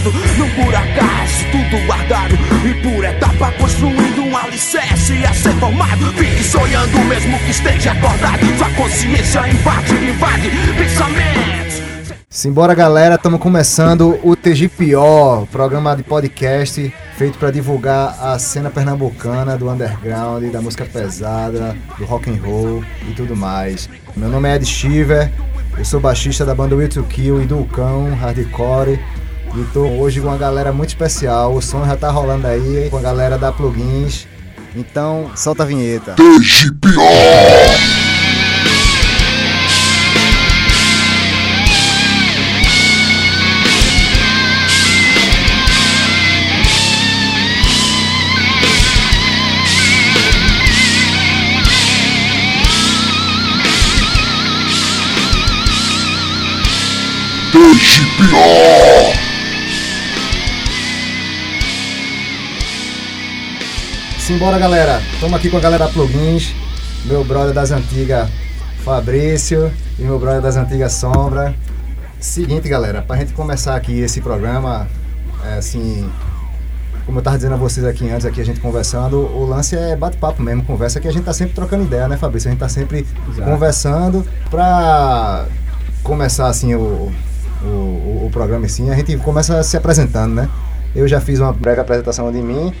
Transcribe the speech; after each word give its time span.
mudado 0.00 0.12
Não 0.38 0.48
por 0.50 0.74
acaso, 0.74 1.44
tudo 1.52 1.86
guardado 1.86 2.34
E 2.64 2.74
por 2.82 3.04
etapa 3.04 3.52
construindo 3.52 4.22
um 4.22 4.36
alicerce 4.36 5.24
a 5.24 5.32
ser 5.32 5.52
formado 5.54 6.12
Fique 6.14 6.42
sonhando 6.44 6.98
mesmo 7.06 7.38
que 7.40 7.50
esteja 7.50 7.92
acordado 7.92 8.40
Sua 8.56 8.70
consciência 8.70 9.48
invade, 9.48 9.94
invade 9.94 10.50
pensamentos 10.76 11.80
Simbora 12.32 12.74
galera, 12.74 13.16
estamos 13.16 13.40
começando 13.40 14.16
o 14.22 14.36
TGPO, 14.36 15.48
programa 15.50 15.96
de 15.96 16.04
podcast 16.04 16.94
feito 17.16 17.36
para 17.38 17.50
divulgar 17.50 18.16
a 18.22 18.38
cena 18.38 18.70
pernambucana 18.70 19.58
do 19.58 19.68
underground, 19.68 20.44
da 20.50 20.62
música 20.62 20.86
pesada, 20.86 21.76
do 21.98 22.04
rock 22.04 22.30
and 22.30 22.40
roll 22.40 22.84
e 23.06 23.12
tudo 23.14 23.34
mais. 23.34 23.90
Meu 24.16 24.28
nome 24.28 24.48
é 24.48 24.54
Ed 24.54 24.64
Shiver, 24.64 25.30
eu 25.76 25.84
sou 25.84 25.98
baixista 25.98 26.46
da 26.46 26.54
banda 26.54 26.76
Will 26.76 26.88
to 26.88 27.02
Kill 27.02 27.42
e 27.42 27.46
do 27.46 27.64
Cão, 27.64 28.14
hardcore. 28.14 28.98
E 29.56 29.64
tô 29.72 29.84
hoje 29.86 30.20
com 30.20 30.28
uma 30.28 30.38
galera 30.38 30.72
muito 30.72 30.90
especial, 30.90 31.54
o 31.54 31.60
som 31.60 31.84
já 31.84 31.96
tá 31.96 32.10
rolando 32.10 32.46
aí 32.46 32.88
com 32.88 32.96
a 32.96 33.00
galera 33.00 33.36
da 33.36 33.50
Plugins. 33.50 34.26
Então, 34.76 35.30
solta 35.34 35.64
a 35.64 35.66
vinheta. 35.66 36.14
TGPO! 36.14 37.99
Simbora 64.30 64.60
galera, 64.60 65.02
estamos 65.12 65.36
aqui 65.36 65.50
com 65.50 65.56
a 65.56 65.60
galera 65.60 65.88
Plugins, 65.88 66.54
meu 67.04 67.24
brother 67.24 67.52
das 67.52 67.72
antigas 67.72 68.30
Fabrício 68.84 69.72
e 69.98 70.02
meu 70.02 70.20
brother 70.20 70.40
das 70.40 70.54
antigas 70.54 70.92
Sombra. 70.92 71.52
Seguinte 72.20 72.68
galera, 72.68 73.02
pra 73.02 73.16
gente 73.16 73.32
começar 73.32 73.74
aqui 73.74 73.98
esse 73.98 74.20
programa, 74.20 74.86
é, 75.44 75.54
assim, 75.54 76.08
como 77.04 77.18
eu 77.18 77.22
tava 77.24 77.38
dizendo 77.38 77.54
a 77.54 77.56
vocês 77.56 77.84
aqui 77.84 78.08
antes, 78.08 78.24
aqui 78.24 78.40
a 78.40 78.44
gente 78.44 78.60
conversando, 78.60 79.16
o 79.16 79.44
lance 79.44 79.74
é 79.74 79.96
bate-papo 79.96 80.40
mesmo, 80.40 80.62
conversa 80.62 81.00
que 81.00 81.08
a 81.08 81.12
gente 81.12 81.24
tá 81.24 81.32
sempre 81.32 81.54
trocando 81.54 81.82
ideia, 81.82 82.06
né 82.06 82.16
Fabrício? 82.16 82.50
A 82.50 82.52
gente 82.52 82.60
tá 82.60 82.68
sempre 82.68 83.04
Exato. 83.28 83.50
conversando 83.50 84.24
pra 84.48 85.46
começar 86.04 86.46
assim 86.46 86.72
o, 86.76 87.12
o, 87.64 87.66
o, 87.66 88.26
o 88.26 88.30
programa 88.32 88.64
assim, 88.64 88.90
a 88.90 88.94
gente 88.94 89.16
começa 89.16 89.60
se 89.64 89.76
apresentando, 89.76 90.34
né? 90.34 90.48
Eu 90.94 91.08
já 91.08 91.20
fiz 91.20 91.40
uma 91.40 91.52
breve 91.52 91.80
apresentação 91.80 92.30
de 92.30 92.40
mim. 92.40 92.72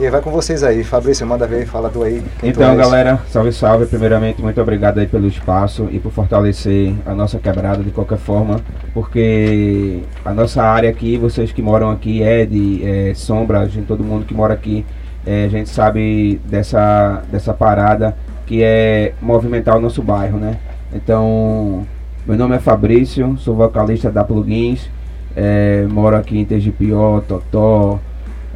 E 0.00 0.08
vai 0.08 0.22
com 0.22 0.30
vocês 0.30 0.62
aí, 0.62 0.82
Fabrício, 0.82 1.26
manda 1.26 1.46
ver, 1.46 1.66
fala 1.66 1.90
tu 1.90 2.02
aí. 2.02 2.22
tu 2.38 2.46
Então, 2.46 2.70
és. 2.70 2.78
galera, 2.78 3.20
salve, 3.28 3.52
salve. 3.52 3.84
Primeiramente, 3.84 4.40
muito 4.40 4.58
obrigado 4.58 4.96
aí 4.98 5.06
pelo 5.06 5.26
espaço 5.26 5.90
e 5.92 5.98
por 6.00 6.10
fortalecer 6.10 6.94
a 7.04 7.14
nossa 7.14 7.38
quebrada 7.38 7.82
de 7.82 7.90
qualquer 7.90 8.16
forma, 8.16 8.62
porque 8.94 10.00
a 10.24 10.32
nossa 10.32 10.62
área 10.62 10.88
aqui, 10.88 11.18
vocês 11.18 11.52
que 11.52 11.60
moram 11.60 11.90
aqui, 11.90 12.22
Ed, 12.22 12.82
é, 12.82 13.12
Sombra, 13.12 13.60
a 13.60 13.66
gente, 13.66 13.84
todo 13.84 14.02
mundo 14.02 14.24
que 14.24 14.32
mora 14.32 14.54
aqui, 14.54 14.86
é, 15.26 15.44
a 15.44 15.48
gente 15.48 15.68
sabe 15.68 16.40
dessa, 16.46 17.22
dessa 17.30 17.52
parada 17.52 18.16
que 18.46 18.62
é 18.62 19.12
movimentar 19.20 19.76
o 19.76 19.80
nosso 19.80 20.02
bairro, 20.02 20.38
né? 20.38 20.56
Então, 20.94 21.86
meu 22.26 22.38
nome 22.38 22.56
é 22.56 22.58
Fabrício, 22.58 23.36
sou 23.36 23.54
vocalista 23.54 24.10
da 24.10 24.24
Plugins, 24.24 24.88
é, 25.36 25.86
moro 25.90 26.16
aqui 26.16 26.38
em 26.38 26.44
TGPO, 26.46 27.22
Totó, 27.28 28.00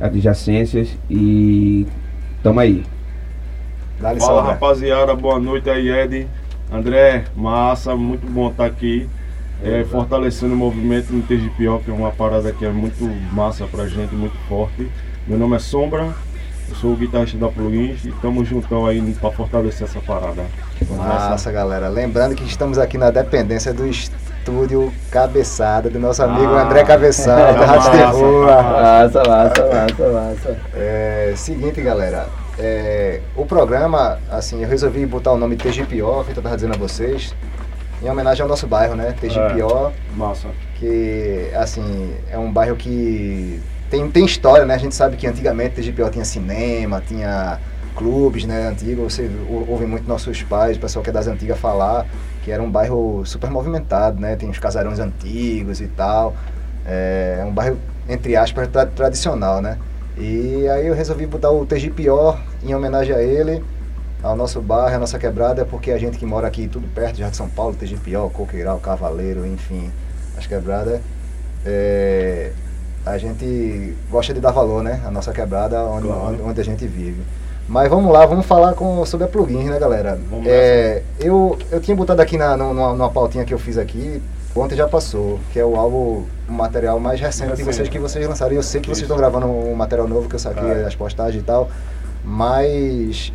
adjacências 0.05 0.89
e 1.09 1.87
tamo 2.43 2.61
aí. 2.61 2.85
Fala 3.99 4.21
Sombra. 4.21 4.43
rapaziada, 4.53 5.15
boa 5.15 5.39
noite 5.39 5.71
aí, 5.71 5.89
Ed. 5.89 6.29
André, 6.71 7.25
massa, 7.35 7.97
muito 7.97 8.27
bom 8.27 8.51
estar 8.51 8.67
aqui. 8.67 9.09
É, 9.63 9.83
fortalecendo 9.85 10.53
o 10.53 10.57
movimento 10.57 11.11
no 11.11 11.23
TGPO, 11.23 11.81
que 11.83 11.91
é 11.91 11.95
uma 11.95 12.11
parada 12.11 12.53
que 12.53 12.67
é 12.67 12.71
muito 12.71 13.05
massa 13.33 13.67
pra 13.67 13.87
gente, 13.87 14.15
muito 14.15 14.37
forte. 14.47 14.91
Meu 15.27 15.39
nome 15.39 15.57
é 15.57 15.59
Sombra, 15.59 16.13
eu 16.69 16.75
sou 16.75 16.93
o 16.93 16.97
guitarrista 16.97 17.39
da 17.39 17.49
Plugins 17.49 18.05
e 18.05 18.11
estamos 18.11 18.47
juntão 18.47 18.85
aí 18.85 19.01
pra 19.19 19.31
fortalecer 19.31 19.87
essa 19.87 20.01
parada. 20.01 20.45
Massa, 20.91 21.51
galera. 21.51 21.89
Lembrando 21.89 22.35
que 22.35 22.45
estamos 22.45 22.77
aqui 22.77 22.99
na 22.99 23.11
dependência 23.11 23.73
do 23.73 23.87
estúdio 24.49 24.93
Cabeçada, 25.10 25.88
do 25.88 25.99
nosso 25.99 26.22
amigo 26.22 26.53
Ah. 26.55 26.62
André 26.65 26.84
Cabeçada, 26.84 27.55
da 27.59 27.65
Rádio. 27.66 27.91
Terror. 27.93 28.47
Massa, 28.47 29.22
massa, 29.27 29.66
massa, 29.66 30.09
massa. 30.12 30.56
É, 30.75 31.32
seguinte, 31.34 31.81
galera. 31.81 32.27
é, 32.59 33.21
o 33.34 33.47
programa, 33.47 34.19
assim, 34.31 34.62
eu 34.62 34.69
resolvi 34.69 35.06
botar 35.06 35.32
o 35.32 35.38
nome 35.38 35.56
TGPO, 35.56 36.25
que 36.25 36.38
eu 36.38 36.43
tava 36.43 36.55
dizendo 36.56 36.75
a 36.75 36.78
vocês, 36.78 37.34
em 38.03 38.09
homenagem 38.10 38.43
ao 38.43 38.49
nosso 38.49 38.66
bairro, 38.66 38.94
né? 38.94 39.15
TGPO, 39.19 39.91
Massa. 40.15 40.49
que, 40.78 41.50
assim, 41.56 42.15
é 42.31 42.38
um 42.38 42.53
bairro 42.53 42.76
que 42.76 43.61
tem, 43.91 44.09
tem 44.11 44.25
história, 44.26 44.66
né? 44.66 44.75
A 44.75 44.78
gente 44.78 44.94
sabe 44.94 45.16
que 45.16 45.26
antigamente 45.26 45.76
TGPO 45.76 46.11
tinha 46.11 46.25
cinema, 46.25 47.03
tinha 47.06 47.59
clubes, 47.97 48.44
né? 48.44 48.69
Antigo, 48.69 49.09
você 49.09 49.28
ou- 49.49 49.66
ouve 49.71 49.87
muito 49.87 50.06
nossos 50.06 50.43
pais, 50.43 50.76
o 50.76 50.81
pessoal 50.81 51.03
que 51.03 51.09
é 51.11 51.12
das 51.12 51.26
antigas 51.26 51.59
falar, 51.59 52.06
que 52.44 52.50
era 52.53 52.62
um 52.62 52.71
bairro 52.71 53.25
super 53.25 53.50
movimentado, 53.50 54.21
né? 54.21 54.37
Tem 54.37 54.50
os 54.50 54.59
casarões 54.59 54.99
antigos 54.99 55.81
e 55.81 55.87
tal. 55.88 56.37
É, 56.87 57.38
é 57.41 57.44
um 57.44 57.50
bairro, 57.53 57.78
entre 58.09 58.37
aspas, 58.37 58.69
tra- 58.69 58.84
tradicional, 58.87 59.62
né? 59.62 59.78
E 60.19 60.69
aí 60.69 60.87
eu 60.87 60.94
resolvi 60.94 61.27
botar 61.27 61.50
o 61.50 61.65
TGPO 61.65 62.37
em 62.62 62.75
homenagem 62.75 63.15
a 63.15 63.22
ele, 63.22 63.65
ao 64.22 64.37
nosso 64.37 64.60
bairro, 64.60 64.97
à 64.97 64.99
nossa 64.99 65.19
quebrada, 65.19 65.65
porque 65.65 65.91
a 65.91 65.99
gente 65.99 66.19
que 66.19 66.27
mora 66.27 66.47
aqui 66.47 66.69
tudo 66.69 66.87
perto, 66.94 67.16
já 67.16 67.31
de 67.31 67.37
São 67.37 67.49
Paulo, 67.49 67.75
TGPO, 67.75 68.31
Coqueiral, 68.31 68.78
Cavaleiro, 68.78 69.47
enfim, 69.47 69.91
as 70.37 70.47
quebradas, 70.47 71.00
é, 71.65 72.53
a 73.06 73.16
gente 73.19 73.94
gosta 74.11 74.32
de 74.34 74.41
dar 74.41 74.50
valor, 74.53 74.82
né? 74.82 75.00
A 75.05 75.11
nossa 75.11 75.32
quebrada, 75.32 75.82
onde, 75.84 76.06
Claro. 76.06 76.26
onde, 76.26 76.43
onde 76.43 76.61
a 76.61 76.65
gente 76.65 76.87
vive. 76.87 77.22
Mas 77.69 77.89
vamos 77.89 78.13
lá, 78.13 78.27
vamos 78.27 78.45
falar 78.47 78.75
com, 78.75 79.05
sobre 79.07 79.25
a 79.25 79.29
plugins, 79.29 79.71
né, 79.71 79.79
galera? 79.79 80.19
Vamos 80.31 80.47
É, 80.47 81.03
eu, 81.19 81.59
eu 81.71 81.81
tinha 81.81 81.97
botado 81.97 82.21
aqui 82.21 82.37
na, 82.37 82.57
numa, 82.57 82.93
numa 82.93 83.11
pautinha 83.11 83.45
que 83.45 83.55
eu 83.55 83.59
fiz 83.59 83.79
aqui, 83.79 84.23
ontem 84.55 84.77
já 84.77 84.87
passou, 84.87 85.41
que 85.53 85.59
é 85.59 85.65
o 85.65 85.75
álbum, 85.77 86.25
o 86.49 86.53
material 86.53 87.01
mais 87.01 87.19
recente 87.21 87.57
de 87.57 87.63
vocês 87.63 87.89
que 87.89 87.99
vocês 87.99 88.27
lançaram. 88.29 88.53
E 88.53 88.57
eu 88.57 88.63
sei 88.63 88.81
que 88.81 88.89
vocês 88.89 89.03
estão 89.03 89.17
gravando 89.17 89.47
um 89.47 89.75
material 89.75 90.07
novo 90.07 90.29
que 90.29 90.35
eu 90.35 90.39
saquei 90.39 90.69
É. 90.69 90.85
as 90.85 90.95
postagens 90.95 91.43
e 91.43 91.45
tal, 91.45 91.69
mas 92.23 93.33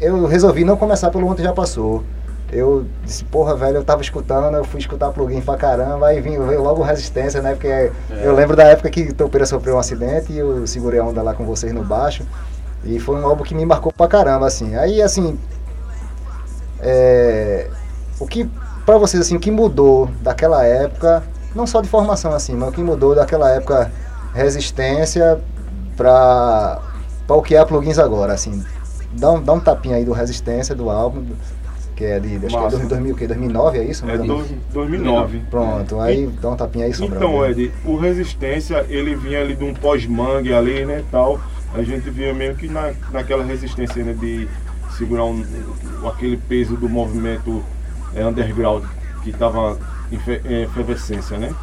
eu 0.00 0.26
resolvi 0.26 0.64
não 0.64 0.76
começar 0.76 1.10
pelo 1.10 1.26
ontem 1.26 1.42
já 1.42 1.52
passou. 1.52 2.02
Eu 2.50 2.84
disse, 3.02 3.24
porra, 3.24 3.56
velho, 3.56 3.78
eu 3.78 3.84
tava 3.84 4.02
escutando, 4.02 4.54
eu 4.58 4.64
fui 4.64 4.78
escutar 4.78 5.10
plugin 5.10 5.40
pra 5.40 5.56
caramba, 5.56 6.08
aí 6.08 6.20
vim, 6.20 6.38
veio 6.38 6.62
logo 6.62 6.82
resistência, 6.82 7.40
né? 7.40 7.52
Porque 7.52 7.90
eu 8.22 8.34
lembro 8.34 8.54
da 8.54 8.64
época 8.64 8.90
que 8.90 9.10
Topeira 9.14 9.46
sofreu 9.46 9.76
um 9.76 9.78
acidente 9.78 10.30
e 10.30 10.38
eu 10.38 10.66
segurei 10.66 11.00
a 11.00 11.04
onda 11.04 11.22
lá 11.22 11.32
com 11.32 11.46
vocês 11.46 11.72
no 11.72 11.82
baixo. 11.82 12.24
E 12.84 12.98
foi 12.98 13.16
um 13.20 13.26
álbum 13.26 13.44
que 13.44 13.54
me 13.54 13.64
marcou 13.64 13.92
pra 13.92 14.08
caramba, 14.08 14.46
assim. 14.46 14.74
Aí, 14.76 15.00
assim, 15.00 15.38
é, 16.80 17.68
o 18.18 18.26
que, 18.26 18.48
pra 18.84 18.98
vocês, 18.98 19.22
assim, 19.22 19.36
o 19.36 19.40
que 19.40 19.50
mudou 19.50 20.08
daquela 20.20 20.64
época, 20.64 21.22
não 21.54 21.66
só 21.66 21.80
de 21.80 21.88
formação, 21.88 22.32
assim, 22.32 22.54
mas 22.54 22.68
o 22.70 22.72
que 22.72 22.82
mudou 22.82 23.14
daquela 23.14 23.50
época, 23.50 23.90
resistência 24.34 25.40
pra, 25.96 26.80
pra 27.26 27.36
o 27.36 27.42
que 27.42 27.54
é 27.54 27.58
a 27.58 27.66
Plugins 27.66 27.98
agora, 27.98 28.32
assim. 28.32 28.64
Dá 29.12 29.30
um, 29.30 29.42
dá 29.42 29.52
um 29.52 29.60
tapinha 29.60 29.96
aí 29.96 30.04
do 30.04 30.12
Resistência, 30.12 30.74
do 30.74 30.88
álbum, 30.88 31.22
que 31.94 32.02
é 32.02 32.18
de, 32.18 32.36
acho 32.36 32.48
que 32.48 32.56
é 32.56 32.60
Massa. 32.60 32.78
2000, 32.78 33.14
o 33.14 33.16
quê? 33.18 33.26
2009, 33.26 33.78
é 33.78 33.84
isso? 33.84 34.04
É 34.04 34.08
mais 34.08 34.20
ou 34.20 34.26
menos? 34.26 34.48
do- 34.48 34.56
2009. 34.72 35.42
Pronto, 35.50 36.00
aí 36.00 36.26
dá 36.40 36.48
um 36.48 36.56
tapinha 36.56 36.86
aí, 36.86 36.94
Sombra. 36.94 37.16
Então, 37.18 37.44
Ed, 37.46 37.70
o 37.84 37.96
Resistência, 37.96 38.86
ele 38.88 39.14
vinha 39.14 39.40
ali 39.42 39.54
de 39.54 39.62
um 39.64 39.74
pós-mangue 39.74 40.54
ali, 40.54 40.86
né, 40.86 41.04
tal. 41.12 41.38
A 41.74 41.82
gente 41.82 42.10
via 42.10 42.34
mesmo 42.34 42.56
que 42.56 42.68
na, 42.68 42.92
naquela 43.10 43.44
resistência, 43.44 44.04
né, 44.04 44.12
de 44.12 44.46
segurar 44.96 45.24
um, 45.24 45.42
aquele 46.06 46.36
peso 46.36 46.76
do 46.76 46.88
movimento 46.88 47.62
é, 48.14 48.24
underground 48.26 48.84
que 49.22 49.30
estava 49.30 49.78
em 50.10 50.16
em 50.52 50.62
efervescência, 50.62 51.38
né. 51.38 51.54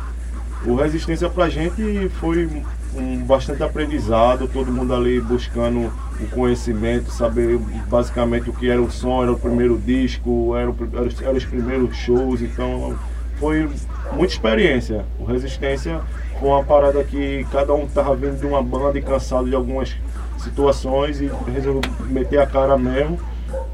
O 0.65 0.75
Resistência 0.75 1.29
pra 1.29 1.47
gente 1.47 2.09
foi 2.19 2.50
um 2.95 3.23
bastante 3.23 3.61
aprendizado, 3.61 4.47
todo 4.47 4.71
mundo 4.71 4.94
ali 4.95 5.21
buscando 5.21 5.91
o 6.19 6.27
conhecimento, 6.31 7.11
saber 7.11 7.57
basicamente 7.88 8.50
o 8.50 8.53
que 8.53 8.67
era 8.69 8.81
o 8.81 8.89
som, 8.91 9.21
era 9.21 9.31
o 9.31 9.38
primeiro 9.39 9.77
disco, 9.77 10.56
era 10.57 10.71
pri- 10.73 10.89
era 10.91 11.03
os, 11.03 11.21
eram 11.21 11.35
os 11.38 11.45
primeiros 11.45 11.95
shows, 11.95 12.41
então 12.41 12.97
foi 13.39 13.69
muita 14.13 14.33
experiência. 14.33 15.06
O 15.19 15.23
Resistência 15.25 16.01
Foi 16.39 16.50
uma 16.50 16.63
parada 16.63 17.03
que 17.03 17.45
cada 17.51 17.74
um 17.74 17.86
tava 17.86 18.15
vindo 18.15 18.39
de 18.39 18.45
uma 18.45 18.63
banda 18.63 18.97
e 18.97 19.01
cansado 19.01 19.50
de 19.50 19.56
algumas 19.56 19.95
situações 20.38 21.19
e 21.19 21.30
resolveu 21.51 21.81
meter 22.09 22.39
a 22.39 22.47
cara 22.47 22.77
mesmo. 22.77 23.19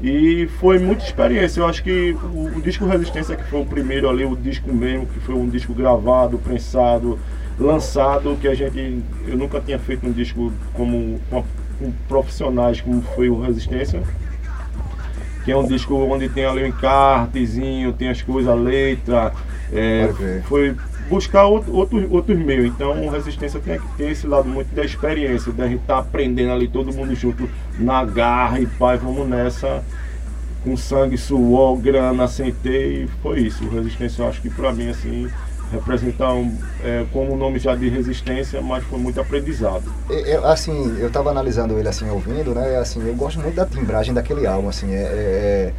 E 0.00 0.48
foi 0.58 0.78
muita 0.78 1.04
experiência. 1.04 1.60
Eu 1.60 1.66
acho 1.66 1.82
que 1.82 2.16
o, 2.34 2.56
o, 2.56 2.60
disco 2.60 2.84
Resistência, 2.84 3.36
que 3.36 3.44
foi 3.44 3.60
o 3.60 3.66
primeiro 3.66 4.08
ali, 4.08 4.24
o 4.24 4.36
disco 4.36 4.72
mesmo, 4.72 5.06
que 5.06 5.20
foi 5.20 5.34
um 5.34 5.48
disco 5.48 5.72
gravado, 5.72 6.38
prensado, 6.38 7.18
lançado, 7.58 8.36
que 8.40 8.48
a 8.48 8.54
gente. 8.54 9.02
Eu 9.26 9.36
nunca 9.36 9.60
tinha 9.60 9.78
feito 9.78 10.06
um 10.06 10.12
disco 10.12 10.52
como 10.74 11.20
com, 11.30 11.44
com 11.78 11.92
profissionais 12.08 12.80
como 12.80 13.00
foi 13.14 13.28
o 13.28 13.40
Resistência. 13.40 14.02
Que 15.44 15.52
é 15.52 15.56
um 15.56 15.64
disco 15.64 15.94
onde 15.94 16.28
tem 16.28 16.44
ali 16.44 16.64
um 16.64 16.66
encartezinho, 16.66 17.92
tem 17.92 18.08
as 18.08 18.20
coisas, 18.20 18.50
a 18.50 18.54
letra. 18.54 19.32
É, 19.72 20.42
foi 20.46 20.74
buscar 21.08 21.46
outro, 21.46 21.74
outros, 21.74 22.06
outros 22.10 22.38
meios. 22.38 22.66
Então, 22.66 23.08
resistência 23.08 23.60
tem 23.60 23.78
que 23.78 23.88
ter 23.96 24.10
esse 24.10 24.26
lado 24.26 24.48
muito 24.48 24.74
da 24.74 24.84
experiência, 24.84 25.52
da 25.52 25.66
gente 25.66 25.80
estar 25.80 25.94
tá 25.94 26.00
aprendendo 26.00 26.52
ali 26.52 26.68
todo 26.68 26.92
mundo 26.92 27.14
junto 27.14 27.48
na 27.78 28.04
garra 28.04 28.60
e 28.60 28.66
pai, 28.66 28.96
vamos 28.96 29.28
nessa. 29.28 29.82
Com 30.62 30.76
sangue, 30.76 31.16
suor, 31.16 31.76
grana, 31.78 32.26
sentei 32.26 33.04
e 33.04 33.08
foi 33.22 33.40
isso. 33.40 33.68
Resistência 33.68 34.22
eu 34.22 34.28
acho 34.28 34.42
que 34.42 34.50
pra 34.50 34.72
mim 34.72 34.88
assim 34.88 35.30
representar 35.70 36.32
um, 36.32 36.56
é, 36.82 37.04
como 37.12 37.34
o 37.34 37.36
nome 37.36 37.58
já 37.58 37.74
de 37.74 37.88
resistência, 37.88 38.60
mas 38.60 38.84
foi 38.84 38.98
muito 38.98 39.20
aprendizado. 39.20 39.84
Eu, 40.08 40.46
assim, 40.46 40.96
eu 40.98 41.08
estava 41.08 41.30
analisando 41.30 41.78
ele 41.78 41.88
assim, 41.88 42.08
ouvindo, 42.08 42.54
né? 42.54 42.76
Assim, 42.76 43.06
eu 43.06 43.14
gosto 43.14 43.40
muito 43.40 43.54
da 43.54 43.66
timbragem 43.66 44.14
daquele 44.14 44.46
álbum, 44.46 44.68
assim, 44.68 44.92
é, 44.92 45.02
é, 45.02 45.72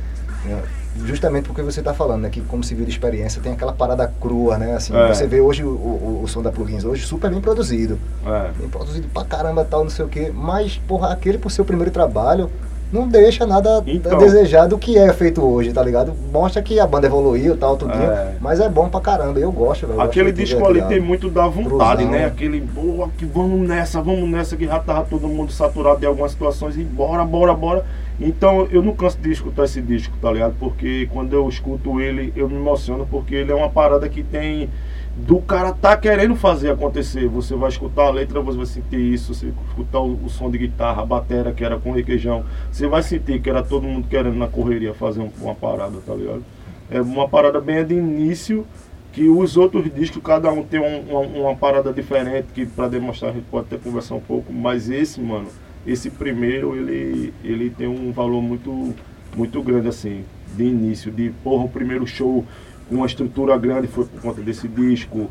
é 0.49 0.63
justamente 1.05 1.45
porque 1.45 1.61
você 1.61 1.79
está 1.79 1.93
falando, 1.93 2.21
né, 2.23 2.29
que 2.29 2.41
como 2.41 2.63
civil 2.63 2.85
de 2.85 2.91
experiência 2.91 3.41
tem 3.41 3.53
aquela 3.53 3.73
parada 3.73 4.11
crua, 4.19 4.57
né, 4.57 4.75
assim, 4.75 4.95
é. 4.95 5.07
você 5.07 5.27
vê 5.27 5.39
hoje 5.39 5.63
o, 5.63 5.69
o, 5.69 6.21
o, 6.23 6.27
som 6.27 6.41
da 6.41 6.51
plugins 6.51 6.83
hoje 6.83 7.05
super 7.05 7.29
bem 7.29 7.41
produzido, 7.41 7.97
é. 8.25 8.51
bem 8.57 8.69
produzido 8.69 9.07
pra 9.09 9.23
caramba 9.25 9.65
tal, 9.65 9.83
não 9.83 9.89
sei 9.89 10.05
o 10.05 10.07
que, 10.07 10.29
mas, 10.29 10.77
porra, 10.87 11.11
aquele 11.11 11.37
por 11.37 11.51
seu 11.51 11.65
primeiro 11.65 11.91
trabalho 11.91 12.49
não 12.91 13.07
deixa 13.07 13.45
nada 13.45 13.83
então, 13.85 14.13
a 14.13 14.15
desejar 14.15 14.67
do 14.67 14.77
que 14.77 14.97
é 14.97 15.11
feito 15.11 15.43
hoje, 15.43 15.73
tá 15.73 15.83
ligado? 15.83 16.13
Mostra 16.31 16.61
que 16.61 16.79
a 16.79 16.87
banda 16.87 17.07
evoluiu 17.07 17.57
tal, 17.57 17.75
tudo, 17.75 17.91
é. 17.91 18.35
mas 18.39 18.59
é 18.59 18.69
bom 18.69 18.87
pra 18.87 19.01
caramba, 19.01 19.39
eu 19.39 19.51
gosto, 19.51 19.85
velho. 19.87 19.99
Aquele 19.99 20.31
disco 20.31 20.65
ali 20.65 20.81
tem 20.83 20.99
muito 20.99 21.29
da 21.29 21.47
vontade, 21.47 22.03
Cruzão. 22.03 22.11
né? 22.11 22.25
Aquele, 22.25 22.61
boa, 22.61 23.09
que 23.17 23.25
vamos 23.25 23.67
nessa, 23.67 24.01
vamos 24.01 24.29
nessa, 24.29 24.55
que 24.55 24.65
já 24.65 24.79
tava 24.79 25.03
todo 25.03 25.27
mundo 25.27 25.51
saturado 25.51 25.99
de 25.99 26.05
algumas 26.05 26.31
situações 26.31 26.77
e 26.77 26.83
bora, 26.83 27.25
bora, 27.25 27.53
bora. 27.53 27.85
Então 28.19 28.67
eu 28.71 28.81
não 28.81 28.95
canso 28.95 29.19
de 29.19 29.31
escutar 29.31 29.65
esse 29.65 29.81
disco, 29.81 30.17
tá 30.19 30.31
ligado? 30.31 30.55
Porque 30.59 31.07
quando 31.11 31.33
eu 31.33 31.47
escuto 31.47 32.01
ele, 32.01 32.33
eu 32.35 32.49
me 32.49 32.55
emociono, 32.55 33.07
porque 33.09 33.35
ele 33.35 33.51
é 33.51 33.55
uma 33.55 33.69
parada 33.69 34.09
que 34.09 34.23
tem. 34.23 34.69
Do 35.15 35.39
cara 35.39 35.71
tá 35.71 35.97
querendo 35.97 36.35
fazer 36.35 36.71
acontecer. 36.71 37.27
Você 37.27 37.55
vai 37.55 37.69
escutar 37.69 38.03
a 38.03 38.09
letra, 38.11 38.39
você 38.39 38.57
vai 38.57 38.65
sentir 38.67 38.99
isso. 38.99 39.33
Você 39.33 39.51
escutar 39.67 39.99
o, 39.99 40.13
o 40.25 40.29
som 40.29 40.49
de 40.49 40.57
guitarra, 40.57 41.01
a 41.01 41.05
bateria 41.05 41.51
que 41.51 41.63
era 41.63 41.77
com 41.79 41.91
requeijão. 41.91 42.43
Você 42.71 42.87
vai 42.87 43.01
sentir 43.01 43.41
que 43.41 43.49
era 43.49 43.63
todo 43.63 43.87
mundo 43.87 44.07
querendo 44.07 44.35
na 44.35 44.47
correria 44.47 44.93
fazer 44.93 45.21
um, 45.21 45.31
uma 45.41 45.55
parada, 45.55 45.97
tá 46.05 46.13
ligado? 46.13 46.43
É 46.89 47.01
uma 47.01 47.27
parada 47.27 47.59
bem 47.59 47.83
de 47.83 47.95
início 47.95 48.65
que 49.11 49.27
os 49.27 49.57
outros 49.57 49.91
discos, 49.91 50.21
cada 50.23 50.51
um 50.51 50.61
tem 50.61 50.79
um, 50.79 50.99
uma, 51.09 51.19
uma, 51.21 51.55
parada 51.55 51.91
diferente, 51.91 52.49
que 52.53 52.67
para 52.67 52.87
demonstrar 52.87 53.31
a 53.31 53.33
gente 53.33 53.45
pode 53.45 53.65
até 53.65 53.77
conversar 53.77 54.13
um 54.13 54.19
pouco, 54.19 54.53
mas 54.53 54.91
esse, 54.91 55.19
mano, 55.19 55.47
esse 55.87 56.09
primeiro 56.09 56.75
ele, 56.75 57.33
ele 57.43 57.69
tem 57.69 57.87
um 57.87 58.11
valor 58.11 58.41
muito, 58.41 58.93
muito 59.35 59.61
grande 59.63 59.87
assim, 59.87 60.25
de 60.55 60.65
início, 60.65 61.09
de 61.09 61.31
porra, 61.43 61.63
o 61.63 61.69
primeiro 61.69 62.05
show 62.05 62.45
com 62.89 62.95
uma 62.95 63.05
estrutura 63.05 63.57
grande 63.57 63.87
foi 63.87 64.05
por 64.05 64.21
conta 64.21 64.41
desse 64.41 64.67
disco. 64.67 65.29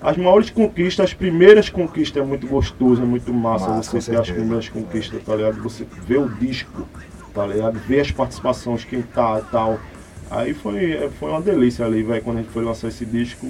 As 0.00 0.16
maiores 0.16 0.50
conquistas, 0.50 1.06
as 1.06 1.14
primeiras 1.14 1.68
conquistas 1.68 2.22
é 2.22 2.24
muito 2.24 2.46
gostoso, 2.46 3.02
é 3.02 3.04
muito 3.04 3.32
massa, 3.34 3.68
massa 3.68 4.00
você 4.00 4.12
ter 4.12 4.18
as 4.18 4.30
primeiras 4.30 4.68
conquistas, 4.68 5.22
tá 5.22 5.34
ligado? 5.34 5.60
Você 5.62 5.86
vê 6.06 6.16
o 6.16 6.28
disco, 6.28 6.86
tá 7.34 7.46
ligado? 7.46 7.78
Vê 7.80 8.00
as 8.00 8.10
participações, 8.10 8.84
quem 8.84 9.02
tá 9.02 9.40
e 9.40 9.50
tal. 9.50 9.78
Aí 10.30 10.54
foi, 10.54 11.10
foi 11.18 11.30
uma 11.30 11.40
delícia 11.40 11.84
ali, 11.84 12.02
velho, 12.02 12.22
quando 12.22 12.38
a 12.38 12.42
gente 12.42 12.52
foi 12.52 12.64
lançar 12.64 12.88
esse 12.88 13.04
disco. 13.04 13.48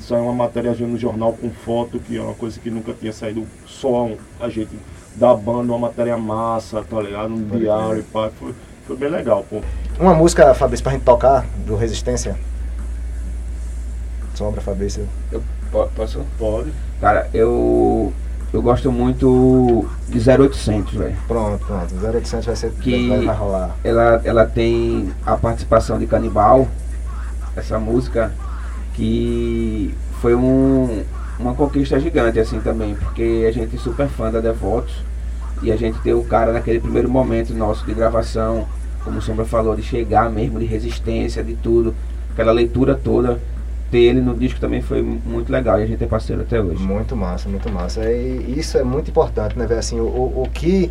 Saiu 0.00 0.24
uma 0.24 0.34
matéria 0.34 0.72
no 0.72 0.96
jornal 0.96 1.32
com 1.32 1.50
foto, 1.50 1.98
que 1.98 2.16
é 2.16 2.22
uma 2.22 2.34
coisa 2.34 2.60
que 2.60 2.70
nunca 2.70 2.94
tinha 2.94 3.12
saído 3.12 3.44
só 3.66 4.08
a 4.40 4.48
gente 4.48 4.70
da 5.14 5.34
banda, 5.34 5.72
uma 5.72 5.78
matéria 5.78 6.16
massa, 6.16 6.82
tá 6.82 7.00
ligado? 7.00 7.32
Um 7.32 7.44
diário 7.58 7.98
e 7.98 8.02
pá. 8.02 8.30
Foi, 8.38 8.54
foi 8.86 8.96
bem 8.96 9.08
legal, 9.08 9.44
pô. 9.48 9.60
Uma 9.98 10.14
música, 10.14 10.54
Fabrício, 10.54 10.82
pra 10.82 10.92
gente 10.92 11.04
tocar 11.04 11.46
do 11.66 11.76
Resistência? 11.76 12.36
Sombra, 14.34 14.60
Fabrício. 14.60 15.08
Eu 15.30 15.42
posso? 15.94 16.24
Pode. 16.38 16.72
Cara, 17.00 17.28
eu 17.32 18.12
eu 18.52 18.60
gosto 18.60 18.92
muito 18.92 19.88
de 20.08 20.18
0800, 20.30 20.92
velho. 20.92 21.16
Pronto, 21.26 21.64
pronto. 21.64 21.94
0800 21.94 22.44
vai 22.44 22.56
ser 22.56 22.70
que 22.72 23.08
vai, 23.08 23.24
vai 23.24 23.34
rolar. 23.34 23.76
Ela, 23.82 24.20
ela 24.24 24.46
tem 24.46 25.10
a 25.24 25.36
participação 25.38 25.98
de 25.98 26.06
Canibal, 26.06 26.68
essa 27.56 27.78
música, 27.78 28.30
que 28.92 29.94
foi 30.20 30.34
um, 30.34 31.02
uma 31.42 31.54
conquista 31.54 31.98
gigante 31.98 32.38
assim 32.38 32.60
também, 32.60 32.94
porque 32.94 33.44
a 33.48 33.52
gente 33.52 33.76
é 33.76 33.78
super 33.78 34.08
fã 34.08 34.30
da 34.30 34.40
Devotos 34.40 34.94
e 35.62 35.70
a 35.70 35.76
gente 35.76 35.98
ter 36.00 36.14
o 36.14 36.24
cara 36.24 36.52
naquele 36.52 36.80
primeiro 36.80 37.08
momento 37.08 37.52
nosso 37.52 37.84
de 37.84 37.92
gravação, 37.92 38.66
como 39.04 39.18
o 39.18 39.22
Sombra 39.22 39.44
falou, 39.44 39.74
de 39.74 39.82
chegar 39.82 40.30
mesmo, 40.30 40.58
de 40.58 40.64
resistência, 40.64 41.42
de 41.42 41.54
tudo, 41.54 41.94
aquela 42.32 42.52
leitura 42.52 42.94
toda, 42.94 43.40
ter 43.90 43.98
ele 43.98 44.20
no 44.20 44.34
disco 44.34 44.58
também 44.58 44.80
foi 44.80 45.02
muito 45.02 45.52
legal 45.52 45.78
e 45.78 45.82
a 45.82 45.86
gente 45.86 46.02
é 46.02 46.06
parceiro 46.06 46.42
até 46.42 46.60
hoje. 46.60 46.82
Muito 46.82 47.14
massa, 47.14 47.48
muito 47.48 47.70
massa. 47.70 48.10
E 48.10 48.54
isso 48.56 48.78
é 48.78 48.84
muito 48.84 49.10
importante, 49.10 49.58
né, 49.58 49.66
velho? 49.66 49.80
Assim, 49.80 50.00
o, 50.00 50.04
o 50.06 50.48
que 50.52 50.90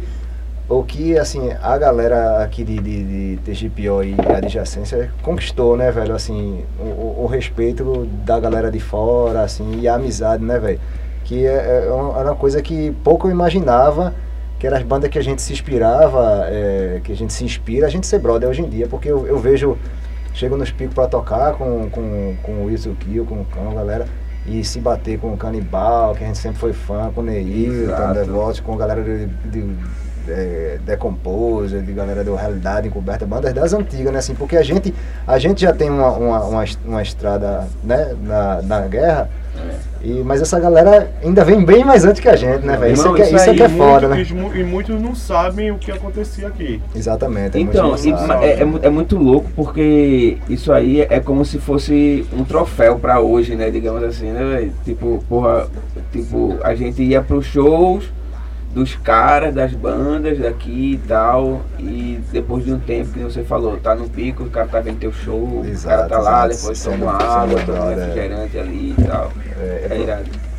o 0.71 0.83
que 0.83 1.17
assim 1.17 1.51
a 1.61 1.77
galera 1.77 2.41
aqui 2.41 2.63
de, 2.63 2.79
de, 2.79 3.35
de 3.35 3.41
TGPO 3.43 4.03
e 4.03 4.15
adjacência 4.33 5.11
conquistou, 5.21 5.75
né, 5.75 5.91
velho? 5.91 6.15
Assim, 6.15 6.63
o, 6.79 7.23
o, 7.23 7.25
respeito 7.25 8.07
da 8.25 8.39
galera 8.39 8.71
de 8.71 8.79
fora, 8.79 9.41
assim, 9.41 9.81
e 9.81 9.87
a 9.87 9.95
amizade, 9.95 10.43
né, 10.43 10.57
velho? 10.57 10.79
Que 11.25 11.45
é, 11.45 11.85
é 11.87 11.91
uma, 11.91 12.17
era 12.17 12.29
uma 12.29 12.35
coisa 12.37 12.61
que 12.61 12.91
pouco 13.03 13.27
eu 13.27 13.31
imaginava, 13.31 14.13
que 14.57 14.65
eram 14.65 14.77
as 14.77 14.83
bandas 14.83 15.09
que 15.09 15.19
a 15.19 15.23
gente 15.23 15.41
se 15.41 15.51
inspirava, 15.51 16.45
é, 16.45 17.01
que 17.03 17.11
a 17.11 17.15
gente 17.15 17.33
se 17.33 17.43
inspira, 17.43 17.87
a 17.87 17.89
gente 17.89 18.07
ser 18.07 18.19
brother 18.19 18.47
hoje 18.47 18.61
em 18.61 18.69
dia, 18.69 18.87
porque 18.87 19.11
eu, 19.11 19.27
eu 19.27 19.37
vejo, 19.37 19.77
chego 20.33 20.55
nos 20.55 20.71
picos 20.71 20.95
para 20.95 21.07
tocar 21.07 21.53
com, 21.53 21.89
com, 21.89 22.35
com 22.41 22.51
o 22.53 22.65
Wilson 22.67 22.95
Kill, 22.95 23.25
com, 23.25 23.43
com 23.43 23.71
a 23.71 23.73
galera 23.73 24.07
e 24.47 24.63
se 24.63 24.79
bater 24.79 25.19
com 25.19 25.33
o 25.33 25.37
Canibal, 25.37 26.15
que 26.15 26.23
a 26.23 26.27
gente 26.27 26.39
sempre 26.39 26.59
foi 26.59 26.71
fã, 26.71 27.11
com 27.13 27.19
o 27.19 27.23
Neilton, 27.23 28.13
Devoto, 28.13 28.63
com 28.63 28.73
a 28.73 28.77
galera 28.77 29.03
de, 29.03 29.27
de 29.27 29.75
é, 30.31 30.79
Decomposer, 30.85 31.81
de 31.81 31.91
galera 31.91 32.23
do 32.23 32.35
Realidade 32.35 32.87
Encoberta, 32.87 33.25
bandas 33.25 33.53
das 33.53 33.73
antigas, 33.73 34.11
né? 34.11 34.19
Assim, 34.19 34.33
porque 34.33 34.57
a 34.57 34.63
gente, 34.63 34.93
a 35.27 35.37
gente 35.37 35.61
já 35.61 35.73
tem 35.73 35.89
uma, 35.89 36.11
uma, 36.11 36.43
uma, 36.45 36.65
uma 36.85 37.01
estrada 37.01 37.67
né, 37.83 38.15
na, 38.23 38.61
na 38.61 38.87
guerra, 38.87 39.29
é. 39.57 40.07
e, 40.07 40.23
mas 40.23 40.41
essa 40.41 40.59
galera 40.59 41.11
ainda 41.23 41.43
vem 41.43 41.63
bem 41.63 41.83
mais 41.83 42.05
antes 42.05 42.21
que 42.21 42.29
a 42.29 42.35
gente, 42.35 42.65
né, 42.65 42.77
velho? 42.77 42.93
Isso, 42.93 43.15
é, 43.15 43.21
isso, 43.21 43.35
isso 43.35 43.49
é 43.49 43.53
que 43.53 43.63
é 43.63 43.69
foda, 43.69 44.07
né? 44.07 44.25
E 44.55 44.63
muitos 44.63 44.99
não 44.99 45.13
sabem 45.13 45.71
o 45.71 45.77
que 45.77 45.91
acontecia 45.91 46.47
aqui. 46.47 46.81
Exatamente. 46.95 47.57
É 47.57 47.61
então, 47.61 47.93
é, 48.41 48.45
é, 48.45 48.61
é, 48.61 48.89
muito 48.89 49.17
louco 49.17 49.49
porque 49.55 50.37
isso 50.49 50.71
aí 50.71 51.01
é 51.01 51.19
como 51.19 51.43
se 51.43 51.59
fosse 51.59 52.25
um 52.33 52.43
troféu 52.43 52.97
pra 52.97 53.19
hoje, 53.19 53.55
né? 53.55 53.69
Digamos 53.69 54.03
assim, 54.03 54.31
né, 54.31 54.43
velho? 54.43 54.73
Tipo, 54.85 55.23
porra, 55.27 55.67
tipo, 56.11 56.57
a 56.63 56.73
gente 56.73 57.03
ia 57.03 57.21
pros 57.21 57.45
shows 57.45 58.09
dos 58.73 58.95
caras, 58.95 59.53
das 59.53 59.73
bandas 59.73 60.39
daqui 60.39 60.93
e 60.93 61.07
tal. 61.07 61.61
E 61.79 62.19
depois 62.31 62.65
de 62.65 62.73
um 62.73 62.79
tempo 62.79 63.11
que 63.11 63.19
você 63.19 63.43
falou, 63.43 63.77
tá 63.77 63.95
no 63.95 64.09
pico, 64.09 64.43
o 64.43 64.49
cara 64.49 64.67
tá 64.67 64.79
vendo 64.79 64.99
teu 64.99 65.11
show, 65.11 65.63
exato, 65.65 66.05
o 66.05 66.09
cara 66.09 66.09
tá 66.09 66.19
lá, 66.19 66.47
depois 66.47 66.83
toma 66.83 66.97
uma 66.97 67.23
água, 67.23 67.61
toma 67.65 67.85
um 67.85 67.89
refrigerante 67.89 68.57
é. 68.57 68.61
ali 68.61 68.95
e 68.97 69.03
tal. 69.03 69.31
É, 69.59 69.87
é, 69.89 69.95
é 69.95 70.01
irado. 70.01 70.51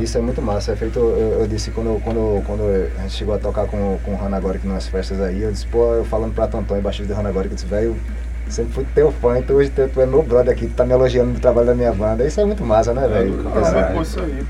Isso 0.00 0.16
é 0.18 0.20
muito 0.20 0.40
massa. 0.40 0.72
É 0.72 0.76
feito, 0.76 0.98
eu, 0.98 1.38
eu, 1.40 1.46
disse 1.48 1.70
quando, 1.72 2.00
quando, 2.02 2.42
quando 2.46 2.62
a 2.96 3.02
gente 3.02 3.14
chegou 3.14 3.34
a 3.34 3.38
tocar 3.38 3.66
com, 3.66 3.98
com 4.04 4.14
o 4.14 4.24
Hanagoric 4.24 4.66
nas 4.66 4.86
festas 4.86 5.20
aí, 5.20 5.42
eu 5.42 5.50
disse, 5.50 5.66
pô, 5.66 5.94
eu 5.94 6.04
falando 6.04 6.32
pra 6.32 6.46
Tonton, 6.46 6.76
embaixo 6.76 7.02
do 7.02 7.12
Hanagoric, 7.12 7.50
eu 7.50 7.54
disse, 7.56 7.66
velho, 7.66 7.96
sempre 8.48 8.72
fui 8.72 8.86
teu 8.94 9.10
fã, 9.10 9.38
então 9.38 9.56
hoje 9.56 9.70
tu, 9.70 10.00
é 10.00 10.06
meu 10.06 10.22
brother 10.22 10.52
aqui, 10.52 10.66
tu 10.66 10.74
tá 10.74 10.84
me 10.84 10.92
elogiando 10.92 11.32
no 11.32 11.40
trabalho 11.40 11.66
da 11.66 11.74
minha 11.74 11.92
banda. 11.92 12.24
Isso 12.24 12.40
é 12.40 12.44
muito 12.44 12.64
massa, 12.64 12.94
né, 12.94 13.08
velho? 13.08 13.34
É, 13.52 13.98
é, 13.98 14.02
isso 14.02 14.20
aí. 14.20 14.44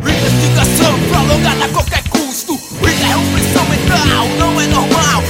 Investigação 0.00 0.98
prolongada 1.10 1.68
qualquer 1.72 1.96
custo 1.98 1.99
Mental 3.90 4.28
não 4.38 4.60
é 4.60 4.66
normal 4.68 5.22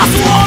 Homem 0.00 0.20
no 0.20 0.37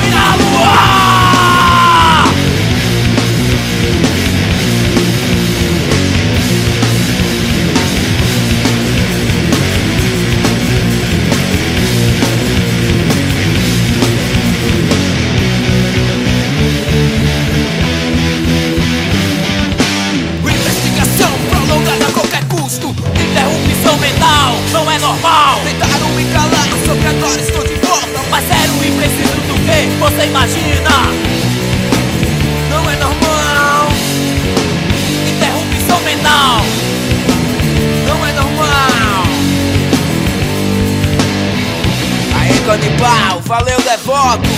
Aí 42.72 42.80
canibal, 42.80 43.40
valeu 43.42 43.78
devotos 43.82 44.50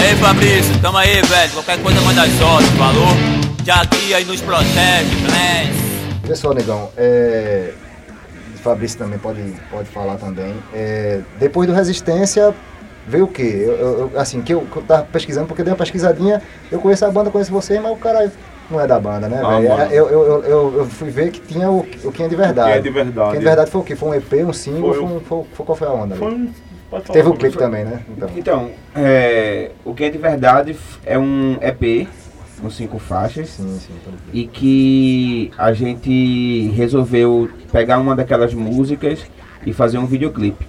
Aí 0.00 0.16
Fabrício, 0.16 0.80
tamo 0.80 0.96
aí, 0.96 1.20
velho. 1.22 1.52
Qualquer 1.52 1.82
coisa 1.82 2.00
manda 2.00 2.22
as 2.22 2.40
ordens, 2.40 2.70
falou? 2.72 3.08
Já 3.64 3.84
guia 3.84 4.20
e 4.20 4.24
nos 4.24 4.40
protege, 4.40 5.14
bless. 5.22 6.26
Pessoal, 6.26 6.54
negão, 6.54 6.90
é... 6.96 7.72
Fabrício 8.62 8.98
também 8.98 9.18
pode, 9.18 9.42
pode 9.70 9.88
falar 9.90 10.16
também. 10.16 10.54
É, 10.72 11.20
Depois 11.38 11.68
do 11.68 11.74
Resistência, 11.74 12.54
veio 13.06 13.24
o 13.24 13.28
quê? 13.28 13.64
Eu, 13.66 13.72
eu- 13.74 14.12
assim, 14.20 14.40
que 14.40 14.54
eu, 14.54 14.62
que 14.62 14.76
eu 14.78 14.82
tava 14.82 15.02
pesquisando, 15.04 15.46
porque 15.46 15.60
eu 15.60 15.64
dei 15.64 15.72
uma 15.72 15.78
pesquisadinha, 15.78 16.40
eu 16.70 16.78
conheço 16.80 17.04
a 17.04 17.10
banda, 17.10 17.30
conheço 17.30 17.50
você, 17.52 17.78
mas 17.80 17.92
o 17.92 17.96
cara 17.96 18.30
não 18.70 18.80
é 18.80 18.86
da 18.86 18.98
banda, 18.98 19.28
né, 19.28 19.40
Ah, 19.44 19.58
velho? 19.58 19.68
mano. 19.68 19.92
eu, 19.92 20.08
eu, 20.08 20.22
eu, 20.22 20.44
eu, 20.44 20.74
eu 20.78 20.86
fui 20.86 21.10
ver 21.10 21.30
que 21.32 21.40
tinha 21.40 21.68
o, 21.70 21.80
o 22.04 22.12
Quem 22.12 22.26
é 22.26 22.28
de 22.28 22.36
Verdade. 22.36 22.68
Quem 22.70 22.78
é 22.78 22.80
de 22.82 22.90
Verdade. 22.90 23.28
Quem 23.30 23.36
é 23.36 23.38
de 23.40 23.44
Verdade 23.44 23.70
foi 23.70 23.80
o 23.80 23.84
quê? 23.84 23.96
Foi 23.96 24.08
um 24.10 24.14
EP, 24.14 24.32
um 24.46 24.52
single? 24.52 24.94
Foi 24.94 25.02
Foi, 25.06 25.16
um- 25.16 25.20
foi, 25.20 25.44
foi- 25.52 25.66
qual 25.66 25.76
foi 25.76 25.88
a 25.88 25.92
onda? 25.92 26.14
Foi 26.16 26.28
ali? 26.28 26.36
um. 26.36 26.71
Pode 26.92 27.06
falar 27.06 27.14
Teve 27.14 27.28
o 27.28 27.32
sobre 27.32 27.40
clipe 27.40 27.58
também, 27.58 27.84
né? 27.84 28.02
Então, 28.10 28.30
Então, 28.36 28.70
é, 28.94 29.70
o 29.82 29.94
que 29.94 30.04
é 30.04 30.10
de 30.10 30.18
verdade 30.18 30.76
é 31.04 31.18
um 31.18 31.56
EP 31.62 32.06
com 32.60 32.70
cinco 32.70 32.98
faixas 32.98 33.48
sim, 33.48 33.78
sim. 33.80 33.92
e 34.32 34.46
que 34.46 35.50
a 35.56 35.72
gente 35.72 36.70
resolveu 36.76 37.48
pegar 37.72 37.98
uma 37.98 38.14
daquelas 38.14 38.54
músicas 38.54 39.24
e 39.66 39.72
fazer 39.72 39.98
um 39.98 40.06
videoclipe. 40.06 40.68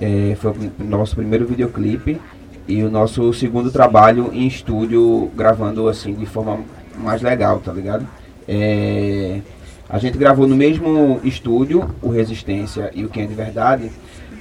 É, 0.00 0.34
foi 0.40 0.50
o 0.50 0.84
nosso 0.84 1.14
primeiro 1.14 1.46
videoclipe 1.46 2.20
e 2.66 2.82
o 2.82 2.90
nosso 2.90 3.32
segundo 3.34 3.70
trabalho 3.70 4.30
em 4.32 4.46
estúdio 4.46 5.30
gravando 5.36 5.88
assim 5.88 6.14
de 6.14 6.26
forma 6.26 6.60
mais 6.96 7.22
legal, 7.22 7.60
tá 7.60 7.72
ligado? 7.72 8.06
É, 8.48 9.40
a 9.88 9.98
gente 9.98 10.18
gravou 10.18 10.46
no 10.46 10.56
mesmo 10.56 11.20
estúdio, 11.22 11.88
o 12.02 12.08
Resistência 12.08 12.90
e 12.94 13.04
o 13.04 13.08
Quem 13.08 13.24
é 13.24 13.26
de 13.26 13.34
Verdade. 13.34 13.92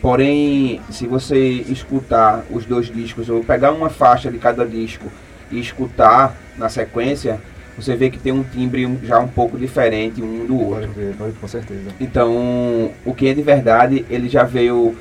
Porém, 0.03 0.81
se 0.89 1.07
você 1.07 1.39
escutar 1.39 2.43
os 2.51 2.65
dois 2.65 2.87
discos, 2.87 3.29
ou 3.29 3.41
pegar 3.41 3.71
uma 3.71 3.89
faixa 3.89 4.29
de 4.29 4.37
cada 4.37 4.65
disco 4.65 5.05
e 5.49 5.61
escutar 5.61 6.35
na 6.57 6.67
sequência, 6.67 7.39
você 7.77 7.95
vê 7.95 8.09
que 8.09 8.19
tem 8.19 8.33
um 8.33 8.43
timbre 8.43 8.99
já 9.03 9.17
um 9.17 9.29
pouco 9.29 9.57
diferente 9.57 10.21
um 10.21 10.45
do 10.45 10.59
outro. 10.59 10.81
Pode 10.81 10.93
crer, 10.93 11.15
pode, 11.17 11.31
com 11.39 11.47
certeza. 11.47 11.89
Então, 12.01 12.91
o 13.05 13.13
que 13.15 13.29
é 13.29 13.33
de 13.33 13.41
verdade, 13.41 14.05
ele 14.09 14.27
já 14.27 14.43
veio 14.43 14.93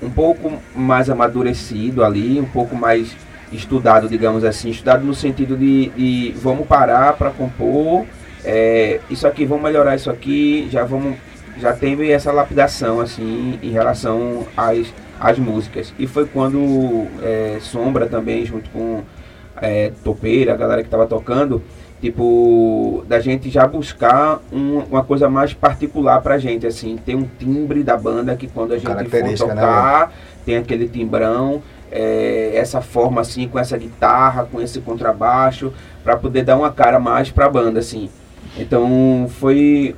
um 0.00 0.08
pouco 0.08 0.52
mais 0.72 1.10
amadurecido 1.10 2.04
ali, 2.04 2.38
um 2.38 2.46
pouco 2.46 2.76
mais 2.76 3.12
estudado, 3.52 4.08
digamos 4.08 4.44
assim, 4.44 4.70
estudado 4.70 5.04
no 5.04 5.16
sentido 5.16 5.56
de, 5.56 5.88
de 5.96 6.32
vamos 6.36 6.64
parar 6.68 7.14
para 7.14 7.30
compor, 7.30 8.06
é, 8.44 9.00
isso 9.10 9.26
aqui, 9.26 9.44
vamos 9.44 9.64
melhorar 9.64 9.96
isso 9.96 10.10
aqui, 10.10 10.68
já 10.70 10.84
vamos, 10.84 11.16
já 11.60 11.72
teve 11.72 12.10
essa 12.10 12.32
lapidação 12.32 13.00
assim 13.00 13.58
em 13.62 13.70
relação 13.70 14.46
às, 14.56 14.86
às 15.20 15.38
músicas. 15.38 15.92
E 15.98 16.06
foi 16.06 16.26
quando 16.26 17.06
é, 17.22 17.58
Sombra 17.60 18.06
também, 18.06 18.44
junto 18.44 18.68
com 18.70 19.02
é, 19.60 19.92
Topeira, 20.02 20.54
a 20.54 20.56
galera 20.56 20.82
que 20.82 20.88
estava 20.88 21.06
tocando, 21.06 21.62
tipo, 22.00 23.04
da 23.08 23.20
gente 23.20 23.48
já 23.50 23.66
buscar 23.66 24.40
um- 24.52 24.80
uma 24.90 25.04
coisa 25.04 25.28
mais 25.28 25.52
particular 25.54 26.20
pra 26.20 26.38
gente, 26.38 26.66
assim, 26.66 26.96
ter 26.96 27.14
um 27.14 27.26
timbre 27.38 27.82
da 27.82 27.96
banda 27.96 28.34
que 28.36 28.46
quando 28.48 28.72
a 28.72 28.76
gente 28.78 28.86
for 29.20 29.26
né, 29.28 29.54
tocar, 29.54 30.12
tem 30.44 30.56
aquele 30.56 30.88
timbrão, 30.88 31.62
é, 31.90 32.50
essa 32.54 32.80
forma 32.80 33.20
assim, 33.20 33.46
com 33.48 33.58
essa 33.58 33.78
guitarra, 33.78 34.46
com 34.50 34.60
esse 34.60 34.80
contrabaixo, 34.80 35.72
pra 36.02 36.16
poder 36.16 36.42
dar 36.42 36.56
uma 36.58 36.72
cara 36.72 36.98
mais 36.98 37.30
pra 37.30 37.48
banda, 37.48 37.78
assim. 37.78 38.10
Então 38.58 39.26
foi 39.38 39.94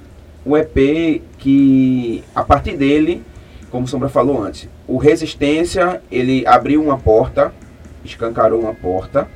um 0.47 0.57
EP 0.57 1.23
que, 1.39 2.23
a 2.35 2.45
partir 2.45 2.77
dele, 2.77 3.23
como 3.71 3.85
o 3.85 3.89
Sombra 3.89 4.09
falou 4.09 4.43
antes, 4.43 4.69
o 4.87 4.97
Resistência, 4.97 6.01
ele 6.11 6.47
abriu 6.47 6.83
uma 6.83 6.97
porta, 6.97 7.53
escancarou 8.05 8.61
uma 8.61 8.75
porta, 8.75 9.27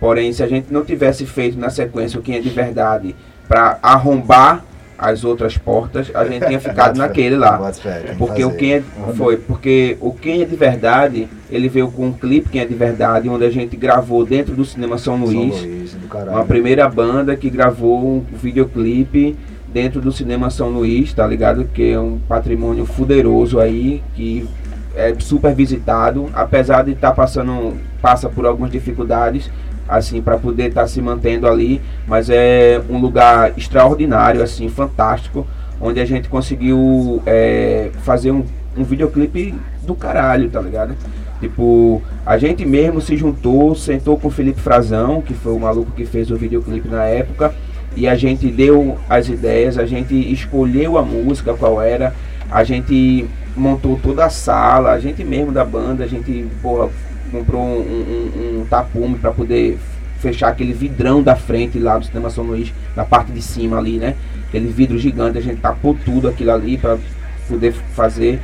Porém, 0.00 0.32
se 0.32 0.42
a 0.42 0.46
gente 0.46 0.72
não 0.72 0.82
tivesse 0.82 1.26
feito 1.26 1.58
na 1.58 1.68
sequência 1.68 2.18
o 2.18 2.22
Quem 2.22 2.36
é 2.36 2.40
de 2.40 2.48
Verdade 2.48 3.14
para 3.46 3.78
arrombar 3.82 4.64
as 4.96 5.24
outras 5.24 5.56
portas, 5.56 6.10
a 6.14 6.24
gente 6.24 6.46
tinha 6.46 6.60
ficado 6.60 6.96
naquele 6.98 7.36
lá. 7.36 7.58
que 7.80 8.16
Porque 8.16 8.44
o. 8.44 8.50
Quem 8.52 8.74
é, 8.74 8.82
foi, 9.14 9.36
porque 9.36 9.96
o 10.00 10.12
Quem 10.12 10.40
é 10.40 10.44
de 10.46 10.56
Verdade, 10.56 11.28
ele 11.50 11.68
veio 11.68 11.90
com 11.90 12.06
um 12.06 12.12
clipe 12.12 12.48
Quem 12.48 12.62
é 12.62 12.64
de 12.64 12.74
Verdade, 12.74 13.28
onde 13.28 13.44
a 13.44 13.50
gente 13.50 13.76
gravou 13.76 14.24
dentro 14.24 14.54
do 14.54 14.64
Cinema 14.64 14.96
São 14.96 15.16
São 15.18 15.26
Luís, 15.26 15.62
Luís, 15.62 15.94
do 15.94 16.08
caralho. 16.08 16.32
uma 16.32 16.44
primeira 16.46 16.88
banda 16.88 17.36
que 17.36 17.50
gravou 17.50 18.02
um 18.02 18.24
videoclipe 18.32 19.36
dentro 19.72 20.00
do 20.00 20.12
Cinema 20.12 20.50
São 20.50 20.68
Luís, 20.68 21.12
tá 21.12 21.26
ligado? 21.26 21.64
Que 21.64 21.92
é 21.92 22.00
um 22.00 22.18
patrimônio 22.28 22.84
fuderoso 22.84 23.60
aí, 23.60 24.02
que 24.14 24.48
é 24.94 25.14
super 25.18 25.54
visitado, 25.54 26.28
apesar 26.32 26.82
de 26.82 26.92
estar 26.92 27.12
passando, 27.12 27.74
passa 28.02 28.28
por 28.28 28.44
algumas 28.44 28.70
dificuldades, 28.70 29.50
assim, 29.88 30.20
para 30.20 30.38
poder 30.38 30.68
estar 30.68 30.86
se 30.86 31.00
mantendo 31.00 31.46
ali, 31.46 31.80
mas 32.06 32.28
é 32.30 32.80
um 32.88 32.98
lugar 32.98 33.56
extraordinário, 33.56 34.42
assim, 34.42 34.68
fantástico, 34.68 35.46
onde 35.80 36.00
a 36.00 36.04
gente 36.04 36.28
conseguiu 36.28 37.22
é, 37.26 37.90
fazer 38.02 38.30
um, 38.30 38.44
um 38.76 38.84
videoclipe 38.84 39.54
do 39.82 39.94
caralho, 39.94 40.50
tá 40.50 40.60
ligado? 40.60 40.94
Tipo, 41.40 42.02
a 42.24 42.36
gente 42.36 42.66
mesmo 42.66 43.00
se 43.00 43.16
juntou, 43.16 43.74
sentou 43.74 44.18
com 44.18 44.28
o 44.28 44.30
Felipe 44.30 44.60
Frazão, 44.60 45.22
que 45.22 45.32
foi 45.32 45.52
o 45.52 45.58
maluco 45.58 45.90
que 45.92 46.04
fez 46.04 46.30
o 46.30 46.36
videoclipe 46.36 46.86
na 46.86 47.04
época, 47.04 47.54
e 47.96 48.06
a 48.06 48.14
gente 48.14 48.50
deu 48.50 48.98
as 49.08 49.28
ideias, 49.28 49.78
a 49.78 49.86
gente 49.86 50.14
escolheu 50.32 50.96
a 50.96 51.02
música, 51.02 51.54
qual 51.54 51.82
era, 51.82 52.14
a 52.50 52.64
gente 52.64 53.26
montou 53.56 53.98
toda 54.02 54.24
a 54.24 54.30
sala, 54.30 54.92
a 54.92 55.00
gente 55.00 55.24
mesmo 55.24 55.52
da 55.52 55.64
banda, 55.64 56.04
a 56.04 56.06
gente, 56.06 56.46
porra, 56.62 56.88
comprou 57.30 57.62
um, 57.62 57.80
um, 57.80 58.60
um 58.60 58.66
tapume 58.68 59.18
para 59.18 59.30
poder 59.30 59.78
fechar 60.18 60.48
aquele 60.48 60.72
vidrão 60.72 61.22
da 61.22 61.34
frente 61.34 61.78
lá 61.78 61.98
do 61.98 62.04
Cinema 62.04 62.30
São 62.30 62.44
Luís, 62.44 62.72
na 62.94 63.04
parte 63.04 63.32
de 63.32 63.40
cima 63.40 63.78
ali, 63.78 63.98
né? 63.98 64.14
Aquele 64.48 64.68
vidro 64.68 64.98
gigante, 64.98 65.38
a 65.38 65.40
gente 65.40 65.60
tapou 65.60 65.96
tudo 66.04 66.28
aquilo 66.28 66.52
ali 66.52 66.76
para 66.76 66.98
poder 67.48 67.72
fazer 67.94 68.40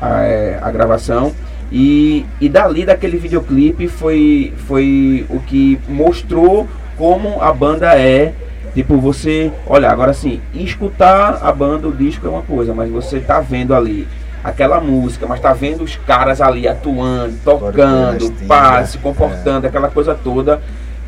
a, 0.00 0.22
é, 0.22 0.58
a 0.60 0.70
gravação. 0.70 1.32
E, 1.70 2.26
e 2.40 2.48
dali 2.48 2.84
daquele 2.84 3.16
videoclipe 3.16 3.88
foi, 3.88 4.52
foi 4.66 5.24
o 5.30 5.40
que 5.40 5.78
mostrou 5.88 6.68
como 6.96 7.40
a 7.40 7.52
banda 7.52 7.98
é. 7.98 8.34
Tipo, 8.74 8.98
você, 8.98 9.52
olha, 9.66 9.90
agora 9.90 10.12
assim, 10.12 10.40
escutar 10.54 11.38
a 11.42 11.52
banda, 11.52 11.88
o 11.88 11.92
disco 11.92 12.26
é 12.26 12.30
uma 12.30 12.42
coisa, 12.42 12.74
mas 12.74 12.90
você 12.90 13.20
tá 13.20 13.40
vendo 13.40 13.74
ali 13.74 14.08
aquela 14.42 14.80
música, 14.80 15.26
mas 15.26 15.40
tá 15.40 15.52
vendo 15.52 15.84
os 15.84 15.96
caras 15.96 16.40
ali 16.40 16.66
atuando, 16.66 17.34
tocando, 17.44 18.32
pá, 18.46 18.80
né? 18.80 18.86
se 18.86 18.98
comportando, 18.98 19.66
aquela 19.66 19.88
coisa 19.88 20.14
toda, 20.14 20.60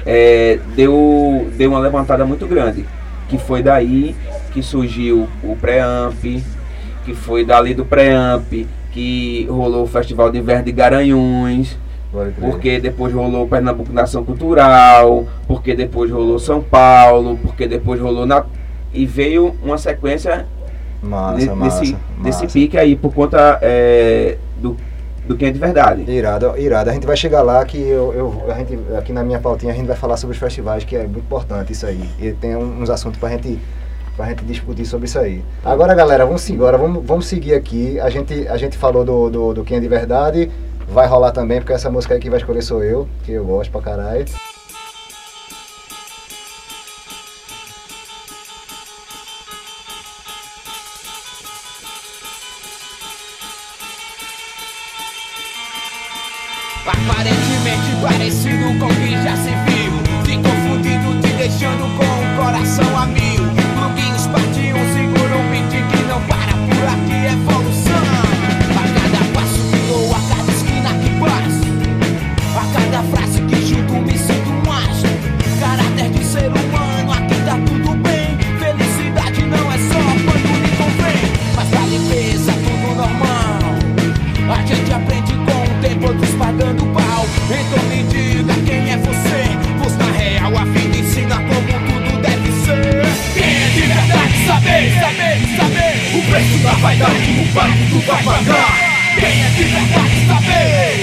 é, 0.04 0.58
deu, 0.76 1.50
deu 1.56 1.70
uma 1.70 1.80
levantada 1.80 2.24
muito 2.24 2.46
grande. 2.46 2.84
Que 3.28 3.38
foi 3.38 3.62
daí 3.62 4.14
que 4.52 4.62
surgiu 4.62 5.26
o 5.42 5.56
Preamp, 5.56 6.22
que 7.04 7.14
foi 7.14 7.44
dali 7.44 7.74
do 7.74 7.84
Preamp 7.84 8.66
que 8.94 9.44
rolou 9.50 9.82
o 9.82 9.86
Festival 9.88 10.30
de 10.30 10.38
Inverno 10.38 10.64
de 10.64 10.72
Garanhuns. 10.72 11.76
Porque 12.40 12.78
depois 12.80 13.12
rolou 13.12 13.46
Pernambuco 13.48 13.92
Nação 13.92 14.24
Cultural, 14.24 15.26
porque 15.46 15.74
depois 15.74 16.10
rolou 16.10 16.38
São 16.38 16.62
Paulo, 16.62 17.38
porque 17.42 17.66
depois 17.66 18.00
rolou 18.00 18.24
na 18.26 18.44
e 18.92 19.04
veio 19.06 19.54
uma 19.62 19.76
sequência 19.76 20.46
Massa, 21.02 21.36
ne- 21.36 21.46
massa, 21.54 21.80
nesse, 21.80 21.96
massa. 22.42 22.46
pique 22.46 22.78
aí 22.78 22.96
por 22.96 23.12
conta 23.12 23.58
é, 23.60 24.38
do, 24.56 24.76
do 25.26 25.36
quem 25.36 25.48
é 25.48 25.50
de 25.50 25.58
verdade. 25.58 26.10
Irado, 26.10 26.54
irado. 26.58 26.88
A 26.90 26.92
gente 26.92 27.06
vai 27.06 27.16
chegar 27.16 27.42
lá 27.42 27.62
que 27.64 27.76
eu, 27.78 28.12
eu- 28.14 28.44
a 28.50 28.54
gente, 28.58 28.78
aqui 28.96 29.12
na 29.12 29.22
minha 29.22 29.38
pautinha 29.40 29.72
a 29.72 29.76
gente 29.76 29.86
vai 29.86 29.96
falar 29.96 30.16
sobre 30.16 30.34
os 30.34 30.40
festivais, 30.40 30.84
que 30.84 30.96
é 30.96 31.00
muito 31.02 31.18
importante 31.18 31.72
isso 31.72 31.84
aí. 31.86 32.08
E 32.20 32.32
tem 32.32 32.56
uns 32.56 32.88
assuntos 32.88 33.18
pra 33.18 33.28
gente 33.30 33.58
pra 34.16 34.26
gente 34.26 34.44
discutir 34.44 34.86
sobre 34.86 35.06
isso 35.06 35.18
aí. 35.18 35.42
Agora, 35.64 35.92
galera, 35.92 36.24
vamos 36.24 36.48
embora, 36.48 36.78
vamos, 36.78 37.04
vamos 37.04 37.26
seguir 37.26 37.52
aqui. 37.54 37.98
A 37.98 38.08
gente, 38.08 38.46
a 38.46 38.56
gente 38.56 38.78
falou 38.78 39.04
do, 39.04 39.28
do, 39.28 39.54
do 39.54 39.64
Quem 39.64 39.76
é 39.78 39.80
de 39.80 39.88
Verdade, 39.88 40.48
vai 40.88 41.06
rolar 41.06 41.32
também, 41.32 41.60
porque 41.60 41.72
essa 41.72 41.90
música 41.90 42.14
aí 42.14 42.20
que 42.20 42.30
vai 42.30 42.38
escolher 42.38 42.62
sou 42.62 42.82
eu, 42.82 43.08
que 43.24 43.32
eu 43.32 43.44
gosto 43.44 43.70
pra 43.70 43.80
caralho. 43.80 44.24
Aparentemente 56.86 57.96
parecido 58.02 58.78
com 58.78 58.86
o 58.86 58.94
que 58.94 59.12
já 59.22 59.34
se 59.36 59.50
viu 59.64 60.22
Te 60.22 60.36
confundindo, 60.36 61.20
te 61.22 61.32
deixando 61.34 61.96
com 61.96 62.04
o 62.04 62.44
coração 62.44 62.98
a 62.98 63.06
O 96.84 96.86
preço 96.86 97.06
da 97.06 97.16
vaidade, 97.16 97.32
o 97.32 97.88
tu 97.88 98.00
vai 98.00 98.22
pagar. 98.24 98.76
Quem 99.18 99.42
é 99.42 99.48
de 99.48 99.64
verdade 99.64 100.26
saber. 100.26 101.00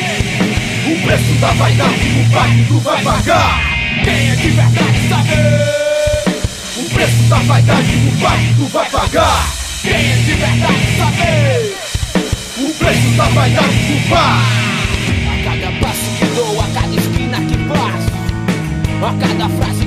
O 0.86 1.02
preço 1.02 1.34
da 1.40 1.52
vaidade, 1.54 2.08
o 2.08 2.68
tu 2.68 2.80
vai 2.82 3.04
pagar. 3.04 3.62
Quem 4.04 4.30
é 4.30 4.36
de 4.36 4.50
verdade 4.52 5.10
saber. 5.10 5.72
O 6.78 6.90
preço 6.94 7.24
da 7.24 7.38
vaidade, 7.38 7.96
o 7.96 8.12
tu 8.58 8.66
vai 8.72 8.90
pagar. 8.92 9.50
Quem 9.82 9.92
é 9.92 10.16
de 10.18 10.34
verdade 10.34 10.98
saber. 10.98 11.76
O 12.60 12.74
preço 12.76 13.10
da 13.18 13.24
vaidade 13.24 13.68
do 13.68 14.10
bar 14.10 14.44
A 15.32 15.44
cada 15.44 15.72
passo 15.80 16.12
que 16.20 16.26
dou, 16.36 16.62
a 16.62 16.68
cada 16.68 16.96
esquina 16.96 17.38
que 17.42 17.58
passo 17.58 18.12
A 19.02 19.14
cada 19.20 19.50
frase 19.50 19.81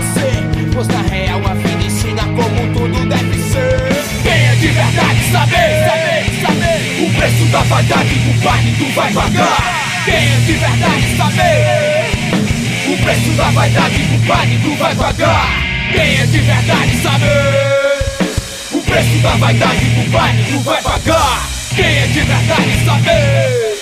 você. 0.00 0.30
Pois 0.72 0.88
na 0.88 1.02
real 1.02 1.40
a 1.44 1.54
vida 1.54 1.84
ensina 1.84 2.22
como 2.22 2.72
tudo 2.72 3.06
deve 3.06 3.38
ser. 3.38 4.22
Quem 4.22 4.32
é 4.32 4.54
de 4.54 4.68
verdade 4.68 5.20
saber, 5.30 5.84
saber, 5.86 6.24
saber 6.42 7.04
o 7.04 7.10
preço 7.14 7.44
da 7.46 7.60
vaidade 7.60 8.14
do 8.14 8.40
baile 8.42 8.76
tu 8.78 8.84
vai 8.94 9.12
pagar. 9.12 9.80
Quem 10.04 10.14
é 10.14 10.40
de 10.46 10.52
verdade 10.52 11.16
saber 11.16 12.10
O 12.88 12.96
preço 13.02 13.30
da 13.36 13.50
vaidade 13.50 13.98
do 13.98 14.26
baile 14.26 14.58
tu 14.62 14.74
vai 14.76 14.94
pagar. 14.94 15.70
É 15.92 16.26
de 16.26 16.38
verdade 16.38 16.96
saber 17.02 18.38
O 18.72 18.80
preço 18.82 19.18
da 19.22 19.36
vaidade 19.36 19.84
do 19.84 20.10
baile 20.10 20.44
tu 20.50 20.58
vai 20.60 20.82
pagar. 20.82 21.48
Quem 21.76 21.84
é 21.84 22.06
de 22.06 22.20
verdade 22.20 22.84
saber 22.84 23.78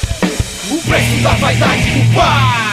O 0.70 0.78
preço 0.82 1.22
da 1.22 1.30
vaidade 1.34 1.90
do 1.90 2.14
bar 2.14 2.68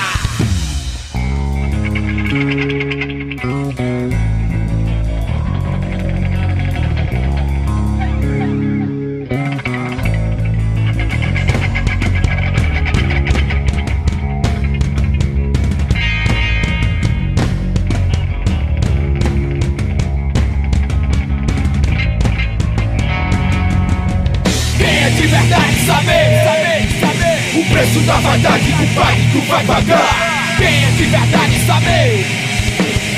saber, 25.86 26.44
saber, 26.44 26.88
saber. 27.00 27.60
O 27.60 27.66
preço 27.66 28.00
da 28.02 28.16
vaidade 28.16 28.72
do 28.72 28.96
pai 28.96 29.18
tu 29.32 29.42
vai 29.42 29.64
pagar. 29.66 30.56
Quem 30.58 30.84
é 30.84 30.92
de 30.92 31.04
verdade 31.06 31.60
saber? 31.66 32.26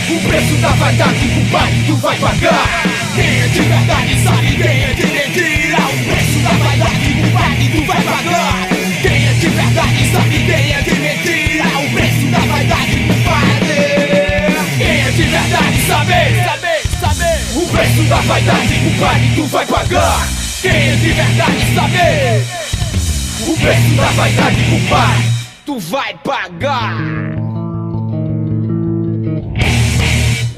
O 0.09 0.27
preço 0.27 0.53
da 0.55 0.69
vaidade 0.69 1.27
do 1.27 1.51
pai 1.51 1.73
tu 1.87 1.95
vai 1.95 2.17
pagar. 2.17 2.83
Quem 3.15 3.41
é 3.41 3.47
de 3.47 3.61
verdade 3.61 4.23
sabe 4.23 4.55
quem 4.55 4.83
é 4.83 4.93
de 4.93 5.07
mentira. 5.07 5.77
O 5.77 6.05
preço 6.05 6.39
da 6.39 6.49
vaidade 6.49 7.13
do 7.13 7.31
pai 7.31 7.69
tu 7.71 7.83
vai 7.85 8.01
pagar. 8.01 8.67
Quem 9.01 9.27
é 9.27 9.33
de 9.33 9.47
verdade 9.47 10.11
sabe 10.11 10.37
quem 10.45 10.73
é 10.73 10.81
de 10.81 10.95
mentira. 10.99 11.67
O 11.79 11.89
preço 11.93 12.27
da 12.27 12.39
vaidade 12.39 12.95
do 12.95 13.23
pai 13.23 13.47
Quem 14.77 15.01
é 15.01 15.11
de 15.11 15.23
verdade 15.23 15.81
saber, 15.87 16.43
saber, 16.43 16.81
saber. 16.99 17.39
O 17.55 17.67
preço 17.67 18.03
da 18.03 18.17
vaidade 18.17 18.73
do 18.73 18.99
pai 18.99 19.31
tu 19.35 19.45
vai 19.45 19.65
pagar 19.65 20.46
é 20.69 20.95
de 20.95 21.11
verdade 21.11 21.75
saber 21.75 22.43
O 23.51 23.57
preço 23.59 23.95
da 23.95 24.07
vaidade 24.11 24.55
pai 24.89 25.17
Tu 25.65 25.79
vai 25.79 26.13
pagar 26.23 26.97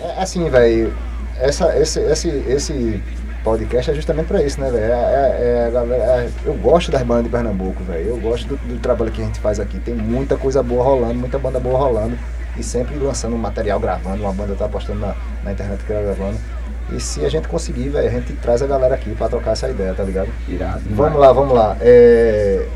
É 0.01 0.21
assim, 0.21 0.49
velho, 0.49 0.93
essa, 1.39 1.77
esse, 1.77 1.99
esse, 2.01 2.27
esse 2.47 3.01
podcast 3.43 3.91
é 3.91 3.93
justamente 3.93 4.27
pra 4.27 4.43
isso, 4.43 4.59
né, 4.59 4.69
velho? 4.69 4.83
É, 4.83 4.87
é- 4.87 5.71
é 5.73 5.95
é- 5.95 6.29
eu 6.45 6.53
gosto 6.55 6.91
das 6.91 7.01
bandas 7.03 7.23
de 7.25 7.29
Pernambuco, 7.29 7.83
velho. 7.85 8.09
Eu 8.09 8.17
gosto 8.17 8.47
do, 8.47 8.57
do 8.57 8.79
trabalho 8.79 9.11
que 9.11 9.21
a 9.21 9.25
gente 9.25 9.39
faz 9.39 9.59
aqui. 9.59 9.79
Tem 9.79 9.95
muita 9.95 10.35
coisa 10.37 10.61
boa 10.61 10.83
rolando, 10.83 11.15
muita 11.15 11.39
banda 11.39 11.59
boa 11.59 11.79
rolando. 11.79 12.17
E 12.57 12.63
sempre 12.63 12.95
lançando 12.97 13.37
material, 13.37 13.79
gravando. 13.79 14.21
Uma 14.23 14.33
banda 14.33 14.55
tá 14.55 14.67
postando 14.67 14.99
na, 14.99 15.15
na 15.43 15.51
internet 15.53 15.81
que 15.85 15.93
ela 15.93 16.01
gravando. 16.03 16.37
E 16.91 16.99
se 16.99 17.23
a 17.23 17.29
gente 17.29 17.47
conseguir, 17.47 17.89
velho, 17.89 18.07
a 18.07 18.11
gente 18.11 18.33
traz 18.33 18.61
a 18.61 18.67
galera 18.67 18.95
aqui 18.95 19.13
pra 19.15 19.29
trocar 19.29 19.51
essa 19.51 19.69
ideia, 19.69 19.93
tá 19.93 20.03
ligado? 20.03 20.29
Irado. 20.47 20.81
Vamos 20.89 21.19
lá, 21.19 21.31
vamos 21.31 21.53
lá. 21.53 21.77
É, 21.81 22.67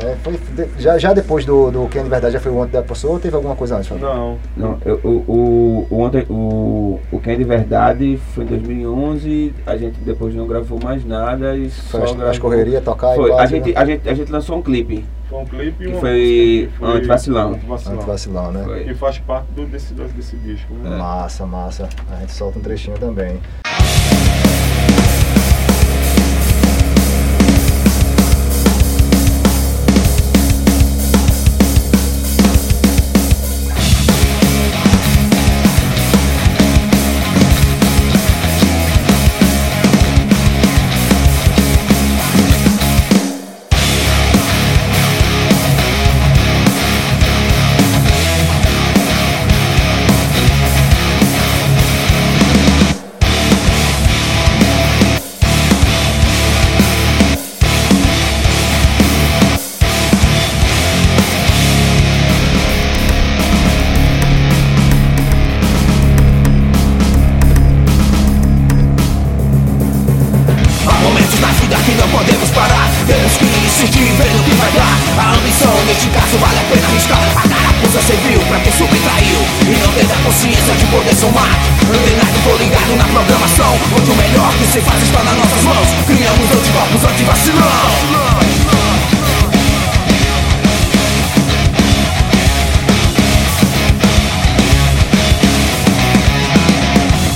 né, 0.00 0.16
foi, 0.22 0.34
de- 0.38 0.68
já, 0.82 0.98
já 0.98 1.12
depois 1.12 1.44
do, 1.44 1.70
do 1.70 1.88
Quem 1.88 2.00
é 2.00 2.04
de 2.04 2.10
Verdade 2.10 2.32
já 2.34 2.40
foi 2.40 2.52
o 2.52 2.56
ontem 2.58 2.72
da 2.72 2.82
pessoa 2.82 3.14
ou 3.14 3.18
teve 3.20 3.34
alguma 3.36 3.56
coisa 3.56 3.76
antes? 3.76 3.88
Fábio? 3.88 4.04
Não, 4.04 4.38
Não, 4.56 4.78
eu- 4.84 5.00
o, 5.02 5.08
o, 5.08 5.86
o, 5.90 6.00
ontem, 6.00 6.24
o, 6.28 7.00
o 7.10 7.18
Quem 7.20 7.34
é 7.34 7.36
de 7.36 7.44
Verdade 7.44 8.18
foi 8.34 8.44
em 8.44 8.46
2011, 8.48 9.54
a 9.66 9.76
gente 9.76 9.98
depois 10.00 10.34
não 10.34 10.46
gravou 10.46 10.78
mais 10.82 11.04
nada 11.04 11.56
e 11.56 11.68
Foi 11.70 12.00
só 12.00 12.04
as, 12.06 12.12
gravou... 12.12 12.30
as 12.30 12.38
correrias, 12.38 12.82
tocar 12.84 13.14
Foi, 13.14 13.28
e 13.28 13.32
a 13.32 13.36
quase, 13.36 13.52
gente, 13.56 13.68
né? 13.68 13.80
a, 13.80 13.84
gente, 13.84 14.08
a 14.08 14.14
gente 14.14 14.32
lançou 14.32 14.56
um 14.58 14.62
clipe, 14.62 15.04
foi 15.28 15.38
um 15.40 15.44
clipe 15.46 15.84
e 15.84 15.92
Que 15.92 15.98
foi 15.98 16.68
música 16.78 16.98
Antivacilão. 16.98 17.52
Antivacilão. 17.52 17.96
Antivacilão, 17.96 18.52
né? 18.52 18.62
Foi. 18.64 18.84
Que 18.84 18.94
faz 18.94 19.18
parte 19.18 19.46
do, 19.52 19.64
desse, 19.66 19.94
desse 19.94 20.36
disco. 20.36 20.74
Né? 20.74 20.96
Massa, 20.96 21.46
massa. 21.46 21.88
A 22.10 22.20
gente 22.20 22.32
solta 22.32 22.58
um 22.58 22.62
trechinho 22.62 22.98
também. 22.98 23.38
Que 84.04 84.66
se 84.66 84.80
faz 84.80 85.02
está 85.02 85.22
nas 85.22 85.36
nossas 85.36 85.62
mãos. 85.62 85.88
Criamos 86.06 86.50
anticorpos 86.50 87.04
antivacilão. 87.04 87.62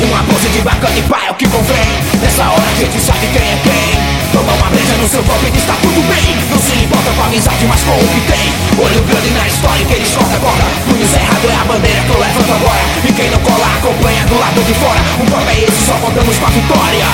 Uma 0.01 0.23
pose 0.25 0.49
de 0.49 0.61
bacana 0.61 0.99
e 0.99 1.03
pá 1.03 1.21
é 1.27 1.31
o 1.31 1.35
que 1.35 1.49
convém. 1.49 1.77
Nessa 2.21 2.43
hora 2.45 2.63
a 2.63 2.75
gente 2.75 3.01
sabe 3.01 3.27
quem 3.33 3.43
é 3.43 3.61
quem 3.63 3.96
Toma 4.37 4.53
uma 4.53 4.69
breja 4.69 4.93
no 5.01 5.09
seu 5.09 5.23
copo 5.23 5.47
e 5.47 5.57
está 5.57 5.73
tudo 5.81 5.97
bem. 6.13 6.37
Não 6.51 6.61
se 6.61 6.77
importa 6.85 7.11
com 7.11 7.23
a 7.23 7.25
amizade, 7.25 7.65
mas 7.65 7.83
com 7.83 7.93
o 7.93 8.07
que 8.07 8.21
tem. 8.29 8.53
Olho 8.77 9.03
grande 9.09 9.31
na 9.31 9.49
história 9.49 9.83
que 9.87 9.95
eles 9.95 10.13
cortam 10.13 10.37
a 10.37 10.41
corda 10.41 10.65
Punhos 10.85 11.15
errado 11.15 11.49
é 11.49 11.55
a 11.55 11.65
bandeira 11.65 12.03
que 12.03 12.11
eu 12.11 12.21
levanto 12.21 12.53
agora. 12.53 12.83
E 13.09 13.13
quem 13.15 13.31
não 13.31 13.39
cola 13.39 13.65
acompanha 13.65 14.27
do 14.27 14.39
lado 14.39 14.61
de 14.63 14.75
fora. 14.75 15.01
Um 15.23 15.25
copo 15.25 15.49
é 15.49 15.65
esse, 15.65 15.87
só 15.87 15.95
contamos 15.95 16.37
com 16.37 16.45
a 16.45 16.51
vitória. 16.51 17.07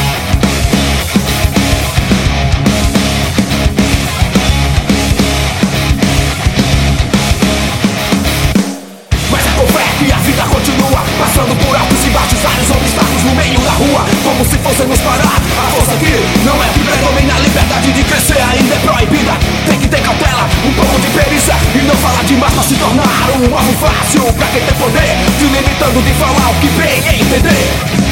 Mas 9.30 9.46
é 9.46 9.50
com 9.60 9.66
fé 9.68 9.84
que 9.96 10.10
a 10.10 10.16
vida 10.16 10.42
continua 10.42 11.02
Passando 11.22 11.54
por 11.64 11.76
altos 11.76 12.01
e 12.12 12.14
baixos, 12.14 12.40
vários 12.40 12.70
obstáculos 12.70 13.22
no 13.24 13.34
meio 13.34 13.58
da 13.60 13.72
rua 13.72 14.04
Como 14.22 14.44
se 14.44 14.58
fôssemos 14.58 15.00
parar. 15.00 15.36
A 15.58 15.70
força 15.70 15.92
aqui 15.92 16.12
não 16.44 16.56
é 16.62 16.68
que 16.68 16.80
predomina 16.80 17.34
A 17.34 17.38
liberdade 17.38 17.92
de 17.92 18.04
crescer 18.04 18.40
ainda 18.40 18.74
é 18.74 18.78
proibida. 18.78 19.32
Tem 19.66 19.78
que 19.78 19.88
ter 19.88 20.00
cautela, 20.00 20.48
um 20.64 20.72
pouco 20.74 21.00
de 21.00 21.08
perícia 21.08 21.54
E 21.74 21.78
não 21.82 21.96
falar 21.96 22.24
demais 22.24 22.52
pra 22.52 22.62
se 22.62 22.74
tornar 22.74 23.28
um 23.40 23.56
alvo 23.56 23.72
fácil. 23.80 24.32
Pra 24.34 24.46
quem 24.48 24.62
tem 24.62 24.74
poder, 24.74 25.16
se 25.38 25.44
limitando 25.44 26.02
de 26.02 26.12
falar 26.14 26.50
o 26.50 26.54
que 26.60 26.68
bem 26.70 26.98
entender 27.20 28.11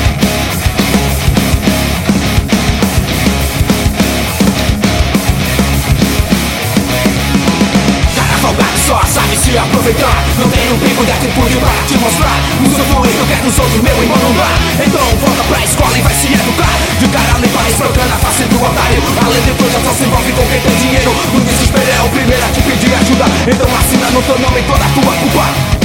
só 8.87 9.01
sabe 9.07 9.37
se 9.37 9.57
aproveitar. 9.57 10.25
Não 10.39 10.49
tem 10.49 10.73
um 10.73 10.79
pingo 10.79 11.05
de 11.05 11.13
atitude 11.13 11.57
pra 11.57 11.73
te 11.87 11.99
mostrar. 11.99 12.37
Usufruir 12.63 13.15
do 13.17 13.27
que 13.27 13.33
é 13.33 13.41
dos 13.43 13.59
outros, 13.59 13.81
meu 13.83 13.97
irmão 14.03 14.19
não 14.19 14.33
dá. 14.35 14.51
Então 14.85 15.05
volta 15.19 15.43
pra 15.45 15.65
escola 15.65 15.97
e 15.99 16.03
vai 16.03 16.15
se 16.15 16.27
educar. 16.33 16.75
De 16.99 17.09
cara 17.09 17.39
limpa, 17.39 17.61
esfregando 17.69 18.15
a 18.15 18.19
face 18.19 18.45
do 18.45 18.57
otário. 18.63 19.03
Além 19.25 19.43
de 19.43 19.53
tudo, 19.55 19.75
só 19.85 19.93
se 19.95 20.05
envolve 20.05 20.33
com 20.33 20.47
quem 20.47 20.61
tem 20.61 20.77
dinheiro. 20.77 21.11
No 21.33 21.41
desespero 21.41 21.91
é 21.91 22.03
o 22.05 22.09
primeiro 22.09 22.45
a 22.45 22.49
te 22.49 22.61
pedir 22.63 22.95
ajuda. 22.95 23.25
Então 23.49 23.69
assina 23.79 24.11
no 24.11 24.23
teu 24.23 24.39
nome 24.39 24.63
toda 24.63 24.85
a 24.85 24.89
tua 24.89 25.15
culpa 25.17 25.80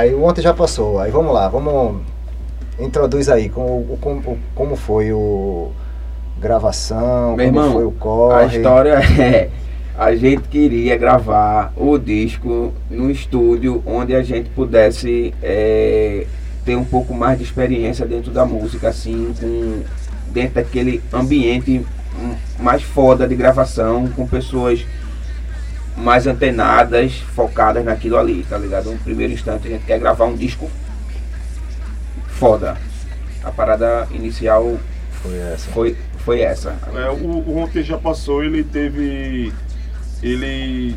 Aí 0.00 0.14
ontem 0.14 0.40
já 0.40 0.54
passou, 0.54 0.98
aí 0.98 1.10
vamos 1.10 1.34
lá, 1.34 1.46
vamos. 1.46 2.00
Introduz 2.78 3.28
aí 3.28 3.50
como, 3.50 3.98
como, 4.00 4.38
como 4.54 4.74
foi 4.74 5.12
o 5.12 5.72
gravação, 6.38 7.36
Meu 7.36 7.48
como 7.48 7.60
irmão, 7.60 7.72
foi 7.74 7.84
o 7.84 7.90
corre. 7.90 8.42
a 8.42 8.46
história 8.46 8.94
é. 9.20 9.50
A 9.98 10.16
gente 10.16 10.48
queria 10.48 10.96
gravar 10.96 11.74
o 11.76 11.98
disco 11.98 12.72
no 12.88 13.10
estúdio 13.10 13.82
onde 13.84 14.14
a 14.14 14.22
gente 14.22 14.48
pudesse 14.48 15.34
é, 15.42 16.24
ter 16.64 16.76
um 16.76 16.84
pouco 16.84 17.12
mais 17.12 17.36
de 17.36 17.44
experiência 17.44 18.06
dentro 18.06 18.30
da 18.30 18.46
música, 18.46 18.88
assim, 18.88 19.34
com, 19.38 19.82
dentro 20.32 20.54
daquele 20.54 21.02
ambiente 21.12 21.84
mais 22.58 22.82
foda 22.82 23.28
de 23.28 23.34
gravação, 23.34 24.08
com 24.16 24.26
pessoas 24.26 24.86
mais 26.00 26.26
antenadas, 26.26 27.12
focadas 27.34 27.84
naquilo 27.84 28.16
ali, 28.16 28.44
tá 28.48 28.58
ligado? 28.58 28.90
No 28.90 28.98
primeiro 28.98 29.32
instante 29.32 29.68
a 29.68 29.70
gente 29.70 29.84
quer 29.84 29.98
gravar 29.98 30.24
um 30.24 30.34
disco 30.34 30.70
foda. 32.28 32.76
A 33.44 33.50
parada 33.50 34.08
inicial 34.10 34.78
Foi 35.22 35.38
essa. 35.38 35.70
foi, 35.70 35.96
foi 36.24 36.40
essa. 36.40 36.74
É, 36.94 37.10
o, 37.10 37.26
o 37.26 37.58
ontem 37.58 37.82
já 37.82 37.98
passou, 37.98 38.42
ele 38.42 38.64
teve. 38.64 39.52
Ele. 40.22 40.96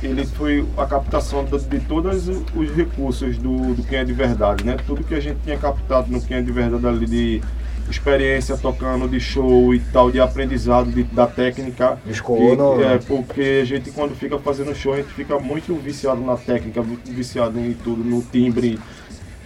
Ele 0.00 0.24
foi 0.24 0.64
a 0.76 0.86
captação 0.86 1.44
de, 1.44 1.58
de 1.58 1.80
todos 1.80 2.28
os 2.28 2.70
recursos 2.76 3.36
do, 3.36 3.74
do 3.74 3.82
Quem 3.82 3.98
é 3.98 4.04
de 4.04 4.12
Verdade, 4.12 4.64
né? 4.64 4.76
Tudo 4.86 5.02
que 5.02 5.14
a 5.14 5.20
gente 5.20 5.40
tinha 5.42 5.58
captado 5.58 6.08
no 6.08 6.20
Quem 6.20 6.36
é 6.36 6.42
de 6.42 6.52
Verdade 6.52 6.86
ali 6.86 7.06
de 7.06 7.42
experiência 7.90 8.56
tocando, 8.56 9.08
de 9.08 9.18
show 9.20 9.74
e 9.74 9.80
tal, 9.80 10.10
de 10.10 10.20
aprendizado 10.20 10.90
de- 10.90 11.02
da 11.04 11.26
técnica. 11.26 11.98
Escoou 12.06 12.50
Que- 12.50 12.56
no- 12.56 12.82
É, 12.82 12.98
porque 12.98 13.60
a 13.62 13.64
gente 13.64 13.90
quando 13.90 14.14
fica 14.14 14.38
fazendo 14.38 14.74
show, 14.74 14.92
a 14.94 14.96
gente 14.98 15.08
fica 15.12 15.38
muito 15.38 15.74
viciado 15.74 16.20
na 16.20 16.36
técnica, 16.36 16.82
muito 16.82 17.10
viciado 17.10 17.58
em 17.58 17.72
tudo, 17.72 18.04
no 18.04 18.22
timbre 18.22 18.78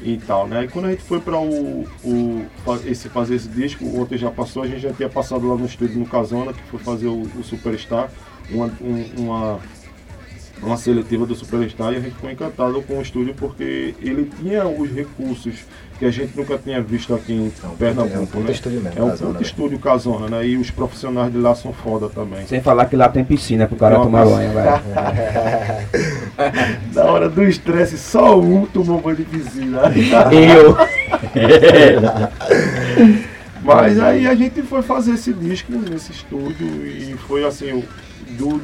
e 0.02 0.16
tal, 0.18 0.46
né? 0.48 0.64
E 0.64 0.68
quando 0.68 0.86
a 0.86 0.90
gente 0.90 1.02
foi 1.02 1.20
para 1.20 1.38
o, 1.38 1.86
o 2.04 2.44
esse 2.84 3.08
fazer 3.08 3.36
esse 3.36 3.48
disco, 3.48 3.84
o 3.84 3.98
outro 4.00 4.16
já 4.18 4.30
passou, 4.30 4.62
a 4.62 4.66
gente 4.66 4.80
já 4.80 4.92
tinha 4.92 5.08
passado 5.08 5.46
lá 5.48 5.54
no 5.56 5.64
estúdio 5.66 5.98
no 5.98 6.06
Casona, 6.06 6.52
que 6.52 6.62
foi 6.64 6.80
fazer 6.80 7.06
o, 7.06 7.22
o 7.38 7.42
Superstar, 7.44 8.10
uma, 8.50 8.66
um- 8.80 9.06
uma 9.18 9.60
uma 10.64 10.76
seletiva 10.76 11.26
do 11.26 11.34
Superstar 11.34 11.92
e 11.92 11.96
a 11.96 12.00
gente 12.00 12.14
ficou 12.14 12.30
encantado 12.30 12.80
com 12.82 12.96
o 12.98 13.02
estúdio 13.02 13.34
porque 13.34 13.96
ele 14.00 14.30
tinha 14.40 14.64
os 14.64 14.88
recursos 14.92 15.64
que 16.02 16.06
a 16.06 16.10
gente 16.10 16.36
nunca 16.36 16.58
tinha 16.58 16.82
visto 16.82 17.14
aqui 17.14 17.32
em 17.32 17.52
Pernambuco, 17.78 18.36
é 18.36 18.40
um 18.40 18.42
né? 18.42 18.50
estúdio 18.50 18.80
mesmo, 18.80 18.98
É 18.98 19.02
um 19.04 19.10
Casona, 19.10 19.32
né? 19.34 19.38
estúdio 19.42 19.78
Casona, 19.78 20.28
né? 20.28 20.44
E 20.48 20.56
os 20.56 20.68
profissionais 20.68 21.30
de 21.32 21.38
lá 21.38 21.54
são 21.54 21.72
foda 21.72 22.08
também. 22.08 22.44
Sem 22.44 22.60
falar 22.60 22.86
que 22.86 22.96
lá 22.96 23.08
tem 23.08 23.22
piscina 23.24 23.68
pro 23.68 23.76
cara 23.76 24.00
tomar 24.00 24.24
banho, 24.24 24.52
velho. 24.52 24.82
Na 26.92 27.04
hora 27.04 27.28
do 27.28 27.44
estresse, 27.44 27.96
só 27.96 28.36
um 28.40 28.66
tomou 28.66 29.00
banho 29.00 29.18
de 29.18 29.22
piscina. 29.24 29.82
Eu. 30.34 30.76
Mas 33.62 34.00
aí 34.00 34.26
a 34.26 34.34
gente 34.34 34.60
foi 34.62 34.82
fazer 34.82 35.12
esse 35.12 35.32
disco 35.32 35.70
nesse 35.72 36.10
estúdio 36.10 36.66
e 36.84 37.14
foi 37.28 37.44
assim, 37.44 37.74
o- 37.74 37.84
do, 38.30 38.60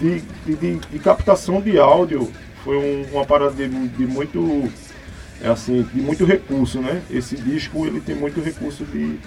de, 0.00 0.20
de, 0.44 0.54
de- 0.56 0.80
de 0.90 0.98
captação 0.98 1.60
de 1.60 1.78
áudio 1.78 2.28
foi 2.64 2.76
um- 2.76 3.04
uma 3.12 3.24
parada 3.24 3.52
de, 3.52 3.68
de 3.68 4.04
muito 4.04 4.68
é 5.42 5.48
assim, 5.48 5.82
de 5.94 6.00
muito 6.00 6.24
recurso, 6.24 6.80
né? 6.80 7.02
Esse 7.10 7.36
disco 7.36 7.86
ele 7.86 8.00
tem 8.00 8.14
muito 8.14 8.40
recurso 8.40 8.84
de, 8.84 9.18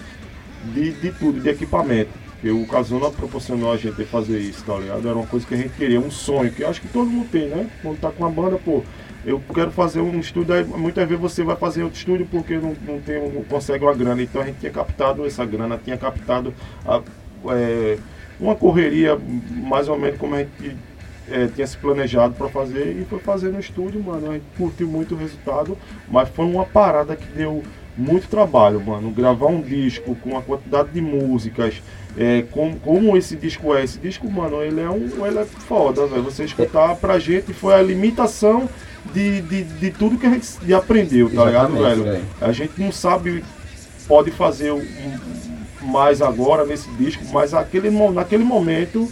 de, 0.74 0.92
de 0.92 1.12
tudo, 1.12 1.40
de 1.40 1.48
equipamento. 1.48 2.10
Porque 2.34 2.50
o 2.50 2.66
Casona 2.66 3.10
proporcionou 3.10 3.70
a 3.72 3.76
gente 3.76 4.02
fazer 4.04 4.38
isso, 4.38 4.64
tá 4.64 4.76
ligado? 4.78 5.06
Era 5.06 5.16
uma 5.16 5.26
coisa 5.26 5.46
que 5.46 5.54
a 5.54 5.56
gente 5.58 5.74
queria, 5.76 6.00
um 6.00 6.10
sonho, 6.10 6.50
que 6.50 6.62
eu 6.62 6.68
acho 6.70 6.80
que 6.80 6.88
todo 6.88 7.08
mundo 7.10 7.28
tem, 7.30 7.48
né? 7.48 7.68
Quando 7.82 8.00
tá 8.00 8.10
com 8.10 8.24
uma 8.24 8.30
banda, 8.30 8.58
pô, 8.64 8.82
eu 9.26 9.42
quero 9.54 9.70
fazer 9.70 10.00
um 10.00 10.18
estúdio, 10.18 10.54
aí 10.54 10.64
muitas 10.64 11.06
vezes 11.06 11.20
você 11.20 11.44
vai 11.44 11.54
fazer 11.56 11.82
outro 11.82 11.98
estúdio 11.98 12.26
porque 12.30 12.56
não, 12.56 12.74
não, 12.86 12.98
tem, 13.00 13.20
não 13.30 13.42
consegue 13.44 13.84
uma 13.84 13.94
grana. 13.94 14.22
Então 14.22 14.40
a 14.40 14.46
gente 14.46 14.58
tinha 14.58 14.72
captado 14.72 15.26
essa 15.26 15.44
grana, 15.44 15.78
tinha 15.82 15.98
captado 15.98 16.54
a- 16.86 17.02
é, 17.52 17.98
uma 18.40 18.54
correria 18.56 19.18
mais 19.68 19.86
ou 19.88 19.98
menos 19.98 20.18
como 20.18 20.34
a 20.34 20.38
gente 20.38 20.74
é, 21.30 21.46
tinha 21.48 21.66
se 21.66 21.76
planejado 21.76 22.34
para 22.34 22.48
fazer 22.48 22.96
e 23.00 23.04
foi 23.04 23.18
fazer 23.18 23.50
no 23.50 23.60
estúdio, 23.60 24.02
mano. 24.02 24.30
A 24.30 24.34
gente 24.34 24.44
curtiu 24.56 24.88
muito 24.88 25.14
o 25.14 25.18
resultado, 25.18 25.76
mas 26.08 26.28
foi 26.28 26.44
uma 26.44 26.64
parada 26.64 27.14
que 27.16 27.26
deu 27.32 27.62
muito 27.96 28.28
trabalho, 28.28 28.80
mano. 28.80 29.10
Gravar 29.10 29.46
um 29.46 29.60
disco 29.60 30.14
com 30.16 30.36
a 30.36 30.42
quantidade 30.42 30.90
de 30.90 31.00
músicas, 31.00 31.82
é, 32.16 32.42
com- 32.50 32.74
como 32.76 33.16
esse 33.16 33.36
disco 33.36 33.74
é. 33.74 33.84
Esse 33.84 33.98
disco, 33.98 34.30
mano, 34.30 34.62
ele 34.62 34.80
é 34.80 34.88
um. 34.90 35.26
Ele 35.26 35.38
é 35.38 35.44
foda, 35.44 36.06
velho. 36.06 36.22
Você 36.22 36.44
escutar 36.44 36.96
pra 36.96 37.18
gente 37.18 37.52
foi 37.52 37.74
a 37.74 37.82
limitação 37.82 38.68
de, 39.14 39.40
de, 39.42 39.62
de 39.64 39.90
tudo 39.90 40.18
que 40.18 40.26
a 40.26 40.30
gente 40.30 40.46
de 40.62 40.74
aprendeu, 40.74 41.26
tá 41.28 41.44
ligado, 41.44 41.74
Exatamente, 41.76 41.82
velho? 41.82 42.04
velho. 42.04 42.24
A 42.40 42.52
gente 42.52 42.72
não 42.80 42.92
sabe, 42.92 43.42
pode 44.06 44.30
fazer 44.30 44.72
um- 44.72 44.84
mais 45.82 46.20
agora 46.20 46.64
nesse 46.66 46.90
disco, 46.92 47.22
mas 47.32 47.54
aquele, 47.54 47.88
naquele 48.12 48.44
momento 48.44 49.08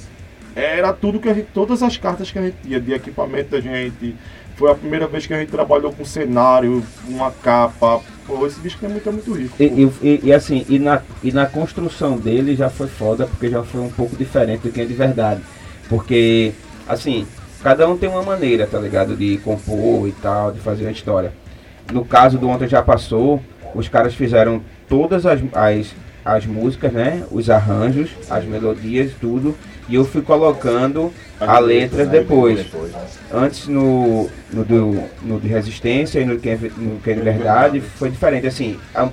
era 0.61 0.93
tudo 0.93 1.19
que 1.21 1.29
a 1.29 1.35
gente, 1.35 1.49
todas 1.55 1.83
as 1.83 1.97
cartas 1.97 2.31
que 2.31 2.39
a 2.39 2.43
gente 2.43 2.57
tinha 2.63 2.81
de 2.81 2.93
equipamento 2.93 3.51
da 3.51 3.61
gente. 3.61 4.15
Foi 4.57 4.71
a 4.73 4.75
primeira 4.75 5.07
vez 5.07 5.25
que 5.25 5.33
a 5.33 5.39
gente 5.39 5.51
trabalhou 5.53 5.93
com 5.93 6.05
cenário, 6.05 6.83
uma 7.09 7.31
capa. 7.31 8.01
Pô, 8.27 8.45
esse 8.45 8.59
disco 8.61 8.85
é 8.85 8.89
muito, 8.89 9.09
é 9.09 9.13
muito 9.13 9.33
rico. 9.33 9.55
E, 9.61 9.65
e- 9.65 9.93
e- 10.03 10.21
e 10.25 10.33
assim, 10.33 10.67
e 10.69 10.79
na, 10.81 11.01
e 11.23 11.31
na 11.31 11.47
construção 11.47 12.17
dele 12.19 12.57
já 12.57 12.69
foi 12.69 12.89
foda, 12.89 13.27
porque 13.27 13.49
já 13.49 13.63
foi 13.63 13.81
um 13.81 13.89
pouco 13.91 14.17
diferente 14.17 14.63
do 14.63 14.73
que 14.73 14.81
é 14.81 14.85
de 14.85 14.95
verdade. 14.95 15.41
Porque, 15.89 16.53
assim, 16.89 17.25
cada 17.63 17.89
um 17.89 17.97
tem 17.97 18.09
uma 18.09 18.23
maneira, 18.25 18.67
tá 18.67 18.79
ligado? 18.81 19.17
De 19.17 19.39
compor 19.39 20.09
e 20.09 20.13
tal, 20.13 20.51
de 20.51 20.59
fazer 20.59 20.89
a 20.89 20.91
história. 20.91 21.33
No 21.93 22.05
caso 22.05 22.37
do 22.37 22.49
Ontem 22.49 22.67
Já 22.69 22.83
Passou, 22.83 23.41
os 23.75 23.89
caras 23.89 24.15
fizeram 24.15 24.61
todas 24.89 25.25
as, 25.25 25.41
as, 25.55 25.95
as 26.25 26.47
músicas, 26.47 26.93
né? 26.93 27.23
Os 27.31 27.49
arranjos, 27.49 28.11
as 28.29 28.45
melodias, 28.45 29.13
tudo. 29.21 29.55
E 29.89 29.95
eu 29.95 30.05
fui 30.05 30.21
colocando 30.23 31.13
a 31.41 31.59
letra 31.59 32.05
depois. 32.05 32.67
Antes 33.33 33.67
no, 33.69 34.29
no, 34.53 34.65
do, 34.65 35.03
no 35.23 35.41
de 35.41 35.49
resistência 35.49 36.21
e 36.21 36.25
no 36.25 36.39
que, 36.39 36.51
é, 36.51 36.59
no 36.77 37.01
que 37.01 37.11
é 37.11 37.15
de 37.15 37.21
verdade 37.21 37.81
foi 37.81 38.11
diferente. 38.11 38.47
Assim, 38.47 38.79
a- 38.95 39.09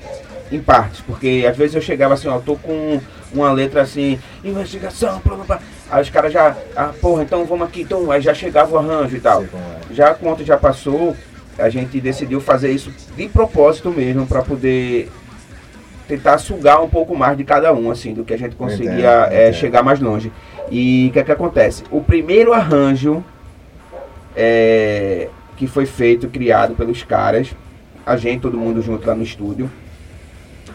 em 0.52 0.60
partes, 0.60 1.02
porque 1.02 1.44
às 1.50 1.58
vezes 1.58 1.76
eu 1.76 1.82
chegava 1.82 2.14
assim, 2.14 2.28
ó, 2.28 2.38
tô 2.40 2.56
com 2.56 3.00
uma 3.34 3.52
letra 3.52 3.82
assim, 3.82 4.20
investigação, 4.44 5.20
blá, 5.26 5.36
blá, 5.38 5.46
blá. 5.46 5.60
aí 5.90 6.04
os 6.04 6.10
caras 6.12 6.32
já, 6.32 6.56
ah, 6.76 6.92
porra, 7.02 7.24
então 7.24 7.44
vamos 7.46 7.68
aqui, 7.68 7.82
então, 7.82 8.12
aí 8.12 8.22
já 8.22 8.32
chegava 8.34 8.76
o 8.76 8.78
arranjo 8.78 9.16
e 9.16 9.20
tal. 9.20 9.42
É. 9.44 9.48
Já 9.94 10.14
quando 10.14 10.46
já 10.46 10.56
passou, 10.56 11.16
a 11.58 11.68
gente 11.68 12.00
decidiu 12.00 12.40
fazer 12.40 12.70
isso 12.72 12.92
de 13.18 13.28
propósito 13.28 13.90
mesmo, 13.90 14.28
para 14.28 14.44
poder 14.44 15.10
tentar 16.08 16.38
sugar 16.38 16.80
um 16.84 16.90
pouco 16.90 17.16
mais 17.18 17.36
de 17.36 17.44
cada 17.44 17.74
um, 17.74 17.90
assim, 17.90 18.14
do 18.14 18.24
que 18.24 18.34
a 18.34 18.38
gente 18.38 18.56
conseguia 18.56 18.92
Entendo, 18.92 19.34
é, 19.34 19.44
entendo. 19.50 19.54
chegar 19.60 19.82
mais 19.84 20.00
longe. 20.00 20.32
E 20.72 21.08
o 21.10 21.14
que 21.14 21.20
é 21.20 21.24
que 21.24 21.32
acontece? 21.32 21.84
O 21.92 22.02
primeiro 22.02 22.54
arranjo 22.54 23.24
é, 24.36 25.30
que 25.58 25.68
foi 25.68 25.86
feito, 25.86 26.28
criado 26.28 26.76
pelos 26.76 27.04
caras, 27.04 27.56
a 28.06 28.18
gente, 28.18 28.42
todo 28.42 28.58
mundo 28.58 28.82
junto 28.82 29.08
lá 29.08 29.16
no 29.16 29.24
estúdio, 29.24 29.70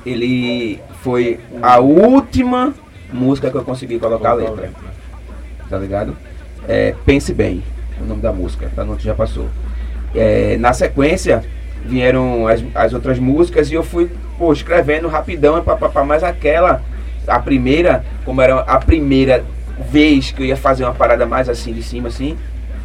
ele 0.04 0.80
foi 1.02 1.38
a 1.60 1.78
última 1.78 2.74
música 3.12 3.50
que 3.50 3.56
eu 3.56 3.64
consegui 3.64 3.98
colocar 3.98 4.30
a 4.30 4.34
letra 4.34 4.70
tá 5.70 5.78
ligado? 5.78 6.16
É, 6.68 6.94
Pense 7.06 7.32
Bem, 7.32 7.62
o 8.00 8.04
nome 8.04 8.20
da 8.20 8.32
música, 8.32 8.70
não 8.76 8.96
que 8.96 9.04
já 9.04 9.14
passou. 9.14 9.48
É, 10.14 10.56
na 10.58 10.72
sequência, 10.72 11.44
vieram 11.84 12.48
as, 12.48 12.62
as 12.74 12.92
outras 12.92 13.18
músicas 13.18 13.70
e 13.70 13.74
eu 13.74 13.84
fui, 13.84 14.10
pô, 14.36 14.52
escrevendo 14.52 15.06
rapidão, 15.06 15.56
e 15.56 15.62
papapá, 15.62 16.04
mas 16.04 16.24
aquela, 16.24 16.82
a 17.26 17.38
primeira, 17.38 18.04
como 18.24 18.42
era 18.42 18.60
a 18.60 18.78
primeira 18.78 19.44
vez 19.80 20.30
que 20.30 20.42
eu 20.42 20.46
ia 20.46 20.56
fazer 20.56 20.84
uma 20.84 20.94
parada 20.94 21.26
mais 21.26 21.48
assim, 21.48 21.72
de 21.72 21.82
cima, 21.82 22.08
assim, 22.08 22.36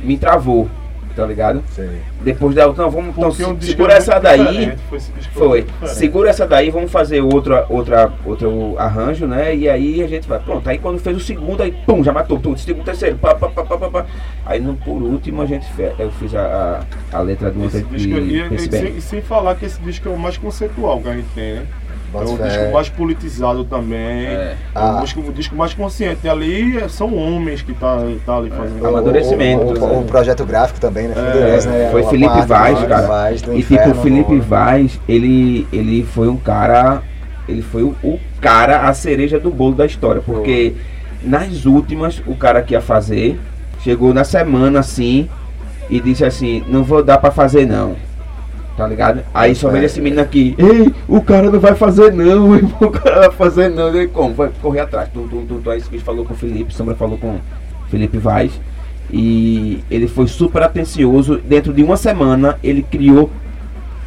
me 0.02 0.18
travou, 0.18 0.70
tá 1.16 1.26
ligado? 1.26 1.64
Sei. 1.72 2.02
Depois 2.22 2.56
da 2.56 2.68
outra, 2.68 2.88
vamos, 2.88 3.16
então, 3.18 3.30
um 3.30 3.56
disco 3.56 3.64
segura 3.64 3.94
é 3.94 3.98
essa 3.98 4.20
daí, 4.20 4.74
Foi, 4.90 5.00
disco 5.00 5.34
foi. 5.34 5.66
Segura 5.86 6.30
essa 6.30 6.46
daí, 6.46 6.70
vamos 6.70 6.92
fazer 6.92 7.22
outra, 7.22 7.66
outra, 7.70 8.12
outro 8.26 8.76
arranjo, 8.78 9.26
né? 9.26 9.56
E 9.56 9.70
aí 9.70 10.04
a 10.04 10.08
gente 10.08 10.28
vai. 10.28 10.40
Pronto, 10.40 10.68
aí 10.70 10.78
quando 10.78 11.00
fez 11.00 11.16
o 11.16 11.20
segundo, 11.20 11.64
aí 11.64 11.72
pum, 11.86 12.04
já 12.04 12.12
matou 12.12 12.40
tudo. 12.40 12.60
Segundo, 12.60 12.84
terceiro, 12.84 13.18
pá, 13.18 13.34
pá, 13.36 13.48
pá, 13.50 13.64
pá, 13.64 13.90
pá. 13.90 14.06
Aí 14.46 14.60
no, 14.60 14.76
por 14.76 15.02
último 15.02 15.42
a 15.42 15.46
gente 15.46 15.66
fez, 15.74 15.98
eu 16.00 16.12
fiz 16.12 16.36
a, 16.36 16.86
a, 17.12 17.18
a 17.18 17.22
letra 17.22 17.52
do 17.52 17.64
outro 17.64 17.86
e, 17.94 18.56
e 18.56 18.60
sem, 18.60 18.98
e 18.98 19.02
sem 19.02 19.22
falar 19.22 19.56
que 19.56 19.66
esse 19.66 19.80
disco 19.82 20.10
é 20.10 20.12
o 20.12 20.18
mais 20.18 20.38
conceitual 20.38 21.02
que 21.02 21.08
a 21.08 21.14
gente 21.14 21.28
tem, 21.34 21.54
né? 21.56 21.66
É 22.16 22.24
Bota 22.26 22.32
um 22.32 22.38
fé. 22.38 22.48
disco 22.48 22.74
mais 22.74 22.90
politizado 22.90 23.64
também. 23.66 23.98
É. 24.28 24.32
É 24.32 24.58
Ah. 24.74 24.98
um 24.98 25.02
disco, 25.02 25.20
um 25.20 25.32
disco 25.32 25.56
mais 25.56 25.74
consciente. 25.74 26.28
Ali 26.28 26.78
é- 26.78 26.88
são 26.88 27.14
homens 27.16 27.62
que 27.62 27.74
tá, 27.74 27.98
tá 28.26 28.38
ali 28.38 28.50
fazendo. 28.50 28.82
O- 28.82 28.88
Amadurecimento, 28.88 29.64
O, 29.64 29.70
o, 29.70 29.74
né? 29.74 30.00
o 30.00 30.04
projeto 30.04 30.46
gráfico 30.46 30.80
também, 30.80 31.08
né? 31.08 31.16
É, 31.18 31.66
né? 31.68 31.90
Foi 31.92 32.04
Felipe 32.04 32.28
parte 32.34 32.48
Vaz, 32.48 32.80
cara. 32.88 33.08
Vaz, 33.08 33.42
E 33.42 33.44
tipo, 33.44 33.58
Inferno, 33.58 33.94
o 33.94 34.02
Felipe 34.02 34.34
no- 34.34 34.42
Vaz, 34.42 35.00
ele, 35.08 35.68
ele 35.72 36.04
foi 36.04 36.28
um 36.28 36.38
cara. 36.38 37.02
Ele 37.48 37.62
foi 37.62 37.84
o, 37.84 37.96
o 38.04 38.20
cara, 38.42 38.88
a 38.88 38.94
cereja 38.94 39.40
do 39.40 39.52
bolo 39.52 39.76
da 39.76 39.86
história. 39.86 40.22
Porque 40.26 40.74
nas 41.24 41.66
últimas, 41.66 42.22
o 42.26 42.36
cara 42.36 42.62
que 42.62 42.74
ia 42.74 42.82
fazer, 42.82 43.40
chegou 43.84 44.14
na 44.14 44.24
semana 44.24 44.80
assim 44.80 45.30
e 45.90 46.00
disse 46.00 46.26
assim, 46.26 46.64
não 46.68 46.84
vou 46.84 47.04
dar 47.04 47.20
pra 47.20 47.30
fazer 47.30 47.68
não. 47.68 47.96
Tá 48.78 48.86
ligado? 48.88 49.22
Aí 49.34 49.56
só 49.56 49.70
É. 49.70 49.72
veio 49.72 49.86
esse 49.86 50.02
menino 50.02 50.22
aqui, 50.22 50.54
ei, 50.58 50.94
o 51.08 51.22
cara 51.22 51.50
não 51.50 51.60
vai 51.62 51.74
fazer 51.76 52.12
não, 52.12 52.52
o 52.82 52.92
cara 52.92 53.22
vai 53.22 53.32
fazer 53.32 53.70
não. 53.70 53.88
Ele 53.88 54.08
como? 54.08 54.34
Vai 54.34 54.50
correr 54.62 54.82
atrás. 54.82 55.08
Tu, 55.14 55.22
tu, 55.30 55.44
tu, 55.48 55.62
tu, 55.64 55.70
aí 55.72 55.78
esse 55.78 55.90
bicho 55.90 56.04
falou 56.04 56.26
com 56.26 56.34
o 56.34 56.38
Felipe, 56.38 56.74
Sombra 56.74 56.94
falou 56.96 57.18
com 57.18 57.36
o 57.36 57.42
Felipe 57.90 58.18
Vaz. 58.18 58.52
E 59.12 59.82
ele 59.90 60.08
foi 60.08 60.28
super 60.28 60.64
atencioso. 60.64 61.38
Dentro 61.38 61.72
de 61.72 61.84
uma 61.84 61.96
semana, 61.96 62.58
ele 62.64 62.84
criou 62.84 63.30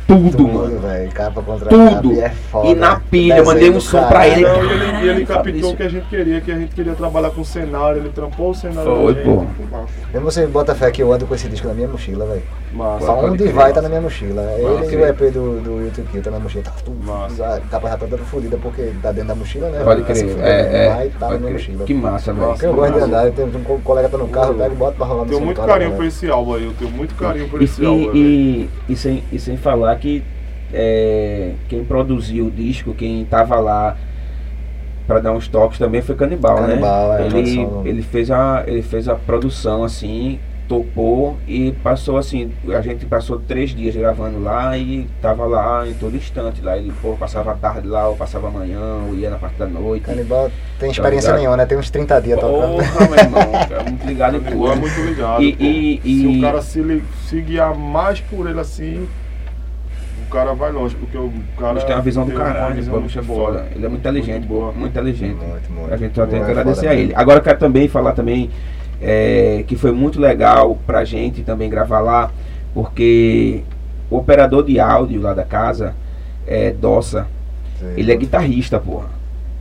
tudo, 0.09 0.49
mano. 0.49 0.71
Tudo, 0.71 0.81
velho. 0.81 1.13
Capa 1.13 1.43
contra 1.43 1.69
Tudo. 1.69 2.11
capa, 2.15 2.25
é 2.25 2.29
foda. 2.31 2.69
E 2.69 2.75
na 2.75 2.99
pilha, 2.99 3.45
mandei 3.45 3.71
um 3.71 3.79
som 3.79 4.03
pra 4.09 4.27
ele. 4.27 4.41
Não, 4.43 4.65
ele, 4.65 5.09
ele 5.11 5.27
Caralho, 5.27 5.53
captou 5.53 5.73
o 5.73 5.77
que 5.77 5.83
a 5.83 5.89
gente 5.89 6.07
queria, 6.09 6.41
que 6.41 6.51
a 6.51 6.59
gente 6.59 6.75
queria 6.75 6.95
trabalhar 6.95 7.31
com 7.31 7.45
cenário, 7.45 7.99
ele 7.99 8.09
trampou 8.09 8.51
o 8.51 8.55
cenário 8.55 8.97
Foi, 8.97 9.15
gente. 9.15 9.25
pô. 9.25 9.45
Mesmo 10.13 10.31
você 10.31 10.47
bota 10.47 10.75
fé 10.75 10.91
que 10.91 11.03
eu 11.03 11.13
ando 11.13 11.27
com 11.27 11.35
esse 11.35 11.47
disco 11.47 11.69
na 11.69 11.75
minha 11.75 11.89
mochila, 11.89 12.25
velho. 12.25 12.43
Massa. 12.73 13.13
Onde 13.13 13.49
vai 13.49 13.73
tá 13.73 13.83
na 13.83 13.89
minha 13.89 14.01
mochila. 14.01 14.43
Ele 14.57 14.95
e 14.95 14.97
o 14.97 15.07
EP 15.07 15.19
do, 15.33 15.61
do 15.61 15.81
YouTube 15.83 16.09
Kill 16.11 16.23
tá 16.23 16.31
na 16.31 16.39
mochila. 16.39 16.65
Tá 16.65 16.73
tudo. 16.83 17.05
Massa. 17.05 17.57
A 17.57 17.61
capa 17.61 17.89
já 17.91 17.97
tá 17.99 18.07
toda 18.07 18.23
fodida 18.25 18.59
porque 18.63 18.93
tá 19.03 19.13
dentro 19.13 19.29
da 19.29 19.35
mochila, 19.35 19.69
né? 19.69 19.85
Pode 19.85 20.01
Tá 20.03 20.07
crer, 20.07 20.29
fudendo, 20.29 20.43
é, 20.43 20.87
é. 20.87 20.95
Vai, 20.95 21.09
tá 21.09 21.29
na 21.31 21.39
minha 21.39 21.53
mochila. 21.53 21.85
Que 21.85 21.95
massa, 21.95 22.33
velho. 22.33 22.55
Eu 22.63 22.75
gosto 22.75 22.95
de 22.95 23.01
andar, 23.01 23.31
tenho 23.33 23.49
um 23.49 23.81
colega 23.81 24.09
tá 24.09 24.17
no 24.17 24.29
carro, 24.29 24.53
eu 24.53 24.59
pego 24.59 24.75
e 24.75 24.77
boto 24.77 24.97
pra 24.97 25.07
rolar 25.07 25.25
no 25.25 25.29
Tenho 25.31 25.41
muito 25.43 25.61
carinho 25.61 25.91
né? 25.91 25.97
por 25.97 26.05
esse 26.07 26.31
álbum 26.31 26.55
aí, 26.55 26.65
eu 26.65 26.73
tenho 26.79 26.91
muito 26.91 27.15
carinho 27.15 27.49
por 27.49 27.61
esse 27.63 27.85
álbum. 27.85 28.11
e 28.15 28.69
sem 29.39 29.57
falar 29.57 29.98
que 29.99 30.23
é, 30.73 31.53
quem 31.69 31.85
produziu 31.85 32.47
o 32.47 32.51
disco, 32.51 32.95
quem 32.95 33.25
tava 33.25 33.57
lá 33.61 33.97
pra 35.07 35.21
dar 35.21 35.33
uns 35.33 35.49
toques 35.49 35.79
também 35.79 36.03
foi 36.03 36.15
Canibal, 36.15 36.57
Canibal, 36.59 37.09
né? 37.15 37.23
é, 37.23 37.27
ele, 37.39 37.69
ele, 37.85 38.03
fez 38.03 38.31
a, 38.31 38.63
ele 38.67 38.83
fez 38.83 39.09
a 39.09 39.15
produção 39.15 39.83
assim, 39.83 40.39
topou 40.69 41.39
e 41.49 41.73
passou 41.83 42.19
assim, 42.19 42.53
a 42.69 42.83
gente 42.83 43.07
passou 43.07 43.39
três 43.41 43.71
dias 43.75 43.97
gravando 43.97 44.39
lá 44.43 44.77
e 44.77 45.09
tava 45.23 45.47
lá 45.47 45.89
em 45.89 45.95
todo 45.95 46.15
instante 46.15 46.61
lá. 46.61 46.77
Ele 46.77 46.93
pô, 47.01 47.15
passava 47.17 47.53
a 47.53 47.55
tarde 47.55 47.89
lá, 47.89 48.07
ou 48.07 48.17
passava 48.17 48.49
a 48.49 48.51
manhã, 48.51 48.79
ou 49.09 49.15
ia 49.15 49.31
na 49.31 49.39
parte 49.39 49.57
da 49.57 49.65
noite. 49.67 50.03
Canibal 50.05 50.51
tem 50.79 50.91
experiência 50.91 51.29
ligado? 51.29 51.39
nenhuma, 51.39 51.57
né? 51.57 51.65
Tem 51.65 51.79
uns 51.79 51.89
30 51.91 52.21
dias 52.21 52.39
tocando. 52.39 52.77
Porra, 52.77 53.07
meu 53.09 53.19
irmão, 53.19 53.43
é 53.71 53.83
muito 53.89 54.05
ligado 54.07 54.37
em 54.37 54.41
é 54.47 54.51
tudo. 54.51 54.77
muito 54.77 55.01
ligado. 55.01 55.43
E- 55.43 55.53
pô. 55.57 55.65
e- 55.65 56.01
Se 56.05 56.11
e- 56.27 56.39
o 56.39 56.41
cara 56.43 56.61
se, 56.61 57.03
se 57.27 57.41
guiar 57.41 57.75
mais 57.75 58.21
por 58.21 58.47
ele 58.47 58.61
assim, 58.61 59.09
o 60.29 60.31
cara 60.31 60.53
vai 60.53 60.71
longe, 60.71 60.95
porque 60.95 61.17
o 61.17 61.33
cara. 61.59 61.81
Tem 61.81 61.97
uma 61.97 62.03
visão 62.03 62.25
do 62.27 62.33
caralho, 62.33 62.95
o 62.97 63.01
bicho 63.01 63.19
é 63.19 63.23
foda. 63.23 63.67
Ele 63.75 63.87
é 63.87 63.89
muito 63.89 64.01
inteligente, 64.01 64.47
Muito 64.47 64.49
boa, 64.49 64.73
muito 64.73 64.91
inteligente. 64.93 65.37
Muito, 65.37 65.73
muito. 65.73 65.95
A 65.95 65.97
gente 65.97 66.15
só 66.15 66.27
tem 66.27 66.45
que 66.45 66.51
agradecer 66.51 66.87
a 66.87 66.93
ele. 66.93 67.07
mesmo. 67.07 67.19
Agora 67.19 67.39
eu 67.39 67.43
quero 67.43 67.59
também 67.59 67.89
falar 67.89 68.13
também 68.13 68.51
é, 69.01 69.65
que 69.67 69.75
foi 69.75 69.91
muito 69.91 70.21
legal 70.21 70.79
pra 70.87 71.05
gente 71.05 71.43
também 71.43 71.71
gravar 71.71 72.01
lá, 72.01 72.31
porque 72.75 73.63
o 74.11 74.19
operador 74.19 74.63
de 74.65 74.79
áudio 74.79 75.21
lá 75.21 75.33
da 75.33 75.45
casa, 75.45 75.95
é, 76.47 76.71
Dossa, 76.73 77.27
Sei. 77.79 77.95
ele 77.97 78.13
é 78.13 78.17
guitarrista, 78.17 78.79
porra. 78.79 79.09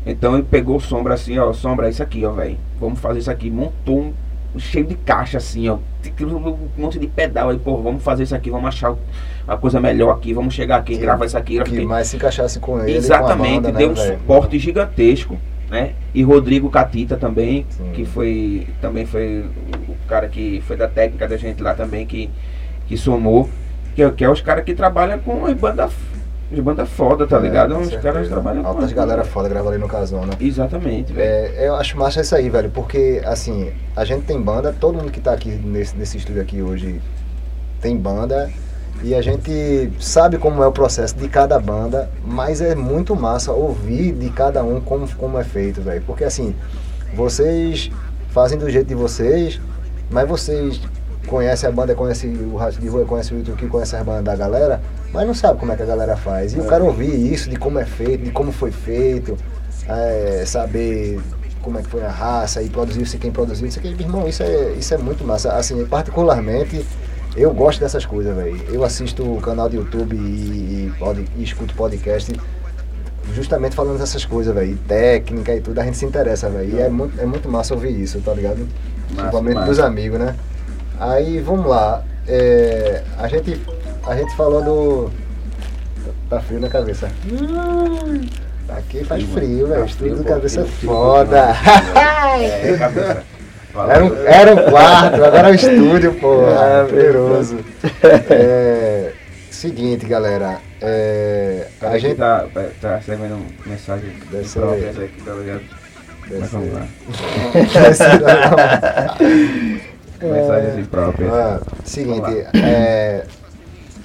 Então 0.05 0.33
ele 0.33 0.43
pegou 0.43 0.77
o 0.77 0.81
sombra 0.81 1.13
assim, 1.13 1.37
ó, 1.37 1.51
sombra, 1.53 1.89
isso 1.89 2.03
aqui, 2.03 2.25
ó, 2.25 2.31
velho. 2.31 2.57
Vamos 2.79 2.99
fazer 2.99 3.19
isso 3.19 3.31
aqui. 3.31 3.49
Montou 3.49 4.13
um 4.55 4.59
cheio 4.59 4.85
de 4.85 4.95
caixa 4.95 5.37
assim, 5.37 5.69
ó. 5.69 5.77
Um 6.21 6.57
monte 6.77 6.97
de 6.99 7.07
pedal 7.07 7.49
aí, 7.49 7.59
porra, 7.59 7.83
vamos 7.83 8.03
fazer 8.03 8.23
isso 8.23 8.35
aqui, 8.35 8.49
vamos 8.49 8.67
achar 8.67 8.95
uma 9.47 9.57
coisa 9.57 9.79
melhor 9.79 10.11
aqui, 10.11 10.33
vamos 10.33 10.53
chegar 10.53 10.77
aqui, 10.77 10.95
Que- 10.95 11.01
gravar 11.01 11.25
isso 11.25 11.37
aqui. 11.37 11.61
Que 11.63 11.85
mais 11.85 12.07
se 12.07 12.15
encaixasse 12.17 12.59
com 12.59 12.79
ele. 12.81 12.97
Exatamente, 12.97 13.55
com 13.55 13.61
banda, 13.63 13.71
deu 13.77 13.87
né, 13.87 13.93
um 13.93 13.95
velho? 13.95 14.17
suporte 14.19 14.59
gigantesco, 14.59 15.37
né? 15.69 15.93
E 16.13 16.21
Rodrigo 16.23 16.69
Catita 16.69 17.15
também, 17.17 17.65
Sim. 17.69 17.91
que 17.93 18.05
foi 18.05 18.67
também 18.81 19.05
foi 19.05 19.45
o 19.87 19.95
cara 20.07 20.27
que 20.27 20.61
foi 20.67 20.75
da 20.75 20.87
técnica 20.87 21.27
da 21.27 21.37
gente 21.37 21.61
lá 21.63 21.73
também 21.73 22.05
que 22.05 22.29
que 22.87 22.97
somou, 22.97 23.49
que, 23.95 24.01
é- 24.03 24.09
que 24.11 24.23
é 24.23 24.29
os 24.29 24.39
caras 24.41 24.63
que 24.63 24.73
trabalham 24.73 25.19
com 25.19 25.45
as 25.45 25.53
bandas 25.53 25.91
as 26.49 26.59
bandas 26.59 26.87
foda, 26.89 27.27
tá 27.27 27.35
É, 27.35 27.41
ligado? 27.41 27.75
certeza. 27.79 28.01
caras 28.01 28.27
trabalham 28.29 28.63
com 28.63 28.69
Altas 28.69 28.85
as 28.85 28.93
galera 28.93 29.25
foda 29.25 29.49
gravando 29.49 29.71
ali 29.71 29.81
no 29.81 29.87
Casona. 29.89 30.31
Exatamente, 30.39 31.11
velho. 31.11 31.53
É, 31.57 31.67
eu 31.67 31.75
acho 31.75 31.97
massa 31.97 32.21
isso 32.21 32.33
aí, 32.33 32.49
velho, 32.49 32.69
porque 32.69 33.21
assim, 33.25 33.69
a 33.93 34.05
gente 34.05 34.23
tem 34.23 34.41
banda, 34.41 34.73
todo 34.77 34.95
mundo 34.97 35.11
que 35.11 35.19
tá 35.19 35.33
aqui 35.33 35.49
nesse, 35.49 35.97
nesse 35.97 36.15
estúdio 36.17 36.41
aqui 36.41 36.61
hoje 36.61 37.01
tem 37.81 37.97
banda 37.97 38.49
e 39.03 39.13
a 39.13 39.21
gente 39.21 39.91
sabe 39.99 40.37
como 40.37 40.63
é 40.63 40.67
o 40.67 40.71
processo 40.71 41.15
de 41.15 41.27
cada 41.27 41.59
banda, 41.59 42.09
mas 42.25 42.61
é 42.61 42.75
muito 42.75 43.15
massa 43.15 43.51
ouvir 43.51 44.11
de 44.13 44.29
cada 44.29 44.63
um 44.63 44.81
como, 44.81 45.07
como 45.15 45.37
é 45.37 45.43
feito, 45.43 45.81
velho. 45.81 46.01
Porque 46.05 46.23
assim, 46.23 46.55
vocês 47.15 47.91
fazem 48.29 48.57
do 48.57 48.69
jeito 48.69 48.87
de 48.87 48.95
vocês, 48.95 49.59
mas 50.09 50.27
vocês 50.27 50.81
conhecem 51.27 51.69
a 51.69 51.71
banda, 51.71 51.93
conhecem 51.93 52.31
o 52.51 52.55
Rato 52.55 52.79
de 52.79 52.87
Rua, 52.87 53.05
conhecem 53.05 53.37
o 53.37 53.39
YouTube, 53.39 53.67
conhecem 53.67 53.99
as 53.99 54.05
bandas 54.05 54.23
da 54.23 54.35
galera, 54.35 54.81
mas 55.13 55.27
não 55.27 55.33
sabe 55.33 55.59
como 55.59 55.71
é 55.71 55.75
que 55.75 55.83
a 55.83 55.85
galera 55.85 56.15
faz. 56.15 56.53
E 56.53 56.59
o 56.59 56.65
cara 56.65 56.83
ouvir 56.83 57.33
isso, 57.33 57.49
de 57.49 57.55
como 57.57 57.77
é 57.77 57.85
feito, 57.85 58.23
de 58.23 58.31
como 58.31 58.51
foi 58.51 58.71
feito, 58.71 59.37
é, 59.87 60.43
saber 60.45 61.19
como 61.61 61.77
é 61.77 61.81
que 61.81 61.89
foi 61.89 62.03
a 62.03 62.09
raça 62.09 62.61
e 62.61 62.69
produziu 62.69 63.05
se 63.05 63.17
quem 63.17 63.31
produziu 63.31 63.67
isso 63.67 63.77
aqui, 63.77 63.89
irmão, 63.89 64.27
isso 64.27 64.41
é, 64.41 64.71
isso 64.71 64.93
é 64.93 64.97
muito 64.97 65.23
massa. 65.23 65.51
Assim, 65.53 65.85
particularmente, 65.85 66.85
eu 67.37 67.53
gosto 67.53 67.79
dessas 67.79 68.05
coisas, 68.05 68.35
velho. 68.35 68.59
Eu 68.69 68.83
assisto 68.83 69.23
o 69.23 69.39
canal 69.39 69.69
de 69.69 69.77
YouTube 69.77 70.15
e, 70.15 70.19
e, 70.89 70.93
pod- 70.97 71.25
e 71.37 71.43
escuto 71.43 71.73
podcast 71.75 72.33
justamente 73.33 73.75
falando 73.75 73.97
dessas 73.99 74.25
coisas, 74.25 74.53
velho. 74.53 74.77
Técnica 74.87 75.53
e 75.53 75.61
tudo, 75.61 75.79
a 75.79 75.83
gente 75.83 75.97
se 75.97 76.05
interessa, 76.05 76.49
velho. 76.49 76.75
E 76.75 76.79
é 76.81 76.89
muito, 76.89 77.19
é 77.21 77.25
muito 77.25 77.49
massa 77.49 77.73
ouvir 77.73 77.91
isso, 77.99 78.19
tá 78.21 78.33
ligado? 78.33 78.59
Massa, 78.59 79.15
Principalmente 79.15 79.55
massa. 79.55 79.67
dos 79.67 79.79
amigos, 79.79 80.19
né? 80.19 80.35
Aí, 80.99 81.39
vamos 81.39 81.65
lá. 81.67 82.03
É, 82.27 83.03
a, 83.17 83.27
gente, 83.27 83.61
a 84.05 84.15
gente 84.15 84.35
falou 84.35 84.61
do... 84.63 85.11
Tá 86.29 86.39
frio 86.41 86.59
na 86.59 86.67
cabeça. 86.69 87.09
Aqui 88.69 89.03
faz 89.05 89.23
frio, 89.23 89.67
velho. 89.67 89.79
Tá 89.81 89.85
Estúdio 89.85 89.95
frio, 89.95 90.15
do 90.17 90.23
pô, 90.23 90.29
cabeça 90.29 90.61
é 90.61 90.65
foda. 90.65 91.47
É, 92.39 92.77
cabeça. 92.77 93.23
Um, 93.85 94.25
era 94.25 94.53
um 94.55 94.71
quarto, 94.71 95.23
agora 95.23 95.49
é 95.49 95.51
um 95.51 95.55
estúdio, 95.55 96.13
pô. 96.15 96.41
poderoso. 96.89 97.59
É, 98.29 99.11
seguinte, 99.51 100.05
galera. 100.05 100.59
É, 100.81 101.67
A 101.81 101.87
a 101.89 101.91
gente 101.93 102.01
gente. 102.09 102.17
tá, 102.17 102.45
tá 102.81 102.95
recebendo 102.97 103.45
mensagem 103.65 104.11
Deve 104.31 104.47
ser. 104.47 104.59
próprias 104.59 104.99
aqui, 104.99 105.21
tá 105.23 105.33
ligado? 105.33 105.61
Mas 106.29 106.49
vamos 106.51 106.73
lá. 106.73 106.85
Mensagens 110.21 110.77
impróprias. 110.79 111.33
Ah, 111.33 111.61
seguinte, 111.85 112.45
é, 112.55 113.23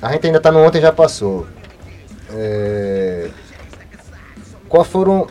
a 0.01 0.13
gente 0.13 0.27
ainda 0.27 0.41
tá 0.41 0.53
no 0.53 0.65
ontem 0.65 0.81
já 0.81 0.93
passou. 0.93 1.47
É, 2.35 3.29
qual 4.69 4.85
foram 4.85 5.27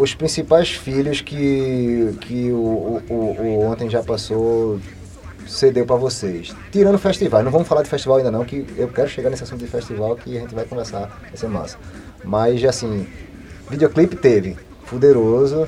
os 0.00 0.14
principais 0.14 0.70
filhos 0.70 1.20
que, 1.20 2.14
que 2.20 2.50
o, 2.52 3.02
o, 3.08 3.14
o- 3.14 3.60
ontem 3.66 3.88
já 3.90 4.02
passou 4.02 4.78
cedeu 5.46 5.84
pra 5.86 5.96
vocês? 5.96 6.54
Tirando 6.70 6.98
festival, 6.98 7.42
não 7.42 7.50
vamos 7.50 7.66
falar 7.68 7.82
de 7.82 7.88
festival 7.88 8.18
ainda 8.18 8.30
não, 8.30 8.44
que 8.44 8.66
eu 8.76 8.88
quero 8.88 9.08
chegar 9.08 9.30
nesse 9.30 9.42
assunto 9.44 9.60
de 9.60 9.66
festival 9.70 10.14
que 10.16 10.36
a 10.36 10.40
gente 10.40 10.54
vai 10.54 10.64
conversar, 10.64 11.06
vai 11.22 11.36
ser 11.36 11.48
massa. 11.48 11.76
Mas 12.24 12.62
assim, 12.64 13.06
videoclipe 13.70 14.16
teve, 14.16 14.56
fuderoso, 14.84 15.66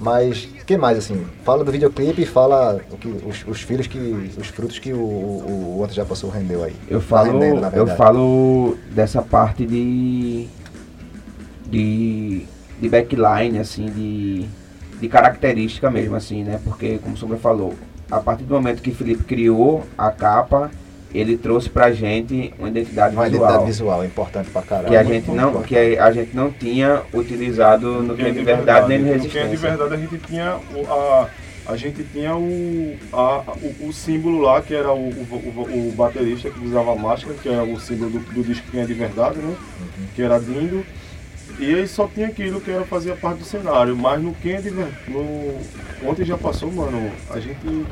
mas 0.00 0.48
que 0.66 0.76
mais 0.76 0.96
assim? 0.98 1.26
Fala 1.44 1.62
do 1.64 1.70
videoclipe 1.72 2.22
e 2.22 2.26
fala 2.26 2.80
o 2.90 2.96
que, 2.96 3.08
os, 3.08 3.44
os 3.46 3.60
filhos 3.60 3.86
que. 3.86 4.32
os 4.38 4.46
frutos 4.46 4.78
que 4.78 4.92
o, 4.92 4.96
o, 4.98 5.74
o 5.78 5.82
ontem 5.82 5.94
já 5.94 6.04
passou 6.04 6.30
rendeu 6.30 6.62
aí. 6.64 6.74
Eu 6.88 7.00
Tá 7.00 7.06
falo, 7.06 7.32
rendendo, 7.32 7.60
na 7.60 7.68
eu 7.70 7.86
falo 7.88 8.76
dessa 8.92 9.20
parte 9.20 9.66
de 9.66 10.48
de, 11.66 12.46
de 12.80 12.88
backline, 12.88 13.58
assim, 13.58 13.86
de, 13.86 14.46
de 15.00 15.08
característica 15.08 15.90
mesmo, 15.90 16.16
assim, 16.16 16.42
né? 16.44 16.60
Porque, 16.64 16.98
como 16.98 17.14
o 17.14 17.18
Sombra 17.18 17.36
falou, 17.36 17.74
a 18.10 18.18
partir 18.20 18.44
do 18.44 18.54
momento 18.54 18.82
que 18.82 18.90
Felipe 18.92 19.24
criou 19.24 19.84
a 19.96 20.10
capa, 20.10 20.70
ele 21.14 21.36
trouxe 21.36 21.68
pra 21.68 21.90
gente 21.92 22.54
uma 22.58 22.68
identidade 22.68 23.14
Uma 23.14 23.24
visual. 23.24 23.42
identidade 23.48 23.66
visual 23.70 24.02
é 24.02 24.06
importante 24.06 24.50
pra 24.50 24.62
caralho. 24.62 24.88
que 24.88 24.96
a 24.96 25.02
gente 25.02 25.30
não 25.30 25.48
importante. 25.50 25.68
que 25.68 25.98
a, 25.98 26.04
a 26.06 26.12
gente 26.12 26.36
não 26.36 26.50
tinha 26.52 27.02
utilizado 27.12 28.02
no 28.02 28.14
que 28.14 28.22
é 28.22 28.30
de 28.30 28.42
verdade 28.44 28.88
nem 28.88 28.98
no 29.00 29.04
No 29.04 29.10
que 29.10 29.16
é 29.16 29.18
de 29.18 29.28
resistência 29.48 29.58
verdade 29.76 29.94
a 29.94 29.96
gente 29.96 30.18
tinha 30.18 30.56
o- 30.74 30.86
a, 30.92 31.28
a 31.66 31.76
gente 31.76 32.02
tinha 32.04 32.36
o, 32.36 32.96
a, 33.12 33.42
o, 33.82 33.88
o 33.88 33.92
símbolo 33.92 34.40
lá, 34.40 34.62
que 34.62 34.72
era 34.74 34.92
o, 34.92 35.08
o, 35.08 35.88
o- 35.88 35.92
baterista 35.96 36.48
que 36.48 36.64
usava 36.64 36.94
máscara, 36.94 37.34
que 37.42 37.48
era 37.48 37.62
o 37.64 37.78
símbolo 37.80 38.10
do, 38.12 38.18
do 38.20 38.42
disco 38.44 38.66
Quem 38.70 38.80
é 38.80 38.84
de 38.84 38.94
Verdade, 38.94 39.38
né? 39.38 39.54
Que 40.14 40.22
era 40.22 40.38
Dindo. 40.38 40.84
E 41.60 41.74
aí 41.74 41.86
só 41.86 42.08
tinha 42.08 42.28
aquilo 42.28 42.60
que 42.60 42.70
era 42.70 42.84
fazia 42.84 43.14
parte 43.14 43.38
do 43.38 43.44
cenário. 43.44 43.96
Mas 43.96 44.22
no 44.22 44.34
Quem 44.34 44.54
é 44.54 44.60
de 44.60 44.70
Verdade. 44.70 44.96
Ontem 46.02 46.24
já 46.24 46.38
passou, 46.38 46.72
mano. 46.72 47.10
A 47.28 47.38
gente 47.38 47.86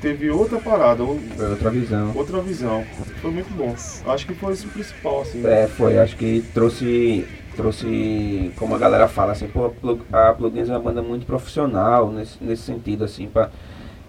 teve 0.00 0.30
outra 0.30 0.58
parada, 0.58 1.02
outra 1.02 1.70
visão 1.70 2.12
outra 2.14 2.40
visão. 2.40 2.84
Foi 3.20 3.30
muito 3.32 3.52
bom. 3.54 3.74
Acho 4.12 4.26
que 4.26 4.34
foi 4.34 4.52
isso 4.52 4.68
o 4.68 4.70
principal, 4.70 5.22
assim. 5.22 5.44
É, 5.44 5.66
foi, 5.66 5.98
acho 5.98 6.16
que 6.16 6.44
trouxe, 6.54 7.26
trouxe, 7.56 8.52
como 8.56 8.76
a 8.76 8.78
galera 8.78 9.08
fala, 9.08 9.32
assim, 9.32 9.48
pô, 9.48 9.72
a 10.12 10.28
a 10.28 10.34
Plugins 10.34 10.68
é 10.68 10.72
uma 10.72 10.80
banda 10.80 11.02
muito 11.02 11.26
profissional 11.26 12.12
nesse, 12.12 12.36
nesse 12.40 12.62
sentido, 12.62 13.04
assim, 13.04 13.26
pra, 13.26 13.50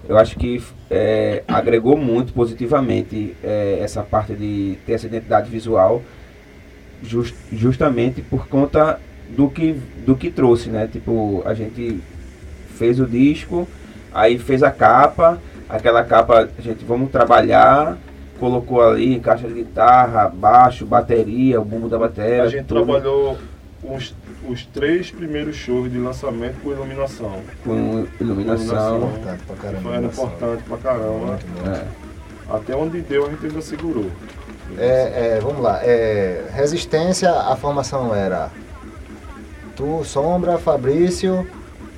eu 0.07 0.17
acho 0.17 0.37
que 0.37 0.61
é, 0.89 1.43
agregou 1.47 1.97
muito 1.97 2.33
positivamente 2.33 3.35
é, 3.43 3.79
essa 3.81 4.03
parte 4.03 4.33
de 4.33 4.77
ter 4.85 4.93
essa 4.93 5.07
identidade 5.07 5.49
visual, 5.49 6.01
jus- 7.03 7.33
justamente 7.51 8.21
por 8.21 8.47
conta 8.47 8.99
do 9.35 9.49
que, 9.49 9.73
do 10.05 10.15
que 10.15 10.29
trouxe, 10.31 10.69
né, 10.69 10.87
tipo, 10.91 11.41
a 11.45 11.53
gente 11.53 11.99
fez 12.75 12.99
o 12.99 13.05
disco, 13.05 13.67
aí 14.13 14.37
fez 14.39 14.63
a 14.63 14.71
capa, 14.71 15.39
aquela 15.69 16.03
capa, 16.03 16.49
a 16.57 16.61
gente, 16.61 16.83
vamos 16.85 17.11
trabalhar, 17.11 17.97
colocou 18.39 18.81
ali 18.81 19.19
caixa 19.19 19.47
de 19.47 19.53
guitarra, 19.53 20.27
baixo, 20.29 20.85
bateria, 20.85 21.59
o 21.61 21.65
bumbo 21.65 21.87
da 21.89 21.97
bateria. 21.99 22.43
A 22.43 22.47
gente 22.47 22.65
tudo 22.65 22.85
trabalhou 22.85 23.37
os, 23.83 24.15
os 24.47 24.65
três 24.65 25.11
primeiros 25.11 25.55
shows 25.57 25.91
de 25.91 25.97
lançamento 25.99 26.55
com 26.61 26.71
iluminação. 26.71 27.39
com 27.63 28.05
iluminação. 28.19 28.97
Importante 29.09 29.43
pra 29.45 29.55
caramba. 29.57 29.81
Foi, 29.81 29.93
era 29.93 30.05
importante 30.05 30.63
pra 30.63 30.77
caramba. 30.77 31.09
Muito, 31.09 31.47
muito. 31.47 31.69
É. 31.69 31.83
Até 32.49 32.75
onde 32.75 33.01
deu 33.01 33.27
a 33.27 33.29
gente 33.29 33.45
ainda 33.45 33.61
segurou. 33.61 34.09
É, 34.77 35.35
é, 35.37 35.39
vamos 35.41 35.61
lá. 35.61 35.79
É, 35.83 36.43
resistência, 36.53 37.31
a 37.31 37.55
formação 37.55 38.13
era 38.13 38.49
tu, 39.75 40.03
Sombra, 40.03 40.57
Fabrício, 40.57 41.47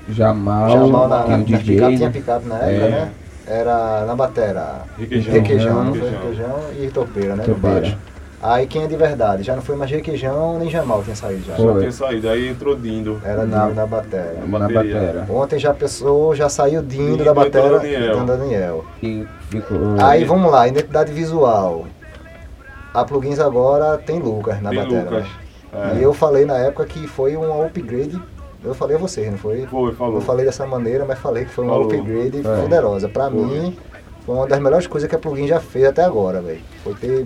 Jamal, 0.10 0.69
Jamal 0.69 1.07
na, 1.07 1.19
tem 1.23 1.31
na, 1.31 1.38
na 1.38 1.43
DJ, 1.43 1.57
picape, 1.60 1.91
né? 1.91 1.97
tinha 1.97 2.10
picape 2.12 2.47
na 2.47 2.55
época, 2.57 2.86
É. 2.86 2.89
né? 2.89 3.12
Era 3.47 4.05
na 4.05 4.15
batera. 4.15 4.81
Requeijão. 4.97 5.34
Requeijão, 5.34 5.84
não 5.84 5.93
foi 5.95 6.10
Requeijão. 6.10 6.21
requeijão 6.55 6.60
e 6.79 6.88
topeira, 6.91 7.36
né? 7.36 7.43
no 7.47 7.55
Topeira. 7.55 7.97
Aí 8.43 8.65
quem 8.65 8.84
é 8.84 8.88
de 8.88 8.95
verdade? 8.95 9.43
Já 9.43 9.55
não 9.55 9.62
foi 9.62 9.75
mais 9.75 9.91
requeijão 9.91 10.57
nem 10.57 10.69
Jamal 10.69 11.03
tinha 11.03 11.15
saído 11.15 11.43
já. 11.45 11.53
Foi. 11.55 11.73
Já 11.73 11.79
tinha 11.79 11.91
saído. 11.91 12.29
Aí 12.29 12.47
entrou 12.47 12.75
Dindo. 12.75 13.21
Era 13.23 13.45
Na- 13.45 13.67
na 13.67 13.86
batera. 13.86 14.36
na 14.47 14.57
bateria. 14.60 14.95
bateria. 14.99 15.25
Ontem 15.29 15.60
já 15.60 15.73
pensou, 15.73 16.34
já 16.36 16.49
saiu 16.49 16.81
Dindo 16.81 17.17
Dindo 17.17 17.23
da 17.23 17.31
entrou 17.31 17.36
batera 17.45 17.79
Daniel. 17.79 18.01
entrando 18.13 18.27
Daniel. 18.38 18.86
E 19.03 19.27
ficou. 19.49 19.77
Aí 19.99 20.23
vamos 20.23 20.51
lá, 20.51 20.67
identidade 20.67 21.12
visual. 21.13 21.86
A 22.93 23.06
Plugins 23.06 23.39
agora 23.39 23.97
tem 23.97 24.19
Lucas 24.19 24.62
na 24.62 24.69
Tem 24.69 24.80
batera. 24.80 25.04
Lucas. 25.10 25.23
né? 25.23 25.30
É. 25.95 25.97
E 25.99 26.04
eu 26.04 26.13
falei 26.13 26.45
na 26.45 26.58
época 26.58 26.86
que 26.86 27.08
foi 27.08 27.38
um 27.38 27.65
upgrade. 27.65 28.21
Eu 28.63 28.73
falei 28.75 28.95
a 28.95 28.99
vocês, 28.99 29.32
não 29.32 29.38
foi? 29.38 29.65
Foi, 29.67 29.93
falou. 29.93 30.15
Eu 30.15 30.21
falei 30.21 30.45
dessa 30.45 30.67
maneira, 30.67 31.06
mas 31.06 31.17
falei 31.17 31.45
que 31.45 31.51
foi 31.51 31.63
uma 31.65 31.73
Falou. 31.73 31.88
upgrade 31.88 32.39
É. 32.45 32.62
poderosa. 32.62 33.08
Pra 33.10 33.30
Foi. 33.32 33.39
mim, 33.41 33.77
foi 34.25 34.36
uma 34.36 34.45
das 34.47 34.60
melhores 34.60 34.86
coisas 34.86 35.10
que 35.10 35.15
a 35.15 35.19
Plugin 35.19 35.47
já 35.47 35.60
fez 35.60 35.86
até 35.86 36.04
agora, 36.04 36.41
velho. 36.41 36.62
Foi 36.84 36.93
ter. 36.95 37.25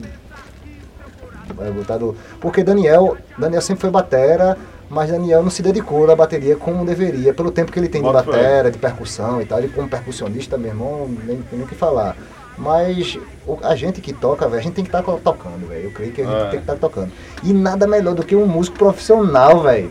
é, 1.60 1.72
botado. 1.72 2.16
Porque 2.40 2.64
Daniel, 2.64 3.18
Daniel 3.38 3.62
sempre 3.62 3.82
foi 3.82 3.90
batera, 3.90 4.58
mas 4.90 5.10
Daniel 5.10 5.42
não 5.44 5.50
se 5.50 5.62
dedicou 5.62 6.06
na 6.08 6.16
bateria 6.16 6.56
como 6.56 6.86
deveria, 6.86 7.34
pelo 7.34 7.52
tempo 7.52 7.72
que 7.72 7.80
ele 7.80 7.90
tem 7.90 8.02
de 8.02 8.08
Bota 8.08 8.24
fé. 8.24 8.32
batera, 8.32 8.72
de 8.72 8.78
percussão 8.78 9.42
e 9.42 9.46
tal. 9.46 9.60
Ele 9.60 9.70
como 9.70 9.90
percussionista, 9.90 10.58
meu 10.58 10.70
irmão, 10.70 11.08
nem 11.26 11.38
tem 11.38 11.46
nem 11.54 11.64
o 11.64 11.68
que 11.68 11.76
falar. 11.76 12.16
Mas 12.58 13.18
o- 13.46 13.58
a 13.64 13.76
gente 13.76 14.02
que 14.02 14.14
toca, 14.14 14.48
velho, 14.48 14.60
a 14.60 14.64
gente 14.64 14.74
tem 14.74 14.84
que 14.86 14.90
estar 14.96 15.04
tocando, 15.04 15.68
velho. 15.68 15.86
Eu 15.86 15.92
creio 15.92 16.12
que 16.12 16.22
a 16.22 16.26
gente 16.26 16.36
É. 16.36 16.42
tem 16.42 16.50
que 16.52 16.58
estar 16.58 16.76
tocando. 16.76 17.12
E 17.44 17.54
nada 17.54 17.86
melhor 17.88 18.14
do 18.16 18.24
que 18.24 18.36
um 18.36 18.46
músico 18.48 18.78
profissional, 18.78 19.62
velho. 19.62 19.90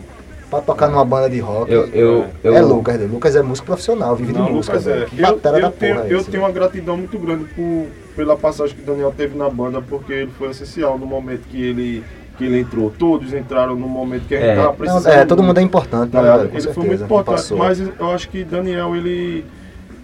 Pra 0.49 0.61
tocar 0.61 0.87
numa 0.89 1.03
banda 1.03 1.29
de 1.29 1.39
rock. 1.39 1.71
Eu, 1.71 1.87
eu, 1.87 2.25
eu, 2.43 2.55
É 2.55 2.61
Lucas, 2.61 2.99
né? 2.99 3.07
Lucas 3.11 3.35
é 3.35 3.41
músico 3.41 3.65
profissional, 3.65 4.15
vive 4.15 4.31
Não, 4.31 4.45
de 4.45 4.51
música, 4.51 4.75
Lucas, 4.77 4.87
é. 4.87 4.93
velho. 4.95 5.05
Que 5.07 5.19
Eu, 5.21 5.27
batera 5.33 5.57
eu, 5.57 5.61
da 5.63 5.71
tenho, 5.71 5.95
porra 5.95 6.07
é 6.07 6.13
eu 6.13 6.19
esse, 6.19 6.29
tenho 6.29 6.43
uma 6.43 6.51
gratidão 6.51 6.97
muito 6.97 7.17
grande 7.17 7.45
por, 7.45 7.87
pela 8.15 8.37
passagem 8.37 8.75
que 8.75 8.81
o 8.83 8.85
Daniel 8.85 9.13
teve 9.15 9.35
na 9.37 9.49
banda, 9.49 9.81
porque 9.81 10.13
ele 10.13 10.31
foi 10.37 10.49
essencial 10.49 10.97
no 10.99 11.05
momento 11.05 11.41
que 11.49 11.61
ele, 11.61 12.03
que 12.37 12.45
ele 12.45 12.59
entrou. 12.59 12.91
Todos 12.97 13.33
entraram 13.33 13.75
no 13.75 13.87
momento 13.89 14.27
que 14.27 14.35
a 14.35 14.39
gente 14.39 14.49
É. 14.49 14.55
tava 14.55 14.67
Não, 14.69 14.75
precisando. 14.75 15.13
é, 15.13 15.25
todo 15.25 15.41
mundo 15.43 15.57
é 15.59 15.63
importante, 15.63 16.11
Tá 16.11 16.21
né, 16.21 16.27
velho? 16.29 16.37
Com 16.49 16.53
ele 16.55 16.61
certeza. 16.61 16.73
foi 16.73 16.85
muito 16.85 17.03
importante, 17.03 17.53
mas 17.55 17.79
eu 17.79 18.11
acho 18.11 18.29
que 18.29 18.43
Daniel, 18.43 18.95
ele, 18.95 19.43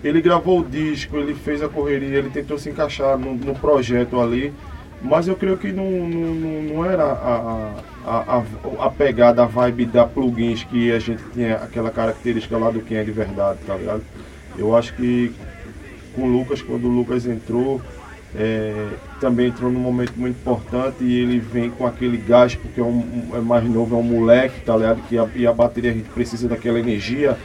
ele 0.04 0.22
gravou 0.22 0.60
o 0.62 0.66
disco, 0.66 1.18
ele 1.18 1.34
fez 1.34 1.62
a 1.62 1.70
correria, 1.70 2.18
ele 2.20 2.30
tentou 2.30 2.58
se 2.58 2.70
encaixar 2.70 3.18
no, 3.18 3.36
no 3.36 3.54
projeto 3.56 4.20
ali, 4.20 4.54
mas 5.02 5.28
eu 5.28 5.36
creio 5.36 5.58
que 5.58 5.72
não, 5.72 5.90
não, 5.90 6.34
não, 6.76 6.86
era 6.86 7.04
a, 7.04 7.74
a, 8.06 8.38
a, 8.38 8.86
a 8.86 8.90
pegada, 8.90 9.44
a 9.44 9.46
vibe 9.46 9.86
da 9.86 10.06
plugins 10.06 10.64
que 10.64 10.92
a 10.92 11.00
gente 11.00 11.22
tinha 11.34 11.56
aquela 11.56 11.90
característica 11.90 12.58
lá 12.58 12.70
do 12.72 12.82
quem 12.82 12.98
é 12.98 13.04
de 13.04 13.12
verdade, 13.12 13.60
tá 13.66 13.76
ligado? 13.76 14.04
Eu 14.58 14.76
acho 14.76 14.94
que 14.96 15.32
com 16.16 16.24
o 16.24 16.28
Lucas, 16.28 16.62
quando 16.62 16.86
o 16.86 16.90
Lucas 16.90 17.26
entrou, 17.26 17.82
é, 18.36 18.88
também 19.20 19.48
entrou 19.48 19.72
num 19.72 19.80
momento 19.80 20.14
muito 20.16 20.36
importante 20.38 21.04
e 21.04 21.20
ele 21.20 21.40
vem 21.40 21.70
com 21.70 21.86
aquele 21.86 22.18
gás, 22.18 22.54
porque 22.56 22.80
é, 22.80 22.84
um- 22.84 23.30
é 23.34 23.40
mais 23.40 23.64
novo, 23.64 23.96
é 23.96 23.98
um 24.00 24.04
moleque, 24.04 24.62
tá 24.62 24.76
ligado? 24.76 25.02
Que 25.08 25.18
a, 25.18 25.28
e 25.36 25.48
a 25.48 25.54
bateria 25.54 25.92
a 25.92 25.94
gente 25.94 26.10
precisa 26.10 26.48
daquela 26.48 26.80
energia. 26.80 27.38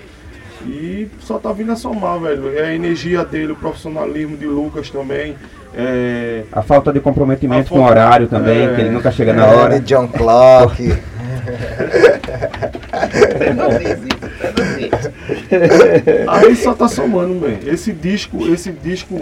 E 0.67 1.09
só 1.21 1.39
tá 1.39 1.53
vindo 1.53 1.73
a 1.73 1.77
somar, 1.77 2.19
velho. 2.21 2.57
É 2.59 2.67
a 2.69 2.75
energia 2.75 3.25
dele, 3.25 3.53
o 3.53 3.57
profissionalismo 3.57 4.37
de 4.37 4.47
Lucas 4.47 4.91
também. 4.91 5.35
É, 5.75 6.43
A 6.53 6.63
falta 6.63 6.93
de 6.93 7.01
comprometimento 7.01 7.67
A 7.67 7.71
com 7.71 7.77
o 7.77 7.79
falta- 7.85 7.93
horário 8.01 8.27
também, 8.29 8.67
É. 8.67 8.75
que 8.75 8.81
ele 8.81 8.91
nunca 8.91 9.11
chega 9.11 9.33
na 9.33 9.47
É, 9.47 9.55
hora. 9.55 9.81
de 9.81 9.87
John 9.87 10.09
Clark. 10.09 10.83
Aí 16.29 16.57
só 16.57 16.75
tá 16.75 16.89
somando, 16.89 17.41
velho. 17.41 17.59
Esse 17.69 17.93
disco, 17.93 18.47
esse 18.53 18.71
disco 18.73 19.19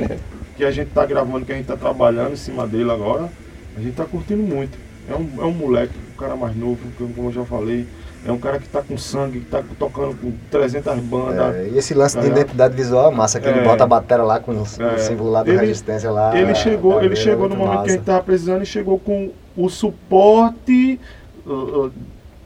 que 0.57 0.65
a 0.65 0.71
gente 0.71 0.89
tá 0.91 1.05
gravando, 1.05 1.45
que 1.45 1.53
a 1.53 1.57
gente 1.57 1.67
tá 1.67 1.77
trabalhando 1.77 2.33
em 2.33 2.37
cima 2.37 2.67
dele 2.67 2.91
agora, 2.91 3.29
a 3.77 3.81
gente 3.81 3.95
tá 3.95 4.05
curtindo 4.05 4.43
muito. 4.43 4.79
É 5.11 5.15
um, 5.15 5.29
é 5.43 5.45
um 5.47 5.53
moleque, 5.53 5.93
um 6.15 6.19
cara 6.19 6.37
mais 6.37 6.57
novo, 6.57 6.79
como 6.97 7.13
como 7.13 7.29
eu 7.29 7.33
já 7.33 7.45
falei. 7.45 7.87
É 8.27 8.33
um 8.33 8.39
cara 8.39 8.59
que 8.59 8.67
tá 8.69 8.81
com 8.81 8.97
sangue, 8.97 9.41
que 9.41 9.47
tá 9.51 9.63
tocando 9.79 10.15
com 10.17 10.33
300 10.51 10.99
bandas. 11.01 11.55
É, 11.57 11.69
e 11.73 11.79
esse 11.79 11.93
lance 11.93 12.19
de 12.19 12.27
É. 12.27 12.31
identidade 12.31 12.75
visual 12.75 13.13
é 13.13 13.15
massa, 13.15 13.39
que 13.39 13.47
ele 13.47 13.61
É. 13.61 13.65
bota 13.65 13.85
a 13.85 13.87
bateria 13.87 14.25
lá 14.25 14.41
com 14.41 14.53
o, 14.53 14.63
o 14.63 14.83
É. 14.95 14.99
símbolo 14.99 15.31
lá 15.31 15.43
da 15.43 15.51
Ele- 15.51 15.61
resistência 15.61 16.11
lá. 16.11 16.35
Ele 16.37 16.55
chegou, 16.55 16.95
tá 16.99 17.05
ele 17.05 17.17
chegou 17.17 17.49
no 17.51 17.57
momento 17.57 17.83
que 17.83 17.89
a 17.91 17.93
gente 17.93 17.99
massa. 18.01 18.13
tava 18.13 18.25
precisando 18.25 18.63
e 18.63 18.67
chegou 18.67 18.99
com 18.99 19.31
o 19.57 19.69
suporte 19.69 20.99
uh, 21.47 21.51
uh, 21.87 21.93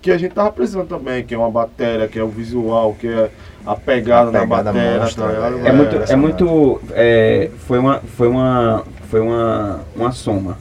que 0.03 0.11
a 0.11 0.19
gente 0.19 0.33
tava 0.35 0.51
precisando 0.51 0.89
também, 0.89 1.25
que 1.25 1.35
é 1.35 1.39
uma 1.39 1.51
bateria, 1.51 2.09
que 2.09 2.19
é 2.19 2.23
o 2.23 2.29
visual, 2.29 2.95
que 2.99 3.07
é 3.09 3.31
a 3.67 3.75
pegada, 3.77 4.31
A 4.31 4.33
na 4.33 4.41
pegada 4.41 4.73
bateria, 4.73 5.01
monstra, 5.01 5.25
tá 5.27 5.31
velho. 5.51 5.67
É 5.67 5.73
muito, 5.73 6.13
é 6.13 6.17
muito, 6.17 6.81
é, 6.93 7.51
foi 7.59 7.79
uma, 7.79 7.99
foi 8.01 8.29
uma, 8.29 8.85
foi 9.09 9.21
uma, 9.21 9.81
uma 9.95 10.13
soma. 10.13 10.57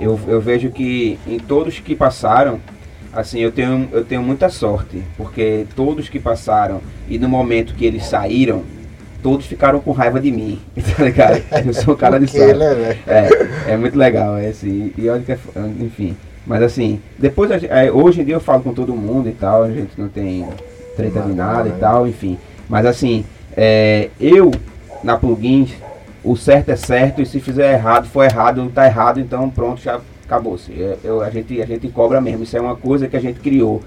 eu, 0.00 0.18
eu 0.26 0.40
vejo 0.40 0.70
que 0.70 1.18
em 1.26 1.38
todos 1.38 1.78
que 1.78 1.94
passaram, 1.94 2.60
assim, 3.12 3.40
eu 3.40 3.52
tenho, 3.52 3.88
eu 3.92 4.04
tenho 4.04 4.22
muita 4.22 4.48
sorte, 4.48 5.02
porque 5.16 5.66
todos 5.76 6.08
que 6.08 6.18
passaram 6.18 6.80
e 7.08 7.18
no 7.18 7.28
momento 7.28 7.74
que 7.74 7.84
eles 7.84 8.04
saíram, 8.04 8.62
todos 9.22 9.46
ficaram 9.46 9.80
com 9.80 9.92
raiva 9.92 10.18
de 10.18 10.32
mim, 10.32 10.60
tá 10.96 11.04
ligado? 11.04 11.42
Eu 11.64 11.74
sou 11.74 11.96
cara 11.96 12.18
de 12.18 12.26
sorte. 12.26 12.54
né, 12.54 12.74
velho? 12.74 12.98
É, 13.06 13.72
é 13.72 13.76
muito 13.76 13.96
legal, 13.96 14.36
é 14.36 14.48
assim, 14.48 14.92
e 14.96 15.08
olha 15.08 15.22
que 15.22 15.32
é, 15.32 15.38
enfim. 15.80 16.16
Mas 16.44 16.62
assim, 16.62 17.00
depois, 17.18 17.50
é, 17.64 17.92
hoje 17.92 18.20
em 18.20 18.24
dia 18.24 18.34
eu 18.34 18.40
falo 18.40 18.62
com 18.62 18.74
todo 18.74 18.94
mundo 18.94 19.28
e 19.28 19.32
tal, 19.32 19.62
a 19.62 19.70
gente 19.70 19.92
não 19.96 20.08
tem 20.08 20.46
treta 20.96 21.20
de 21.20 21.32
nada 21.32 21.68
e 21.68 21.72
tal, 21.72 22.06
enfim. 22.06 22.36
Mas 22.68 22.84
assim, 22.84 23.24
é, 23.56 24.08
eu, 24.20 24.50
na 25.04 25.16
plugins, 25.16 25.70
o 26.24 26.36
certo 26.36 26.70
é 26.70 26.76
certo 26.76 27.22
e 27.22 27.26
se 27.26 27.40
fizer 27.40 27.72
errado, 27.72 28.08
for 28.08 28.24
errado, 28.24 28.70
tá 28.74 28.86
errado, 28.86 29.20
então 29.20 29.48
pronto, 29.50 29.80
já 29.80 30.00
acabou-se. 30.32 30.72
É, 30.72 30.96
a, 31.24 31.30
gente, 31.30 31.60
a 31.60 31.66
gente 31.66 31.88
cobra 31.88 32.20
mesmo, 32.20 32.44
isso 32.44 32.56
é 32.56 32.60
uma 32.60 32.76
coisa 32.76 33.06
que 33.06 33.16
a 33.16 33.20
gente 33.20 33.40
criou 33.40 33.82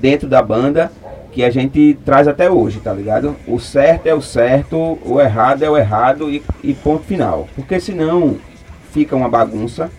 dentro 0.00 0.28
da 0.28 0.40
banda 0.40 0.90
que 1.32 1.44
a 1.44 1.50
gente 1.50 1.96
traz 2.04 2.26
até 2.26 2.50
hoje, 2.50 2.80
tá 2.80 2.92
ligado? 2.92 3.36
O 3.46 3.58
certo 3.60 4.06
é 4.06 4.14
o 4.14 4.20
certo, 4.20 4.98
o 5.04 5.20
errado 5.20 5.62
é 5.62 5.70
o 5.70 5.76
errado 5.76 6.28
e, 6.28 6.42
e 6.62 6.74
ponto 6.74 7.04
final. 7.04 7.48
Porque 7.54 7.78
senão 7.78 8.36
fica 8.90 9.14
uma 9.14 9.28
bagunça, 9.28 9.90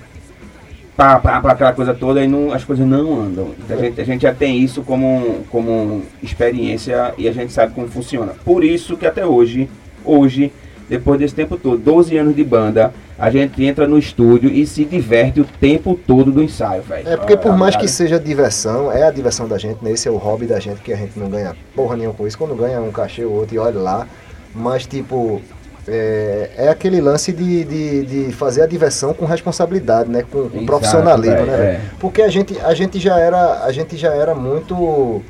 pá, 0.98 1.14
aquela 1.46 1.72
coisa 1.72 1.94
toda 1.94 2.22
e 2.22 2.28
não, 2.28 2.52
as 2.52 2.66
coisas 2.66 2.86
não 2.86 3.18
andam. 3.18 3.52
A 3.70 3.76
gente, 3.78 4.02
a 4.02 4.04
gente 4.04 4.22
já 4.24 4.34
tem 4.34 4.60
isso 4.60 4.82
como, 4.82 5.46
como 5.50 6.04
experiência 6.22 7.14
e 7.18 7.30
a 7.30 7.32
gente 7.32 7.54
sabe 7.54 7.74
como 7.74 7.88
funciona. 7.88 8.34
Por 8.44 8.62
isso 8.62 8.98
que 8.98 9.06
até 9.06 9.26
hoje, 9.26 9.70
hoje, 10.04 10.52
depois 10.92 11.18
desse 11.18 11.34
tempo 11.34 11.56
todo, 11.56 11.78
12 11.78 12.18
anos 12.18 12.36
de 12.36 12.44
banda, 12.44 12.94
a 13.18 13.30
gente 13.32 13.64
entra 13.64 13.88
no 13.88 13.98
estúdio 13.98 14.50
e 14.50 14.68
se 14.68 14.84
diverte 14.84 15.40
o 15.40 15.46
tempo 15.46 15.98
todo 16.06 16.34
do 16.34 16.44
ensaio, 16.44 16.82
velho. 16.82 17.08
É 17.08 17.16
porque 17.16 17.38
por 17.38 17.52
Tá 17.52 17.58
mais 17.58 17.78
que 17.78 17.88
seja 17.88 18.20
diversão, 18.20 18.92
é 18.92 19.04
a 19.04 19.10
diversão 19.12 19.48
da 19.48 19.58
gente, 19.58 19.82
né? 19.82 19.94
Esse 19.94 20.10
é 20.10 20.12
o 20.12 20.18
hobby 20.18 20.46
da 20.46 20.60
gente, 20.60 20.82
que 20.82 20.92
a 20.92 20.98
gente 20.98 21.18
não 21.18 21.30
ganha 21.30 21.56
porra 21.74 21.96
nenhuma 21.96 22.14
com 22.14 22.28
isso. 22.28 22.38
Quando 22.38 22.54
ganha 22.56 22.82
um 22.82 22.92
cachê 22.92 23.24
ou 23.24 23.32
outro 23.32 23.56
e 23.56 23.58
olha 23.58 23.80
lá. 23.80 24.06
Mas 24.54 24.86
tipo, 24.86 25.42
é, 25.88 26.50
é 26.58 26.68
aquele 26.68 27.00
lance 27.00 27.32
de, 27.32 27.64
de, 27.64 28.26
de 28.26 28.34
fazer 28.34 28.64
a 28.64 28.68
diversão 28.68 29.14
com 29.14 29.26
responsabilidade, 29.26 30.10
né? 30.10 30.24
Com, 30.24 30.50
com 30.50 30.58
Exato, 30.58 30.66
profissionalismo, 30.66 31.46
né? 31.46 31.54
é. 31.54 31.82
Porque 32.02 32.22
a 32.22 32.28
gente, 32.28 32.60
a 32.60 32.74
gente 32.74 33.00
já 33.00 33.18
era. 33.18 33.64
A 33.64 33.72
gente 33.72 33.96
já 33.96 34.14
era 34.14 34.36
muito 34.36 35.22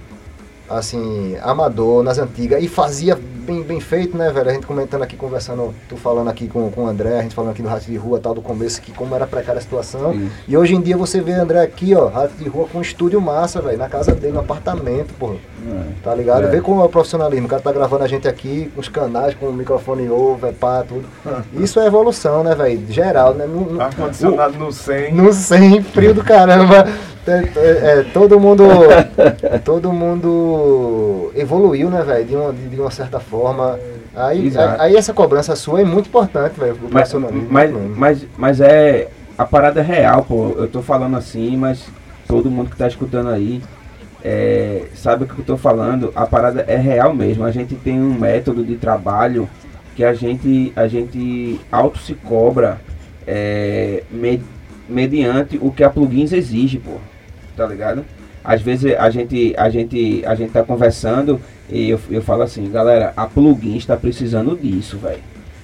assim, 0.68 1.38
amador 1.44 2.02
nas 2.02 2.18
antigas 2.18 2.64
e 2.64 2.68
fazia 2.68 3.20
bem, 3.52 3.64
bem 3.64 3.80
feito, 3.82 4.18
né, 4.18 4.32
velho? 4.32 4.50
A 4.50 4.54
gente 4.54 4.66
comentando 4.66 5.04
aqui, 5.04 5.16
conversando, 5.18 5.74
tu 5.90 5.98
falando 5.98 6.30
aqui 6.30 6.48
com, 6.48 6.72
com 6.72 6.86
o 6.86 6.88
André, 6.88 7.20
a 7.20 7.22
gente 7.22 7.36
falando 7.36 7.52
aqui 7.52 7.62
do 7.62 7.68
Rato 7.68 7.86
de 7.86 7.98
Rua, 7.98 8.20
tal, 8.20 8.34
do 8.34 8.42
começo, 8.42 8.82
que 8.82 8.92
como 8.94 9.14
era 9.14 9.28
precária 9.28 9.60
a 9.60 9.62
situação. 9.62 10.14
Isso. 10.14 10.32
E 10.48 10.56
hoje 10.58 10.74
em 10.76 10.82
dia 10.82 10.96
você 10.96 11.20
vê 11.20 11.34
André 11.34 11.60
aqui, 11.62 11.94
ó, 11.94 12.08
Rato 12.08 12.34
de 12.36 12.48
Rua 12.48 12.68
com 12.72 12.78
um 12.78 12.82
estúdio 12.82 13.20
massa, 13.20 13.62
velho, 13.62 13.78
na 13.78 13.90
casa 13.90 14.14
dele, 14.14 14.34
no 14.34 14.40
apartamento, 14.40 15.14
porra. 15.16 15.36
Tá 16.04 16.16
ligado? 16.16 16.46
É. 16.46 16.48
Vê 16.48 16.62
como 16.62 16.82
é 16.82 16.86
o 16.86 16.90
profissionalismo. 16.90 17.46
O 17.46 17.50
cara 17.50 17.62
tá 17.62 17.72
gravando 17.72 18.04
a 18.04 18.08
gente 18.08 18.28
aqui 18.28 18.72
com 18.74 18.82
os 18.82 18.88
canais, 18.88 19.36
com 19.36 19.48
o 19.48 19.54
microfone 19.54 20.10
over, 20.10 20.54
pá, 20.54 20.84
tudo. 20.88 21.06
Isso 21.54 21.80
é 21.80 21.86
evolução, 21.86 22.44
né, 22.44 22.56
velho? 22.56 22.82
Geral, 22.90 23.34
né? 23.36 23.46
Não- 23.46 23.62
não- 23.62 23.82
Ar-condicionado 23.82 24.58
no 24.58 24.72
100. 24.72 25.14
no 25.14 25.32
100, 25.32 25.84
frio 25.84 26.14
do 26.14 26.24
caramba. 26.24 26.88
É, 27.28 28.04
todo 28.14 28.40
mundo. 28.40 28.64
Todo 29.64 29.94
mundo 29.94 31.32
evoluiu, 31.36 31.90
né, 31.90 32.02
velho? 32.02 32.26
De 32.26 32.36
uma, 32.36 32.54
de, 32.54 32.82
uma 32.82 32.92
certa 32.92 33.20
forma. 33.20 33.80
Aí, 34.16 34.52
aí 34.80 34.96
essa 34.96 35.14
cobrança 35.14 35.56
sua 35.56 35.82
é 35.82 35.84
muito 35.86 36.08
importante, 36.08 36.60
velho. 36.60 36.76
Mas, 36.90 37.10
mas, 37.50 37.72
né? 37.72 37.92
mas, 37.96 38.28
mas 38.38 38.62
é. 38.62 39.08
A 39.38 39.46
parada 39.46 39.80
é 39.80 39.84
real, 39.84 40.24
pô. 40.24 40.54
Eu 40.58 40.68
tô 40.68 40.82
falando 40.82 41.16
assim, 41.18 41.56
mas 41.58 41.86
todo 42.28 42.52
mundo 42.52 42.70
que 42.70 42.78
tá 42.78 42.88
escutando 42.88 43.30
aí 43.30 43.62
é, 44.24 44.84
sabe 44.94 45.24
o 45.24 45.28
que 45.28 45.40
eu 45.40 45.46
tô 45.46 45.58
falando. 45.58 46.12
A 46.16 46.26
parada 46.26 46.64
é 46.68 46.76
real 46.76 47.14
mesmo. 47.14 47.44
A 47.44 47.52
gente 47.52 47.76
tem 47.76 48.00
um 48.00 48.14
método 48.14 48.64
de 48.64 48.76
trabalho 48.76 49.50
que 49.96 50.04
a 50.04 50.14
gente, 50.14 50.72
a 50.76 50.88
gente 50.88 51.60
auto 51.72 51.98
se 52.00 52.14
cobra 52.14 52.80
é, 53.26 54.04
me- 54.12 54.42
mediante 54.88 55.58
o 55.62 55.72
que 55.72 55.84
a 55.84 55.90
plugins 55.90 56.32
exige, 56.34 56.78
pô. 56.78 56.98
Tá 57.62 57.68
ligado? 57.68 58.04
Às 58.44 58.60
vezes 58.60 58.96
a 58.96 59.08
gente, 59.12 59.54
a 59.56 59.70
gente, 59.70 60.24
a 60.26 60.34
gente 60.34 60.52
tá 60.52 60.64
conversando 60.64 61.40
e 61.70 61.92
eu, 61.92 62.00
eu 62.10 62.24
falo 62.24 62.42
assim, 62.42 62.72
galera, 62.72 63.14
a 63.16 63.28
plugin 63.28 63.78
está 63.78 63.96
precisando 63.96 64.58
disso, 64.58 64.98
velho. 64.98 65.22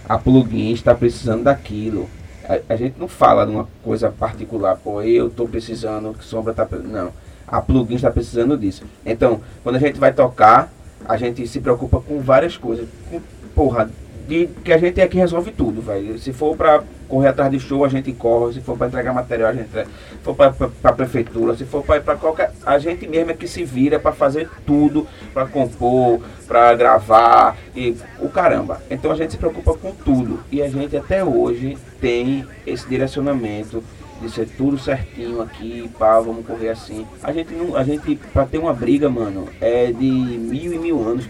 A 0.07 0.15
plugin 0.15 0.71
está 0.73 0.93
precisando 0.93 1.43
daquilo. 1.43 2.07
A, 2.47 2.73
a 2.73 2.75
gente 2.75 2.99
não 2.99 3.07
fala 3.07 3.47
de 3.47 3.51
uma 3.51 3.67
coisa 3.83 4.11
particular, 4.11 4.75
pô, 4.75 5.01
eu 5.01 5.27
tô 5.27 5.47
precisando, 5.47 6.13
que 6.13 6.23
sombra 6.23 6.53
tá. 6.53 6.67
Não. 6.83 7.11
A 7.47 7.59
plugin 7.61 7.95
está 7.95 8.11
precisando 8.11 8.55
disso. 8.55 8.83
Então, 9.03 9.41
quando 9.63 9.77
a 9.77 9.79
gente 9.79 9.99
vai 9.99 10.13
tocar, 10.13 10.71
a 11.03 11.17
gente 11.17 11.47
se 11.47 11.59
preocupa 11.59 11.99
com 11.99 12.19
várias 12.19 12.57
coisas. 12.57 12.87
Com, 13.09 13.19
porra, 13.55 13.89
de, 14.27 14.47
que 14.63 14.73
a 14.73 14.77
gente 14.77 14.99
é 14.99 15.07
que 15.07 15.17
resolve 15.17 15.51
tudo, 15.51 15.81
velho. 15.81 16.19
Se 16.19 16.33
for 16.33 16.55
pra 16.55 16.83
correr 17.07 17.29
atrás 17.29 17.49
de 17.49 17.59
show, 17.59 17.85
a 17.85 17.89
gente 17.89 18.11
corre. 18.11 18.53
Se 18.53 18.61
for 18.61 18.77
pra 18.77 18.87
entregar 18.87 19.13
material, 19.13 19.49
a 19.49 19.53
gente 19.53 19.67
entrega. 19.67 19.87
Se 19.87 20.17
for 20.21 20.35
pra 20.35 20.93
prefeitura, 20.93 21.55
se 21.55 21.65
for 21.65 21.83
pra 21.83 22.15
qualquer. 22.15 22.51
A 22.65 22.77
gente 22.77 23.07
mesmo 23.07 23.31
é 23.31 23.33
que 23.33 23.47
se 23.47 23.63
vira 23.63 23.97
pra 23.99 24.11
fazer 24.11 24.49
tudo, 24.65 25.07
pra 25.33 25.45
compor, 25.45 26.19
pra 26.45 26.75
gravar 26.75 27.55
e 27.75 27.95
o 28.19 28.27
caramba. 28.27 28.81
Então 28.91 29.11
a 29.11 29.15
gente 29.15 29.31
se 29.31 29.37
preocupa 29.37 29.73
com 29.73 29.91
tudo. 29.91 30.41
E 30.51 30.61
a 30.61 30.69
gente 30.69 30.97
até 30.97 31.23
hoje 31.23 31.77
tem 32.01 32.45
esse 32.65 32.87
direcionamento 32.87 33.81
de 34.21 34.29
ser 34.31 34.47
tudo 34.57 34.79
certinho 34.79 35.41
aqui, 35.41 35.89
pá, 35.97 36.19
vamos 36.19 36.45
correr 36.45 36.69
assim. 36.69 37.05
A 37.23 37.31
gente 37.31 37.53
não. 37.53 37.75
A 37.77 37.83
gente, 37.83 38.15
pra 38.33 38.45
ter 38.45 38.57
uma 38.57 38.73
briga, 38.73 39.07
mano, 39.09 39.47
é 39.61 39.91
de 39.91 40.05
mil 40.05 40.73
e 40.73 40.79
mil 40.79 41.07
anos. 41.07 41.29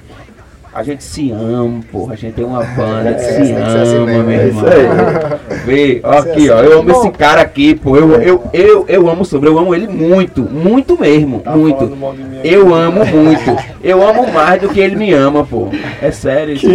A 0.73 0.83
gente 0.83 1.03
se 1.03 1.31
ama, 1.31 1.79
porra. 1.91 2.13
A 2.13 2.15
gente 2.15 2.33
tem 2.35 2.45
uma 2.45 2.63
banda 2.63 3.13
que 3.13 3.21
É, 3.21 3.31
se 3.31 3.39
que 3.41 3.45
ser 3.47 3.55
assim 3.55 3.95
ama, 3.97 4.05
mesmo, 4.05 4.23
meu 4.25 4.39
é 4.39 4.45
irmão. 4.45 4.65
aí. 4.67 5.59
Vê, 5.65 6.01
ó, 6.03 6.21
que 6.21 6.29
aqui, 6.29 6.49
ó. 6.49 6.55
assim. 6.57 6.65
Eu 6.67 6.79
amo 6.79 6.93
Bom. 6.93 6.99
esse 7.01 7.11
cara 7.11 7.41
aqui, 7.41 7.73
pô. 7.75 7.97
Eu, 7.97 8.21
eu, 8.21 8.43
eu, 8.53 8.85
eu 8.87 9.09
amo 9.09 9.25
sobre, 9.25 9.49
eu 9.49 9.57
amo 9.57 9.73
ele 9.73 9.87
muito, 9.87 10.41
muito 10.43 10.99
mesmo, 10.99 11.39
Tá 11.39 11.51
muito. 11.55 11.97
Eu 12.43 12.73
amo 12.75 13.03
muito. 13.05 13.57
Eu 13.83 14.07
amo 14.07 14.31
mais 14.31 14.61
do 14.61 14.69
que 14.69 14.79
ele 14.79 14.95
me 14.95 15.11
ama, 15.13 15.43
pô. 15.43 15.69
É 16.01 16.11
sério. 16.11 16.53
isso. 16.53 16.67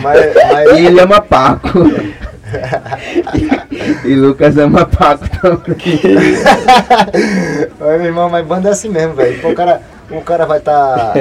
Mas, 0.00 0.20
mas- 0.52 0.78
E 0.78 0.86
ele 0.86 1.00
ama 1.00 1.20
Paco. 1.20 1.68
e, 4.04 4.14
Lucas 4.14 4.56
ama 4.58 4.84
Paco 4.86 5.24
também. 5.40 5.76
Mas, 7.78 7.98
meu 7.98 8.06
irmão, 8.06 8.28
mas 8.30 8.46
banda 8.46 8.68
é 8.68 8.72
assim 8.72 8.88
mesmo, 8.88 9.14
velho. 9.14 9.40
Pô, 9.40 9.52
cara, 9.52 9.80
o 10.10 10.20
cara 10.22 10.46
vai 10.46 10.58
estar 10.58 11.12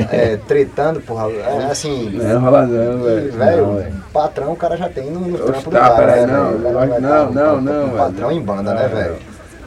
tretando, 0.47 1.01
porra. 1.01 1.29
É, 1.31 1.65
assim. 1.71 2.09
Não 2.11 2.39
rola 2.41 2.65
não, 2.65 3.03
velho. 3.03 3.31
Velho, 3.31 3.65
Não, 3.67 4.01
patrão 4.13 4.51
o 4.53 4.55
cara 4.55 4.77
já 4.77 4.89
tem 4.89 5.09
no, 5.09 5.19
no 5.21 5.37
trampo 5.39 5.69
do 5.69 5.75
tá, 5.75 5.89
cara. 5.89 5.95
peraí, 5.95 6.25
né, 6.25 6.33
não, 6.33 6.51
velho? 6.57 6.61
Não, 6.63 6.71
não, 6.71 6.89
tá- 6.89 6.99
não, 6.99 7.33
tá- 7.33 7.61
não, 7.61 7.89
tá 7.89 7.97
patrão 7.97 8.31
em 8.31 8.41
banda, 8.41 8.73
né, 8.73 8.83
Não, 8.83 8.89
velho? 8.95 9.15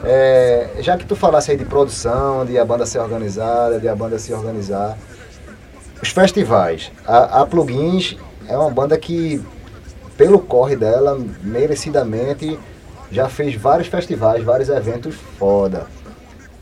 É, 0.03 0.67
já 0.79 0.95
que 0.95 1.05
tu 1.05 1.15
falasse 1.15 1.51
aí 1.51 1.57
de 1.57 1.65
produção, 1.65 2.45
de 2.45 2.57
a 2.57 2.63
banda 2.63 2.85
ser 2.85 2.99
organizada, 2.99 3.79
de 3.79 3.87
a 3.89 3.95
banda 3.95 4.17
se 4.17 4.33
organizar. 4.33 4.97
Os 6.01 6.09
festivais. 6.09 6.89
A, 7.05 7.41
a 7.41 7.45
Plugins 7.45 8.15
é 8.47 8.57
uma 8.57 8.69
banda 8.69 8.97
que, 8.97 9.43
pelo 10.15 10.39
corre 10.39 10.77
dela, 10.77 11.19
merecidamente, 11.43 12.57
já 13.11 13.27
fez 13.27 13.55
vários 13.55 13.89
festivais, 13.89 14.41
vários 14.43 14.69
eventos 14.69 15.15
foda. 15.37 15.87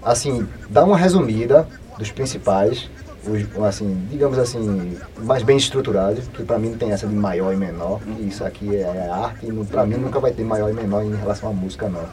Assim, 0.03 0.47
dá 0.70 0.84
uma 0.84 0.97
resumida 0.97 1.68
dos 1.98 2.12
principais, 2.12 2.89
os, 3.26 3.64
assim, 3.66 4.08
digamos 4.10 4.38
assim, 4.38 4.98
mais 5.24 5.43
bem 5.43 5.58
estruturados, 5.58 6.28
que 6.28 6.43
pra 6.43 6.58
mim 6.60 6.70
não 6.70 6.78
tem 6.78 6.91
essa 6.91 7.08
de 7.08 7.16
maior 7.16 7.54
e 7.54 7.58
menor, 7.58 8.00
que 8.00 8.24
isso 8.24 8.43
aqui 8.43 8.76
é 8.76 9.10
arte, 9.10 9.45
e 9.48 9.66
pra 9.66 9.86
mim 9.86 9.95
nunca 9.95 10.20
vai 10.20 10.32
ter 10.32 10.43
maior 10.43 10.70
e 10.70 10.74
menor 10.74 11.04
em 11.04 11.16
relação 11.16 11.50
à 11.50 11.54
música, 11.54 11.89
não. 11.89 12.06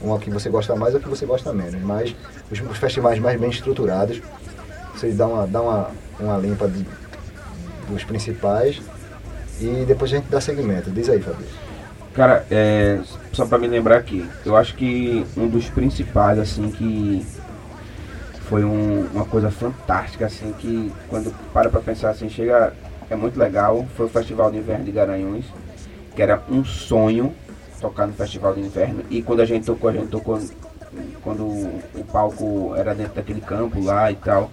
Uma 0.00 0.18
que 0.18 0.30
você 0.30 0.48
gosta 0.48 0.74
mais 0.76 0.94
ou 0.94 1.00
que 1.00 1.08
você 1.08 1.24
gosta 1.26 1.52
menos, 1.52 1.80
mas 1.82 2.14
os, 2.50 2.60
os 2.60 2.78
festivais 2.78 3.18
mais 3.18 3.38
bem 3.40 3.50
estruturados, 3.50 4.20
vocês 4.94 5.16
dão 5.16 5.32
uma, 5.32 5.46
dá 5.46 5.60
uma, 5.60 5.90
uma 6.20 6.36
limpa 6.38 6.68
de- 6.68 6.86
dos 7.88 8.04
principais 8.04 8.80
e 9.60 9.84
depois 9.86 10.12
a 10.12 10.16
gente 10.16 10.26
dá 10.28 10.40
segmento. 10.40 10.90
Diz 10.90 11.08
aí, 11.08 11.20
Fabrício. 11.20 11.54
Cara, 12.14 12.44
é, 12.50 13.00
só 13.32 13.44
pra 13.44 13.58
me 13.58 13.66
lembrar 13.66 13.96
aqui, 13.96 14.24
eu 14.46 14.56
acho 14.56 14.74
que 14.76 15.26
um 15.36 15.48
dos 15.48 15.68
principais, 15.68 16.38
assim, 16.38 16.70
que 16.70 17.26
foi 18.48 18.64
um- 18.64 19.06
uma 19.12 19.24
coisa 19.24 19.50
fantástica, 19.50 20.26
assim, 20.26 20.52
que 20.58 20.92
quando 21.08 21.34
para 21.52 21.68
pra 21.70 21.80
pensar 21.80 22.10
assim, 22.10 22.28
chega, 22.28 22.72
é 23.10 23.16
muito 23.16 23.38
legal, 23.38 23.86
foi 23.96 24.06
o 24.06 24.08
Festival 24.08 24.50
de 24.50 24.58
Inverno 24.58 24.84
de 24.84 24.92
Garanhuns, 24.92 25.46
que 26.14 26.22
era 26.22 26.42
um 26.50 26.64
sonho 26.64 27.32
tocar 27.80 28.06
no 28.06 28.12
Festival 28.12 28.54
de 28.54 28.60
Inverno, 28.60 29.02
e 29.10 29.22
quando 29.22 29.40
a 29.40 29.44
gente 29.44 29.66
tocou, 29.66 29.90
a 29.90 29.92
gente 29.92 30.08
tocou 30.08 30.38
quando 31.22 31.42
o 31.44 32.04
palco 32.12 32.74
era 32.76 32.94
dentro 32.94 33.14
daquele 33.14 33.40
campo 33.40 33.82
lá 33.82 34.10
e 34.12 34.16
tal, 34.16 34.50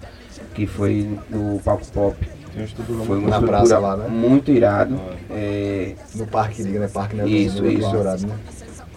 que 0.55 0.65
foi 0.65 1.17
no 1.29 1.59
palco 1.59 1.85
pop. 1.93 2.17
Foi 3.05 3.17
uma 3.17 3.29
Na 3.29 3.35
estrutura 3.37 3.47
praça 3.47 3.79
lá, 3.79 3.95
né? 3.95 4.07
muito 4.09 4.51
irado. 4.51 4.99
É, 5.29 5.95
No 6.15 6.27
parque, 6.27 6.63
diga, 6.63 6.79
né? 6.79 6.89
Parque, 6.89 7.15
né? 7.15 7.25
Isso, 7.25 7.61
do 7.61 7.71
isso. 7.71 7.89
Dourado, 7.89 8.27
né? 8.27 8.35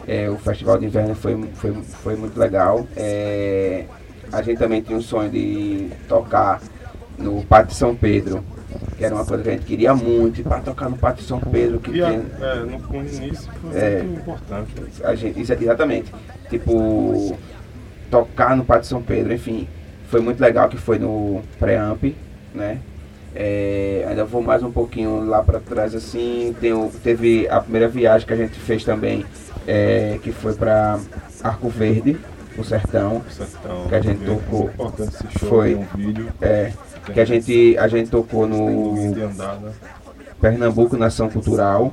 É, 0.09 0.29
o 0.29 0.37
Festival 0.37 0.79
de 0.79 0.87
Inverno 0.87 1.15
foi, 1.15 1.41
foi, 1.55 1.73
foi 2.03 2.17
muito 2.17 2.39
legal. 2.39 2.85
É, 2.97 3.85
a 4.33 4.43
gente 4.43 4.59
também 4.59 4.83
tinha 4.83 4.99
um 4.99 5.03
sonho 5.03 5.31
de 5.31 5.91
tocar 6.09 6.61
no 7.19 7.43
Pátio 7.45 7.75
São 7.77 7.95
Pedro, 7.95 8.45
que 8.97 9.05
era 9.05 9.15
uma 9.15 9.25
coisa 9.25 9.43
que 9.43 9.49
a 9.49 9.53
gente 9.53 9.65
queria 9.65 9.95
muito, 9.95 10.43
para 10.43 10.61
tocar 10.61 10.89
no 10.91 10.97
Pátio 10.97 11.25
São 11.25 11.41
Pedro, 11.41 11.79
que 11.81 12.03
a, 12.03 12.09
tem, 12.11 12.23
é, 12.41 12.55
no, 12.61 12.79
no 12.79 12.97
início 13.09 13.51
foi 13.61 13.79
É. 13.79 14.03
muito 14.03 14.21
importante. 14.21 14.73
a 15.05 15.15
gente, 15.15 15.41
isso 15.41 15.53
é 15.53 15.57
exatamente. 15.61 16.13
Tipo, 16.51 17.37
tocar 18.11 18.57
no 18.57 18.65
Pátio 18.65 18.89
São 18.89 19.03
Pedro, 19.03 19.33
enfim, 19.33 19.69
foi 20.09 20.21
muito 20.21 20.41
legal 20.41 20.69
que 20.69 20.77
foi 20.77 20.99
no 20.99 21.43
Preamp, 21.59 22.03
né? 22.55 22.79
É, 23.37 24.05
ainda 24.09 24.25
vou 24.25 24.41
mais 24.41 24.63
um 24.63 24.71
pouquinho 24.71 25.25
lá 25.27 25.43
para 25.43 25.59
trás 25.59 25.93
assim. 25.95 26.55
Tem 26.61 26.73
teve 27.03 27.49
a 27.49 27.61
primeira 27.61 27.89
viagem 27.89 28.27
que 28.27 28.33
a 28.33 28.37
gente 28.37 28.59
fez 28.61 28.85
também, 28.85 29.25
é, 29.67 30.19
que 30.23 30.31
foi 30.31 30.55
para 30.55 31.01
Arco 31.43 31.69
Verde, 31.69 32.17
o 32.59 32.65
sertão. 32.65 33.23
Sertão, 33.31 33.87
Que 33.89 33.95
a 33.95 34.01
gente 34.01 34.25
tocou. 34.25 34.71
esse 35.01 35.39
show, 35.39 35.49
Foi. 35.49 35.75
um 35.75 35.85
vídeo. 35.97 36.29
É, 36.41 36.73
que 37.13 37.21
a 37.21 37.25
gente, 37.25 37.77
a 37.79 37.89
gente 37.89 38.11
tocou 38.11 38.47
no 38.47 38.95
andar, 39.25 39.61
né? 39.61 39.73
Pernambuco 40.41 40.97
Nação 40.97 41.29
Cultural, 41.31 41.93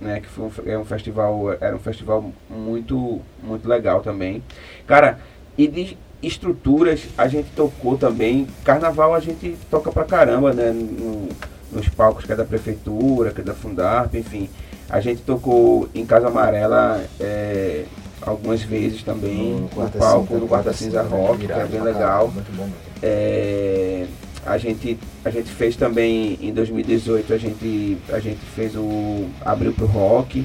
né, 0.00 0.20
que 0.20 0.26
foi 0.28 0.46
um, 0.46 0.50
é 0.66 0.78
um 0.78 0.84
festival, 0.84 1.52
era 1.60 1.74
um 1.76 1.78
festival 1.78 2.24
muito, 2.50 3.20
muito 3.42 3.68
legal 3.68 4.00
também. 4.00 4.42
Cara, 4.86 5.18
e 5.56 5.68
de 5.68 5.96
estruturas 6.22 7.06
a 7.16 7.28
gente 7.28 7.50
tocou 7.54 7.96
também. 7.96 8.46
Carnaval 8.64 9.14
a 9.14 9.20
gente 9.20 9.56
toca 9.70 9.90
pra 9.92 10.04
caramba, 10.04 10.52
né, 10.52 10.70
no- 10.72 11.28
nos 11.70 11.88
palcos 11.88 12.24
que 12.24 12.32
é 12.32 12.36
da 12.36 12.44
prefeitura, 12.44 13.30
que 13.30 13.40
é 13.40 13.44
da 13.44 13.54
Fundarp, 13.54 14.14
enfim. 14.14 14.48
A 14.90 15.00
gente 15.00 15.22
tocou 15.22 15.88
em 15.94 16.04
Casa 16.04 16.26
Amarela 16.28 17.02
é, 17.18 17.84
algumas 18.24 18.62
vezes 18.62 19.02
também, 19.02 19.60
no, 19.60 19.68
Quarta 19.68 19.98
palco, 19.98 20.26
Cinza, 20.28 20.40
no 20.40 20.48
Quarta 20.48 20.72
Cinza 20.72 21.02
né, 21.02 21.08
Rock, 21.10 21.46
que 21.46 21.52
é 21.52 21.66
bem 21.66 21.82
legal. 21.82 22.28
Muito 22.28 22.52
bom 22.56 22.64
mesmo. 22.64 22.76
É, 23.02 24.06
a 24.46 24.58
gente 24.58 24.98
a 25.24 25.30
gente 25.30 25.50
fez 25.50 25.76
também 25.76 26.38
em 26.40 26.52
2018 26.52 27.32
a 27.32 27.38
gente 27.38 27.98
a 28.08 28.18
gente 28.18 28.40
fez 28.54 28.74
o 28.76 29.26
abriu 29.44 29.72
pro 29.72 29.86
rock 29.86 30.44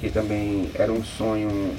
que 0.00 0.10
também 0.10 0.70
era 0.74 0.90
um 0.92 1.02
sonho 1.04 1.72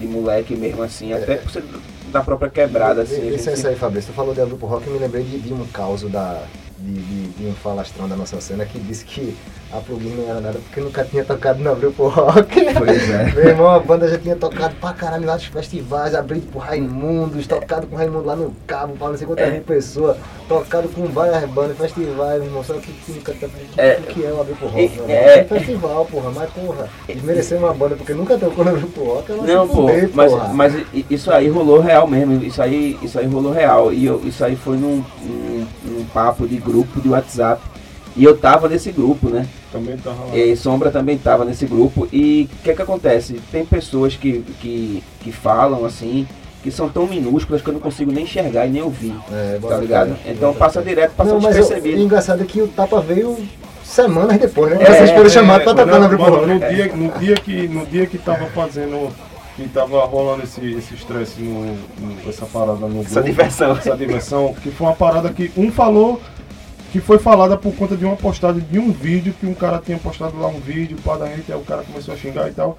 de 0.00 0.06
moleque 0.06 0.56
mesmo 0.56 0.82
assim 0.82 1.12
até 1.12 1.36
por 1.36 1.50
ser 1.50 1.62
da 2.10 2.22
própria 2.22 2.50
quebrada 2.50 3.02
assim 3.02 3.16
gente 3.16 3.30
Licença 3.30 3.56
sempre- 3.56 3.70
aí, 3.70 3.76
Fabrício. 3.76 4.12
Tu 4.12 4.16
falou 4.16 4.34
de 4.34 4.44
Grupo 4.44 4.66
Rock, 4.66 4.86
eu 4.86 4.92
me 4.94 4.98
lembrei 4.98 5.22
de, 5.22 5.38
de 5.38 5.52
um 5.52 5.66
caos 5.66 6.02
da, 6.02 6.42
de, 6.78 6.92
de, 6.92 7.28
de 7.28 7.46
um 7.46 7.54
falastrão 7.54 8.08
da 8.08 8.16
nossa 8.16 8.40
cena 8.40 8.64
que 8.64 8.78
disse 8.78 9.04
que 9.04 9.34
a 9.72 9.78
plugin 9.78 10.10
não 10.10 10.30
era 10.30 10.40
nada 10.40 10.58
porque 10.58 10.80
nunca 10.80 11.04
tinha 11.04 11.24
tocado 11.24 11.62
no 11.62 11.74
Grupo 11.76 12.08
Rock. 12.08 12.64
Pois 12.76 13.10
é. 13.10 13.24
Meu 13.34 13.48
irmão, 13.48 13.68
a 13.70 13.78
banda 13.80 14.08
já 14.08 14.18
tinha 14.18 14.36
tocado 14.36 14.74
pra 14.76 14.92
caralho 14.92 15.22
em 15.24 15.26
vários 15.26 15.46
festivais, 15.46 16.14
abrido 16.14 16.46
por 16.52 16.60
Raimundos, 16.60 17.46
tocado 17.46 17.86
com 17.86 17.96
Raimundo 17.96 18.24
lá 18.26 18.36
no 18.36 18.54
Cabo, 18.66 18.94
pra 18.96 19.08
não 19.08 19.16
sei 19.16 19.24
É. 19.24 19.28
quantas 19.28 19.52
mil 19.52 19.62
pessoas, 19.62 20.16
tocado 20.48 20.88
com 20.88 21.06
várias 21.06 21.48
bandas, 21.50 21.76
festivais, 21.76 22.38
meu 22.38 22.44
irmão, 22.48 22.62
só 22.64 22.74
que 22.74 22.92
que 22.92 23.12
nunca 23.12 23.32
tá 23.34 23.48
É. 23.76 23.98
o 24.00 24.02
que 24.02 24.24
é 24.24 24.32
o 24.32 24.44
Grupo 24.44 24.66
Rock, 24.66 25.00
É. 25.00 25.06
né? 25.06 25.38
É 25.38 25.42
um 25.44 25.48
festival, 25.58 26.04
porra, 26.06 26.30
mas 26.30 26.50
porra, 26.50 26.88
desmerecer 27.08 27.58
uma 27.58 27.72
banda 27.74 27.96
porque 27.96 28.14
nunca 28.14 28.36
tocou 28.38 28.64
no 28.64 28.72
Grupo 28.72 29.04
Rock, 29.04 29.32
ela 29.32 29.42
Não, 29.46 29.66
pô, 29.66 29.74
fuder, 29.88 30.10
mas, 30.14 30.30
porra. 30.32 30.48
mas 30.52 30.74
isso 31.10 31.30
aí 31.32 31.48
rolou 31.48 31.80
real 31.80 32.06
mesmo, 32.06 32.42
isso 32.44 32.60
aí, 32.62 32.96
isso 33.02 33.18
aí 33.18 33.26
rolou 33.26 33.52
real. 33.52 33.92
E 33.92 34.06
eu- 34.06 34.20
isso 34.24 34.44
aí 34.44 34.54
foi 34.54 34.76
num, 34.76 35.04
num, 35.22 35.66
num 35.84 36.04
papo 36.12 36.46
de 36.46 36.56
grupo 36.64 37.00
de 37.00 37.08
WhatsApp. 37.08 37.60
E 38.16 38.22
eu 38.22 38.36
tava 38.36 38.68
nesse 38.68 38.92
grupo, 38.92 39.28
né? 39.28 39.44
Também 39.72 39.96
tava 39.96 40.24
lá. 40.26 40.36
E 40.36 40.56
Sombra 40.56 40.90
também 40.92 41.16
estava 41.16 41.44
nesse 41.44 41.66
grupo. 41.66 42.06
E 42.12 42.48
o 42.60 42.62
que 42.62 42.70
é 42.70 42.74
que 42.74 42.82
acontece? 42.82 43.40
Tem 43.50 43.64
pessoas 43.64 44.14
que, 44.14 44.44
que, 44.60 45.02
que 45.20 45.32
falam 45.32 45.84
assim, 45.84 46.24
que 46.62 46.70
são 46.70 46.88
tão 46.88 47.06
minúsculas 47.08 47.60
que 47.60 47.68
eu 47.68 47.74
não 47.74 47.80
consigo 47.80 48.12
nem 48.12 48.22
enxergar 48.22 48.66
e 48.66 48.70
nem 48.70 48.82
ouvir. 48.82 49.14
É, 49.32 49.58
Tá 49.60 49.76
ligado? 49.78 50.16
Então 50.24 50.54
passa 50.54 50.80
direto, 50.80 51.10
passa 51.16 51.30
Não, 51.32 51.40
mas 51.40 51.56
o, 51.56 51.58
despercebido. 51.58 52.00
engraçado 52.00 52.42
é 52.42 52.46
que 52.46 52.62
o 52.62 52.68
tapa 52.68 53.00
veio 53.00 53.36
semanas 53.82 54.38
depois, 54.38 54.70
né? 54.72 54.84
É, 54.84 54.92
Vocês 54.92 55.10
foram 55.10 55.26
é, 55.26 55.30
chamados 55.30 55.66
Não, 55.66 55.74
tocar 55.74 55.98
no 56.00 56.08
Grupo 56.08 56.22
mano, 56.22 56.36
Rock. 56.36 56.48
no, 56.52 56.58
dia, 56.60 56.96
no, 56.96 57.18
dia 57.18 57.34
que, 57.34 57.68
no 57.68 57.86
dia 57.86 58.06
que 58.06 58.16
tava 58.18 58.46
fazendo, 58.46 59.08
que 59.56 59.68
tava 59.68 60.04
rolando 60.04 60.44
esse 60.44 60.64
esse 60.72 60.94
estresse, 60.94 61.40
no, 61.42 61.64
no- 61.66 62.28
essa 62.28 62.46
parada 62.46 62.86
no 62.86 63.00
Essa 63.00 63.14
grupo, 63.14 63.26
diversão. 63.26 63.72
essa 63.76 63.96
diversão, 63.96 64.54
que 64.62 64.70
foi 64.70 64.86
uma 64.86 64.94
parada 64.94 65.30
que 65.30 65.50
um 65.56 65.70
falou 65.72 66.20
que 66.94 67.00
foi 67.00 67.18
falada 67.18 67.56
por 67.56 67.74
conta 67.74 67.96
de 67.96 68.04
uma 68.04 68.14
postagem 68.14 68.62
de 68.70 68.78
um 68.78 68.92
vídeo 68.92 69.34
que 69.40 69.44
um 69.46 69.52
cara 69.52 69.82
tinha 69.84 69.98
postado 69.98 70.38
lá 70.38 70.46
um 70.46 70.60
vídeo 70.60 70.96
para 71.04 71.24
da 71.24 71.26
gente, 71.26 71.50
aí 71.52 71.58
o 71.58 71.62
cara 71.62 71.82
começou 71.82 72.14
a 72.14 72.16
xingar 72.16 72.48
e 72.48 72.52
tal. 72.52 72.78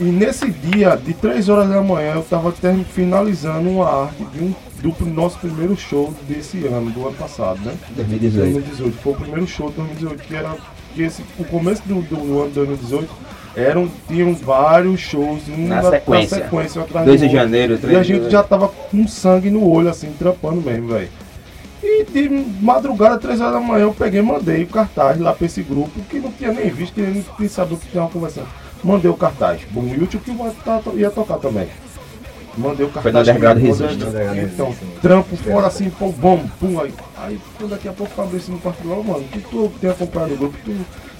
E 0.00 0.04
nesse 0.04 0.50
dia, 0.50 0.96
de 0.96 1.12
3 1.12 1.46
horas 1.50 1.68
da 1.68 1.82
manhã, 1.82 2.14
eu 2.14 2.22
tava 2.22 2.50
termi- 2.50 2.84
finalizando 2.84 3.68
uma 3.68 4.04
arte 4.04 4.24
de 4.32 4.42
um, 4.42 4.54
do 4.82 5.04
nosso 5.04 5.38
primeiro 5.38 5.76
show 5.76 6.14
desse 6.26 6.64
ano, 6.66 6.90
do 6.90 7.06
ano 7.06 7.14
passado, 7.14 7.60
né? 7.62 7.74
2018. 7.94 8.52
2018. 8.54 8.96
Foi 9.02 9.12
o 9.12 9.16
primeiro 9.16 9.46
show 9.46 9.68
de 9.68 9.76
2018, 9.76 10.22
que 10.26 10.34
era 10.34 10.56
que 10.94 11.02
esse, 11.02 11.22
o 11.38 11.44
começo 11.44 11.82
do, 11.84 12.00
do 12.00 12.16
ano 12.40 12.48
de 12.48 12.54
2018 12.54 13.08
eram, 13.54 13.86
tinham 14.08 14.32
vários 14.34 14.98
shows 15.00 15.42
um 15.50 15.66
Na 15.68 15.82
na- 15.82 15.90
sequência. 15.90 16.38
sequência 16.38 16.80
um 16.80 16.84
atrás 16.84 17.04
2 17.06 17.20
do 17.20 17.26
de 17.26 17.32
janeiro, 17.34 17.74
E 17.74 17.78
3 17.78 17.98
a 17.98 18.02
de 18.02 18.08
gente 18.08 18.30
já 18.30 18.42
tava 18.42 18.68
com 18.68 19.06
sangue 19.06 19.50
no 19.50 19.68
olho, 19.70 19.90
assim, 19.90 20.10
trampando 20.18 20.62
mesmo, 20.62 20.88
velho. 20.88 21.08
E 21.88 22.04
de 22.04 22.28
madrugada, 22.60 23.16
3 23.16 23.40
horas 23.40 23.54
da 23.54 23.60
manhã, 23.60 23.84
eu 23.84 23.94
peguei 23.94 24.18
e 24.18 24.22
mandei 24.22 24.64
o 24.64 24.66
cartaz 24.66 25.20
lá 25.20 25.32
pra 25.32 25.46
esse 25.46 25.62
grupo, 25.62 26.00
que 26.10 26.18
não 26.18 26.32
tinha 26.32 26.50
nem 26.52 26.68
visto, 26.68 26.94
que 26.94 27.00
nem, 27.00 27.48
sabia 27.48 27.76
o 27.76 27.78
que 27.80 27.86
tava 27.92 28.08
conversando. 28.08 28.48
Mandei 28.82 29.08
o 29.10 29.14
cartaz. 29.14 29.60
Bom, 29.70 29.82
o 29.82 29.94
YouTube 29.94 30.22
que 30.24 30.30
ia, 30.32 30.52
tá- 30.64 30.82
ia 30.94 31.10
tocar 31.10 31.38
também. 31.38 31.68
Mandei 32.58 32.84
o 32.86 32.90
cartaz. 32.90 33.14
no 33.14 33.22
mandei- 33.60 33.72
Resiste. 33.86 34.04
Underground 34.04 34.38
Então, 34.52 34.74
trampo 35.00 35.36
fora 35.36 35.66
assim, 35.68 35.90
pô, 35.90 36.10
bom, 36.10 36.44
pum, 36.58 36.80
aí. 36.80 36.92
Aí 37.18 37.40
daqui 37.68 37.88
a 37.88 37.92
pouco 37.92 38.12
o 38.12 38.16
Fabrício 38.16 38.52
me 38.52 38.58
partiu 38.58 38.90
lá, 38.90 39.02
mano, 39.02 39.24
que 39.30 39.40
tu 39.42 39.70
tem 39.80 39.90
acompanhado 39.90 40.34
o 40.34 40.36
grupo, 40.38 40.56
tu 40.64 40.74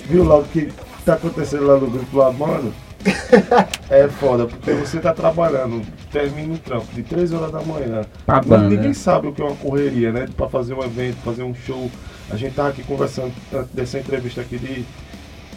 viu 0.09 0.25
lá 0.25 0.37
o 0.39 0.45
que 0.45 0.69
tá 1.05 1.15
acontecendo 1.15 1.67
lá 1.67 1.77
no 1.79 1.87
grupo 1.89 2.17
lá, 2.19 2.33
mano. 2.33 2.73
É 3.91 4.09
foda, 4.09 4.47
porque 4.47 4.73
você 4.73 4.99
tá 4.99 5.13
trabalhando, 5.13 5.83
termina 6.11 6.55
um 6.55 6.57
trampo 6.57 6.93
de 6.93 7.03
3 7.03 7.33
horas 7.33 7.53
da 7.53 7.61
manhã. 7.63 8.05
Mas 8.27 8.63
ninguém 8.69 8.93
sabe 8.95 9.29
o 9.29 9.33
que 9.33 9.41
é 9.43 9.45
uma 9.45 9.57
correria, 9.57 10.13
né? 10.13 10.27
Pra 10.37 10.49
fazer 10.49 10.75
um 10.75 10.83
evento, 10.83 11.17
fazer 11.25 11.43
um 11.43 11.55
show. 11.55 11.91
A 12.31 12.37
gente 12.37 12.55
tava 12.55 12.71
aqui 12.71 12.83
conversando 12.83 13.33
antes 13.55 13.71
dessa 13.73 13.99
entrevista 13.99 14.41
aqui 14.41 14.59
de. 14.59 14.85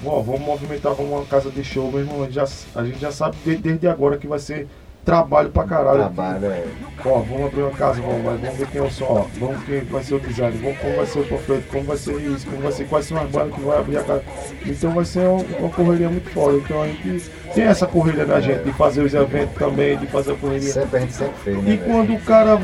Ó, 0.06 0.22
vamos 0.22 0.42
movimentar 0.42 0.94
vamos 0.94 1.12
uma 1.12 1.26
casa 1.26 1.50
de 1.50 1.64
show, 1.64 1.90
meu 1.92 2.02
irmão. 2.02 2.22
A 2.22 2.26
gente 2.26 2.36
já, 2.36 2.46
a 2.76 2.86
gente 2.86 3.00
já 3.00 3.12
sabe 3.12 3.36
de- 3.44 3.58
desde 3.58 3.88
agora 3.88 4.18
que 4.18 4.28
vai 4.28 4.40
ser 4.40 4.68
trabalho 5.06 5.50
pra 5.50 5.64
caralho. 5.64 6.00
Trabalho, 6.00 6.46
é. 6.48 6.66
Ó, 7.06 7.20
vamos 7.20 7.46
abrir 7.46 7.62
uma 7.62 7.72
casa, 7.72 8.02
vamos, 8.02 8.24
mas 8.24 8.42
vamos 8.42 8.58
ver 8.58 8.68
quem 8.68 8.82
é 8.82 8.84
o 8.84 8.92
som, 8.92 9.06
ó. 9.06 9.26
Vamos 9.40 9.64
ver 9.64 9.82
quem 9.82 9.90
vai 9.90 10.04
ser 10.04 10.16
o 10.16 10.20
design, 10.20 10.58
vamos 10.58 10.80
como 10.80 10.96
vai 10.96 11.06
ser 11.06 11.20
o 11.20 11.26
profeta, 11.26 11.64
como 11.72 11.84
vai 11.84 11.98
ser 11.98 12.22
isso, 12.22 12.48
como 12.48 12.62
vai 12.62 12.72
ser, 12.72 12.88
quais 12.88 13.06
são 13.06 13.18
as 13.18 13.30
bandas 13.30 13.56
que 13.56 13.62
vai 13.62 13.78
abrir 13.80 13.98
a 13.98 14.04
casa. 14.04 14.24
Então 14.66 14.92
vai 14.92 15.06
ser 15.06 15.20
uma, 15.28 15.44
uma 15.60 15.70
correria 15.70 16.10
muito 16.10 16.30
foda. 16.32 16.58
Então 16.58 16.82
a 16.82 16.88
gente 16.88 17.32
tem 17.54 17.66
essa 17.66 17.88
correria 17.88 18.26
na 18.26 18.40
gente, 18.40 18.64
de 18.64 18.74
fazer 18.74 19.02
os 19.02 19.14
eventos 19.14 19.56
também, 19.56 19.98
de 19.98 20.08
fazer 20.08 20.34
a 20.34 20.36
correria. 20.36 20.72
Sempre 20.72 20.98
a 20.98 21.00
gente 21.02 21.14
sempre 21.14 21.36
fez, 21.44 21.58
né? 21.64 21.74
E 21.74 21.78
quando 21.78 22.14
o 22.14 22.20
cara, 22.20 22.60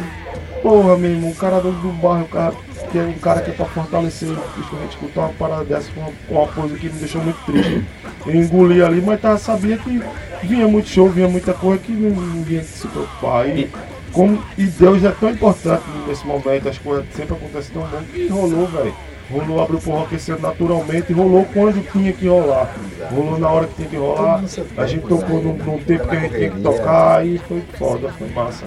porra, 0.62 0.98
meu 0.98 1.12
irmão, 1.12 1.32
o 1.32 1.36
cara 1.36 1.60
do, 1.60 1.72
do 1.72 1.90
bairro, 1.94 2.26
o 2.26 2.28
cara, 2.28 2.54
que 2.92 2.98
é 2.98 3.02
um 3.04 3.14
cara 3.14 3.42
que 3.42 3.52
é 3.52 3.54
pra 3.54 3.66
fortalecer, 3.66 4.30
bicho, 4.30 4.76
a 4.76 4.82
gente 4.82 4.92
escutou 4.92 5.24
uma 5.24 5.34
parada 5.34 5.66
dessa, 5.66 5.92
foi 5.92 6.04
uma, 6.04 6.42
uma 6.42 6.48
coisa 6.48 6.76
que 6.76 6.86
me 6.86 7.00
deixou 7.00 7.22
muito 7.22 7.40
triste. 7.46 7.86
Eu 8.26 8.36
engoli 8.36 8.82
ali, 8.82 9.02
mas 9.02 9.22
tá, 9.22 9.38
sabia 9.38 9.78
que 9.78 10.02
vinha 10.44 10.68
muito 10.68 10.90
show, 10.90 11.10
vinha 11.10 11.28
muita 11.28 11.54
coisa 11.54 11.82
que 11.82 11.92
ninguém 11.92 12.64
se 12.64 12.88
preocupar. 12.88 13.48
E, 13.50 13.70
como, 14.12 14.42
e 14.58 14.66
Deus 14.66 15.04
é 15.04 15.12
tão 15.12 15.30
importante 15.30 15.84
nesse 16.08 16.26
momento, 16.26 16.70
as 16.70 16.78
coisas 16.78 17.06
sempre 17.14 17.36
acontecem 17.36 17.74
tão 17.74 17.84
bom 17.84 18.02
que 18.14 18.28
rolou, 18.28 18.68
velho. 18.68 18.96
Rolou, 19.32 19.62
abriu 19.62 19.80
pro 19.80 19.92
rock 19.92 20.16
esse 20.16 20.32
ano 20.32 20.42
naturalmente, 20.42 21.12
e 21.12 21.14
rolou 21.14 21.46
quando 21.54 21.84
tinha 21.92 22.14
que 22.14 22.28
rolar. 22.28 22.70
Rolou 23.12 23.40
na 23.40 23.50
hora 23.50 23.66
que 23.68 23.74
tinha 23.76 23.88
que 23.90 23.96
rolar. 23.98 24.44
A 24.78 24.86
gente 24.86 25.08
tocou 25.08 25.42
num, 25.42 25.54
num 25.54 25.80
tempo 25.80 26.08
que 26.08 26.16
a 26.16 26.20
gente 26.20 26.36
tinha 26.36 26.50
que 26.52 26.62
tocar 26.62 27.26
e 27.26 27.38
foi 27.40 27.64
foda, 27.78 28.10
foi 28.10 28.30
massa. 28.30 28.66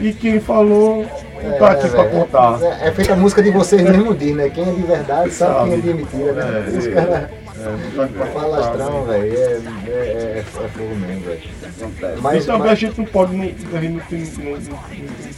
E 0.00 0.12
quem 0.12 0.40
falou 0.40 1.06
não 1.42 1.58
tá 1.58 1.70
aqui 1.72 1.88
pra 1.88 2.02
velho, 2.02 2.20
contar. 2.20 2.58
É, 2.80 2.88
é 2.88 2.92
feita 2.92 3.12
a 3.12 3.16
música 3.16 3.42
de 3.42 3.50
vocês 3.50 3.80
mesmo 3.82 4.12
diz, 4.14 4.34
né? 4.34 4.48
Quem 4.48 4.68
é 4.68 4.72
de 4.72 4.82
verdade 4.82 5.30
sabe, 5.30 5.70
quem 5.70 5.78
é 5.78 5.80
de 5.82 5.94
mentira, 5.94 6.32
né? 6.32 6.64
É, 6.66 6.78
Os 6.78 6.86
é. 6.86 6.90
caras 6.90 7.14
É, 7.14 7.76
pra 7.94 8.08
contar, 8.08 8.26
falastrão, 8.32 9.04
velho. 9.04 9.32
é, 9.32 9.36
é, 9.36 9.60
é, 9.88 10.38
é 10.38 10.42
fogo 10.42 10.94
mesmo, 10.96 11.20
velho. 11.20 11.40
Mas, 12.20 12.42
e 12.42 12.46
também 12.46 12.62
a 12.62 12.64
mas, 12.70 12.78
gente 12.78 12.98
não 12.98 13.04
pode, 13.04 13.36
não, 13.36 13.42
a 13.44 13.46
gente 13.80 13.88
não 13.92 14.00
tem, 14.00 14.20
não, 14.38 14.50
não- 14.50 14.78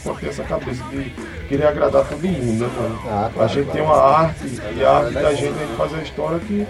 pode 0.05 0.19
ter 0.19 0.27
essa 0.29 0.43
cabeça 0.43 0.83
de 0.85 1.11
querer 1.47 1.67
agradar 1.67 2.05
todo 2.07 2.21
mundo, 2.21 2.61
né, 2.63 2.69
mano? 2.77 2.99
Ah, 3.05 3.29
claro, 3.33 3.41
a 3.41 3.47
gente 3.47 3.65
claro. 3.65 3.71
tem 3.79 3.81
uma 3.81 3.97
arte, 4.01 4.61
e 4.77 4.83
a 4.85 4.91
arte 4.91 5.13
da 5.13 5.33
gente, 5.33 5.55
a 5.55 5.65
gente 5.65 5.75
faz 5.77 5.93
a 5.93 6.01
história 6.01 6.39
que 6.39 6.65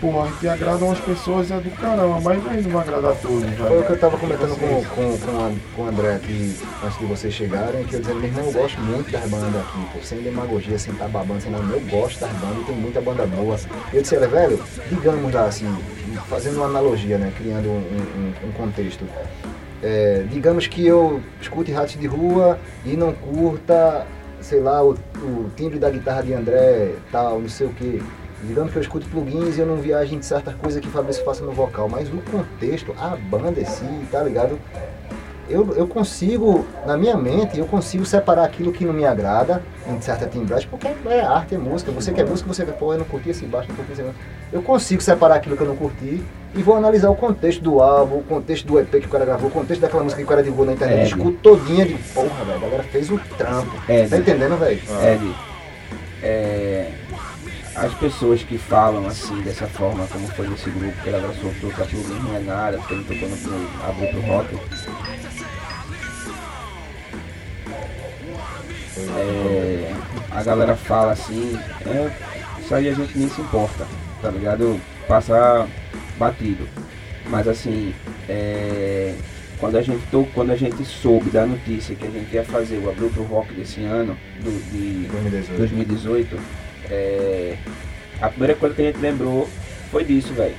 pô, 0.00 0.20
a 0.20 0.26
gente 0.26 0.48
agrada 0.48 0.84
umas 0.84 0.98
pessoas 0.98 1.48
é 1.52 1.58
do 1.60 1.70
caramba, 1.76 2.20
mas 2.20 2.44
a 2.46 2.52
gente 2.54 2.64
não 2.64 2.72
vai 2.72 2.82
agradar 2.82 3.14
todos, 3.22 3.44
Foi 3.54 3.78
o 3.80 3.84
que 3.84 3.92
eu 3.92 3.98
tava 4.00 4.18
comentando 4.18 4.58
com, 4.58 4.84
com, 4.84 5.16
com, 5.18 5.46
a- 5.46 5.52
com 5.76 5.82
o 5.82 5.86
André 5.86 6.14
aqui 6.16 6.56
antes 6.84 6.98
de 6.98 7.04
vocês 7.06 7.32
chegarem, 7.32 7.84
que 7.84 7.94
eu 7.94 8.00
dizendo, 8.00 8.18
meu 8.18 8.28
irmão, 8.28 8.44
eu 8.46 8.52
gosto 8.52 8.80
muito 8.80 9.12
das 9.12 9.30
bandas 9.30 9.54
aqui, 9.60 9.86
pô, 9.92 10.00
sem 10.02 10.18
demagogia, 10.18 10.76
sem 10.76 10.92
tá 10.94 11.06
babando, 11.06 11.40
sem 11.40 11.52
nada, 11.52 11.64
eu 11.72 11.80
gosto 11.82 12.18
das 12.18 12.32
bandas, 12.32 12.66
tem 12.66 12.74
muita 12.74 13.00
banda 13.00 13.24
boa. 13.26 13.56
Eu 13.92 14.02
disse, 14.02 14.16
velho, 14.16 14.60
digamos 14.90 15.32
lá 15.32 15.44
assim, 15.44 15.72
fazendo 16.28 16.56
uma 16.56 16.66
analogia, 16.66 17.16
né, 17.18 17.32
criando 17.38 17.68
um, 17.68 18.32
um- 18.44 18.48
um 18.48 18.52
contexto. 18.52 19.04
É, 19.82 20.24
digamos 20.30 20.66
que 20.66 20.86
eu 20.86 21.20
escute 21.40 21.72
ratos 21.72 21.96
de 21.98 22.06
rua 22.06 22.58
e 22.84 22.96
não 22.96 23.12
curta, 23.12 24.06
sei 24.40 24.60
lá, 24.60 24.82
o, 24.82 24.92
o 24.92 25.50
timbre 25.56 25.78
da 25.78 25.90
guitarra 25.90 26.22
de 26.22 26.32
André, 26.32 26.94
tal, 27.10 27.40
não 27.40 27.48
sei 27.48 27.66
o 27.66 27.70
que. 27.70 28.02
Digamos 28.44 28.72
que 28.72 28.78
eu 28.78 28.82
escute 28.82 29.08
plugins 29.08 29.56
e 29.56 29.60
eu 29.60 29.66
não 29.66 29.76
viaje 29.76 30.14
em 30.14 30.22
certas 30.22 30.54
coisas 30.54 30.80
que 30.80 30.88
Fabrício 30.88 31.24
faça 31.24 31.44
no 31.44 31.52
vocal, 31.52 31.88
mas 31.88 32.08
o 32.08 32.18
contexto, 32.30 32.94
a 32.98 33.16
banda 33.16 33.60
em 33.60 33.64
si, 33.64 33.84
tá 34.10 34.22
ligado? 34.22 34.58
Eu, 35.52 35.74
eu 35.76 35.86
consigo, 35.86 36.66
na 36.86 36.96
minha 36.96 37.14
mente, 37.14 37.58
eu 37.58 37.66
consigo 37.66 38.06
separar 38.06 38.44
aquilo 38.44 38.72
que 38.72 38.86
não 38.86 38.92
me 38.94 39.04
agrada 39.04 39.62
em 39.86 40.00
certa 40.00 40.26
timbragem, 40.26 40.66
porque 40.70 40.88
é 41.06 41.20
arte, 41.20 41.54
é 41.54 41.58
música. 41.58 41.92
Você 41.92 42.10
quer 42.10 42.24
música, 42.24 42.48
você 42.48 42.64
vai, 42.64 42.74
pô, 42.74 42.94
eu 42.94 42.98
não 42.98 43.04
curti 43.04 43.28
esse 43.28 43.44
baixo, 43.44 43.68
não 43.68 43.76
curti 43.76 43.92
esse... 43.92 44.04
Eu 44.50 44.62
consigo 44.62 45.02
separar 45.02 45.34
aquilo 45.34 45.54
que 45.54 45.62
eu 45.62 45.68
não 45.68 45.76
curti 45.76 46.22
e 46.54 46.62
vou 46.62 46.74
analisar 46.74 47.10
o 47.10 47.14
contexto 47.14 47.62
do 47.62 47.82
álbum, 47.82 48.18
o 48.18 48.22
contexto 48.22 48.66
do 48.66 48.80
EP 48.80 48.90
que 48.90 49.06
o 49.06 49.10
cara 49.10 49.26
gravou, 49.26 49.48
o 49.48 49.52
contexto 49.52 49.82
daquela 49.82 50.02
música 50.02 50.20
que 50.20 50.24
o 50.24 50.28
cara 50.28 50.42
divulgou 50.42 50.64
na 50.64 50.72
internet. 50.72 51.00
É, 51.00 51.04
Escuto 51.04 51.38
todinha 51.42 51.84
de 51.84 51.94
porra, 52.14 52.44
velho. 52.44 52.56
A 52.56 52.60
galera 52.60 52.82
fez 52.84 53.10
o 53.10 53.18
trampo. 53.36 53.72
É, 53.88 54.06
tá 54.06 54.16
entendendo, 54.16 54.58
velho? 54.58 54.80
Ed, 55.02 55.34
é, 56.22 56.90
as 57.74 57.94
pessoas 57.94 58.42
que 58.42 58.58
falam 58.58 59.06
assim, 59.06 59.40
dessa 59.40 59.66
forma, 59.66 60.06
como 60.06 60.26
foi 60.28 60.46
nesse 60.46 60.68
grupo, 60.70 60.92
que 61.02 61.08
ele 61.08 61.16
abraçou 61.16 61.50
que 61.50 61.82
aquilo 61.82 62.22
não 62.22 62.36
é 62.36 62.40
nada, 62.40 62.78
porque 62.78 62.94
ele 62.94 63.04
tocou 63.04 63.28
no, 63.28 63.36
no 63.36 64.08
pro 64.08 64.20
rock. 64.20 64.58
É, 69.10 69.92
a 70.30 70.42
galera 70.42 70.76
fala 70.76 71.12
assim, 71.12 71.58
é, 71.86 72.10
isso 72.60 72.74
aí 72.74 72.88
a 72.88 72.94
gente 72.94 73.18
nem 73.18 73.28
se 73.28 73.40
importa, 73.40 73.86
tá 74.20 74.30
ligado? 74.30 74.80
Passar 75.06 75.66
batido. 76.18 76.66
Mas 77.28 77.46
assim, 77.48 77.94
é, 78.28 79.14
quando 79.58 79.76
a 79.76 79.82
gente 79.82 80.02
quando 80.34 80.50
a 80.50 80.56
gente 80.56 80.84
soube 80.84 81.30
da 81.30 81.46
notícia 81.46 81.94
que 81.94 82.06
a 82.06 82.10
gente 82.10 82.34
ia 82.34 82.44
fazer 82.44 82.78
o 82.78 82.90
Abril 82.90 83.10
pro 83.10 83.22
Rock 83.24 83.52
desse 83.54 83.82
ano, 83.84 84.16
do, 84.40 84.50
de 84.70 85.06
2018. 85.08 85.56
2018, 85.56 86.40
é, 86.90 87.56
a 88.20 88.28
primeira 88.28 88.54
coisa 88.54 88.74
que 88.74 88.82
a 88.82 88.84
gente 88.86 88.98
lembrou 88.98 89.48
foi 89.90 90.04
disso, 90.04 90.32
velho. 90.34 90.54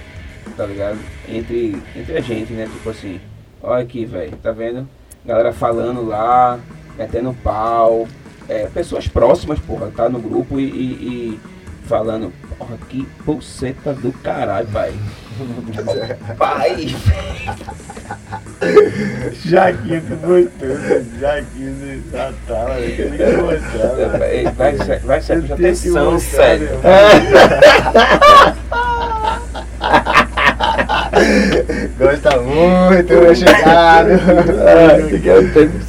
Tá 0.56 0.66
ligado? 0.66 1.00
Entre, 1.28 1.76
entre 1.96 2.18
a 2.18 2.22
gente, 2.22 2.54
né? 2.54 2.66
Tipo 2.72 2.90
assim, 2.90 3.20
olha 3.62 3.84
aqui, 3.84 4.06
velho, 4.06 4.36
tá 4.38 4.52
vendo? 4.52 4.88
Galera 5.26 5.54
falando 5.54 6.06
lá, 6.06 6.60
metendo 6.98 7.34
pau, 7.44 8.08
é, 8.50 8.68
pessoas 8.68 9.08
próximas, 9.08 9.60
porra, 9.60 9.92
tá 9.96 10.10
no 10.10 10.20
grupo 10.20 10.60
e, 10.60 10.64
e- 10.64 11.38
e 11.38 11.40
falando, 11.88 12.32
porra, 12.58 12.78
que 12.90 13.06
pulseta 13.26 13.94
do 13.94 14.12
caralho, 14.12 14.68
pai. 14.68 14.94
pai! 16.38 16.96
Jaquinho, 19.46 20.02
tu 20.02 20.16
gostou, 20.16 21.20
Jaquinho, 21.20 22.04
tá, 22.12 22.32
tá, 22.48 22.66
que 22.78 23.38
mostrar, 23.42 24.18
velho. 24.18 24.52
Vai, 24.54 24.76
vai, 24.76 25.00
vai 25.00 25.22
ser 25.22 25.42
que 25.44 25.54
atenção, 25.54 26.20
sério. 26.20 26.70
Gosta 31.98 32.40
muito, 32.42 33.14
meu 33.14 33.36
chegado. 33.36 34.08
Meu 34.08 34.18
irmão. 35.10 35.83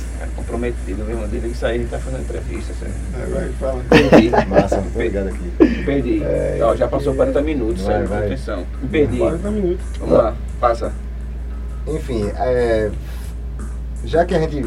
Desde 1.35 1.49
que 1.49 1.57
sair, 1.57 1.81
ele 1.81 1.89
tá 1.89 1.99
fazendo 1.99 2.23
entrevista, 2.23 2.73
sério. 2.75 2.95
Vai, 3.35 3.49
fala. 3.59 3.83
Perdi. 3.91 4.31
Massa, 4.49 4.81
muito 4.81 4.95
obrigado 4.95 5.29
aqui. 5.29 5.85
Perdi. 5.85 6.23
Ó, 6.63 6.77
já 6.77 6.87
passou 6.87 7.13
40 7.15 7.43
minutos, 7.43 7.83
Vai, 7.83 7.95
sério, 7.95 8.09
vai. 8.09 8.27
atenção. 8.27 8.65
Perdi. 8.89 9.19
40 9.19 9.51
minutos. 9.51 9.85
Vamos 9.99 10.17
lá, 10.17 10.35
passa. 10.61 10.93
Enfim, 11.89 12.31
é, 12.37 12.91
já 14.05 14.25
que 14.25 14.35
a 14.35 14.39
gente, 14.39 14.65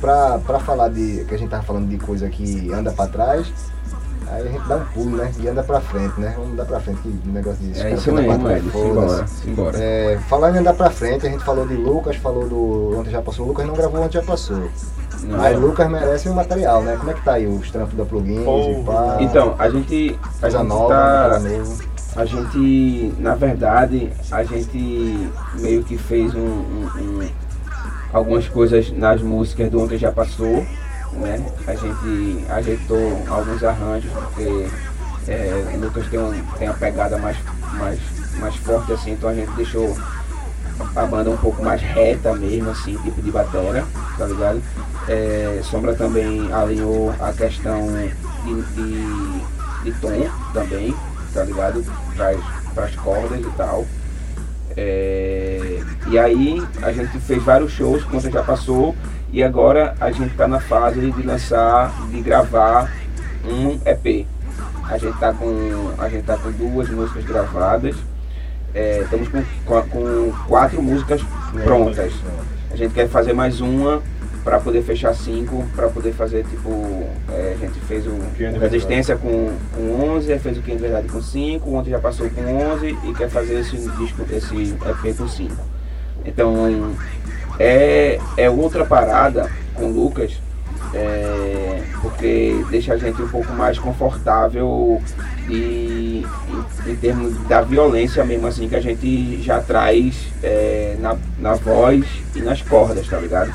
pra, 0.00 0.38
pra 0.38 0.60
falar 0.60 0.90
de, 0.90 1.24
que 1.24 1.34
a 1.34 1.38
gente 1.38 1.50
tava 1.50 1.64
falando 1.64 1.88
de 1.88 1.98
coisa 1.98 2.28
que 2.28 2.72
anda 2.72 2.92
pra 2.92 3.08
trás, 3.08 3.52
aí 4.30 4.46
a 4.48 4.50
gente 4.50 4.68
dá 4.68 4.76
um 4.76 4.84
pulo, 4.86 5.16
né? 5.16 5.30
E 5.38 5.48
anda 5.48 5.62
pra 5.62 5.80
frente, 5.80 6.20
né? 6.20 6.34
Vamos 6.36 6.56
dar 6.56 6.64
pra 6.64 6.80
frente, 6.80 7.00
que 7.00 7.08
o 7.08 7.32
negócio 7.32 7.58
de 7.64 7.80
É 7.80 7.92
isso 7.94 8.12
pra 8.12 8.22
mesmo, 8.22 8.70
foda-se. 8.70 8.70
Simbora, 8.70 9.26
simbora. 9.26 9.78
É, 9.78 10.18
falando 10.28 10.56
em 10.56 10.58
andar 10.58 10.74
pra 10.74 10.90
frente, 10.90 11.26
a 11.26 11.30
gente 11.30 11.44
falou 11.44 11.66
de 11.66 11.74
Lucas, 11.74 12.16
falou 12.16 12.48
do 12.48 12.98
Ontem 12.98 13.10
Já 13.10 13.22
Passou. 13.22 13.44
O 13.46 13.48
Lucas 13.48 13.66
não 13.66 13.74
gravou 13.74 14.00
Ontem 14.02 14.14
Já 14.20 14.22
Passou. 14.22 14.68
Não. 15.24 15.36
Mas 15.38 15.58
Lucas 15.58 15.90
merece 15.90 16.28
um 16.28 16.34
material, 16.34 16.82
né? 16.82 16.96
Como 16.96 17.10
é 17.10 17.14
que 17.14 17.24
tá 17.24 17.32
aí 17.34 17.46
os 17.46 17.70
trampos 17.70 17.96
da 17.96 18.04
plugins 18.04 18.38
e 18.40 18.84
pá? 18.84 19.16
Então, 19.20 19.54
a 19.58 19.68
gente. 19.68 20.16
A 20.22 20.40
coisa 20.42 20.58
gente 20.58 20.68
nova, 20.68 20.94
tá. 20.94 21.40
A 22.16 22.24
gente, 22.24 23.14
na 23.18 23.34
verdade, 23.34 24.12
a 24.30 24.42
gente 24.44 25.28
meio 25.60 25.82
que 25.84 25.96
fez 25.98 26.34
um, 26.34 26.40
um- 26.40 26.90
um- 27.00 27.28
algumas 28.12 28.48
coisas 28.48 28.90
nas 28.92 29.20
músicas 29.22 29.70
do 29.70 29.80
Ontem 29.82 29.98
Já 29.98 30.10
Passou, 30.10 30.64
né? 31.18 31.44
A 31.66 31.74
gente 31.74 32.44
ajeitou 32.48 33.22
alguns 33.28 33.62
arranjos, 33.62 34.10
porque 34.12 34.68
é, 35.28 35.76
Lucas 35.80 36.06
tem, 36.08 36.18
um, 36.18 36.32
tem 36.58 36.68
a 36.68 36.74
pegada 36.74 37.18
mais, 37.18 37.36
mais, 37.74 38.00
mais 38.38 38.56
forte 38.56 38.92
assim, 38.92 39.12
então 39.12 39.28
a 39.28 39.34
gente 39.34 39.50
deixou 39.52 39.96
a 40.94 41.06
banda 41.06 41.30
um 41.30 41.36
pouco 41.36 41.62
mais 41.62 41.80
reta 41.82 42.34
mesmo, 42.34 42.70
assim, 42.70 42.96
tipo 42.98 43.20
de 43.20 43.30
batera, 43.30 43.84
tá 44.16 44.26
ligado? 44.26 44.62
É, 45.08 45.60
Sombra 45.62 45.94
também 45.94 46.52
alinhou 46.52 47.14
a 47.20 47.32
questão 47.32 47.88
de, 48.44 48.62
de, 48.74 49.84
de 49.84 50.00
tom 50.00 50.28
também, 50.52 50.94
tá 51.32 51.44
ligado? 51.44 51.84
Para 52.16 52.84
as 52.84 52.94
cordas 52.96 53.40
e 53.40 53.50
tal. 53.56 53.86
É, 54.76 55.82
e 56.06 56.18
aí 56.18 56.62
a 56.82 56.92
gente 56.92 57.18
fez 57.20 57.42
vários 57.42 57.72
shows, 57.72 58.04
como 58.04 58.20
você 58.20 58.30
já 58.30 58.42
passou, 58.42 58.94
e 59.32 59.42
agora 59.42 59.94
a 60.00 60.10
gente 60.10 60.34
tá 60.34 60.48
na 60.48 60.60
fase 60.60 61.10
de 61.10 61.22
lançar, 61.22 61.92
de 62.10 62.20
gravar 62.20 62.90
um 63.44 63.78
EP. 63.84 64.26
A 64.88 64.96
gente 64.96 65.18
tá 65.18 65.32
com, 65.32 65.92
a 65.98 66.08
gente 66.08 66.24
tá 66.24 66.36
com 66.38 66.50
duas 66.50 66.88
músicas 66.88 67.24
gravadas. 67.24 67.96
É, 68.74 69.00
estamos 69.02 69.28
com, 69.28 69.42
com- 69.82 70.32
quatro 70.46 70.82
músicas 70.82 71.20
prontas. 71.64 72.12
A 72.70 72.76
gente 72.76 72.94
quer 72.94 73.08
fazer 73.08 73.32
mais 73.32 73.60
uma 73.60 74.02
para 74.44 74.60
poder 74.60 74.82
fechar 74.82 75.14
cinco, 75.14 75.66
para 75.76 75.88
poder 75.88 76.12
fazer 76.12 76.44
tipo. 76.44 76.70
é, 77.30 77.54
a 77.54 77.58
gente 77.58 77.78
fez 77.80 78.06
o 78.06 78.12
de 78.34 78.58
Resistência 78.58 79.16
com, 79.16 79.52
com 79.74 80.14
11, 80.16 80.32
aí 80.32 80.38
fez 80.38 80.56
o 80.56 80.62
de 80.62 80.76
Verdade 80.76 81.08
com 81.08 81.20
5, 81.20 81.70
ontem 81.74 81.90
já 81.90 81.98
passou 81.98 82.30
com 82.30 82.40
11 82.72 82.98
e 83.04 83.14
quer 83.14 83.28
fazer 83.28 83.60
esse 83.60 83.76
disco, 83.76 84.24
esse 84.30 84.72
EP 84.72 85.16
com 85.16 85.28
5. 85.28 85.54
Então 86.24 86.94
é, 87.58 88.18
é 88.36 88.50
outra 88.50 88.84
parada 88.84 89.50
com 89.74 89.86
o 89.86 89.92
Lucas, 89.92 90.40
é, 90.94 91.82
porque 92.00 92.64
deixa 92.70 92.94
a 92.94 92.96
gente 92.96 93.20
um 93.20 93.28
pouco 93.28 93.52
mais 93.52 93.78
confortável 93.78 95.02
e 95.48 96.26
em, 96.86 96.96
termos 96.96 97.36
da 97.46 97.60
violência 97.62 98.24
mesmo 98.24 98.46
assim 98.46 98.68
que 98.68 98.76
a 98.76 98.80
gente 98.80 99.42
já 99.42 99.60
traz 99.60 100.28
é, 100.42 100.96
na, 101.00 101.16
na 101.38 101.54
voz 101.54 102.04
e 102.34 102.40
nas 102.40 102.62
cordas, 102.62 103.06
tá 103.06 103.18
ligado? 103.18 103.52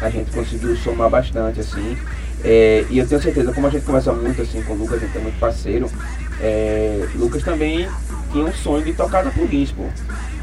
A 0.00 0.10
gente 0.10 0.30
conseguiu 0.32 0.76
somar 0.76 1.08
bastante 1.08 1.60
assim. 1.60 1.96
É, 2.42 2.84
e 2.90 2.98
eu 2.98 3.06
tenho 3.06 3.22
certeza, 3.22 3.52
como 3.52 3.66
a 3.66 3.70
gente 3.70 3.86
conversa 3.86 4.12
muito 4.12 4.42
assim 4.42 4.60
com 4.62 4.74
o 4.74 4.76
Lucas, 4.76 5.02
a 5.02 5.06
gente 5.06 5.16
é 5.16 5.20
muito 5.20 5.38
parceiro, 5.38 5.90
é, 6.40 7.08
Lucas 7.14 7.42
também 7.42 7.88
tinha 8.30 8.44
um 8.44 8.52
sonho 8.52 8.84
de 8.84 8.92
tocar 8.92 9.24
na 9.24 9.30
Plugins, 9.30 9.72
pô. 9.72 9.84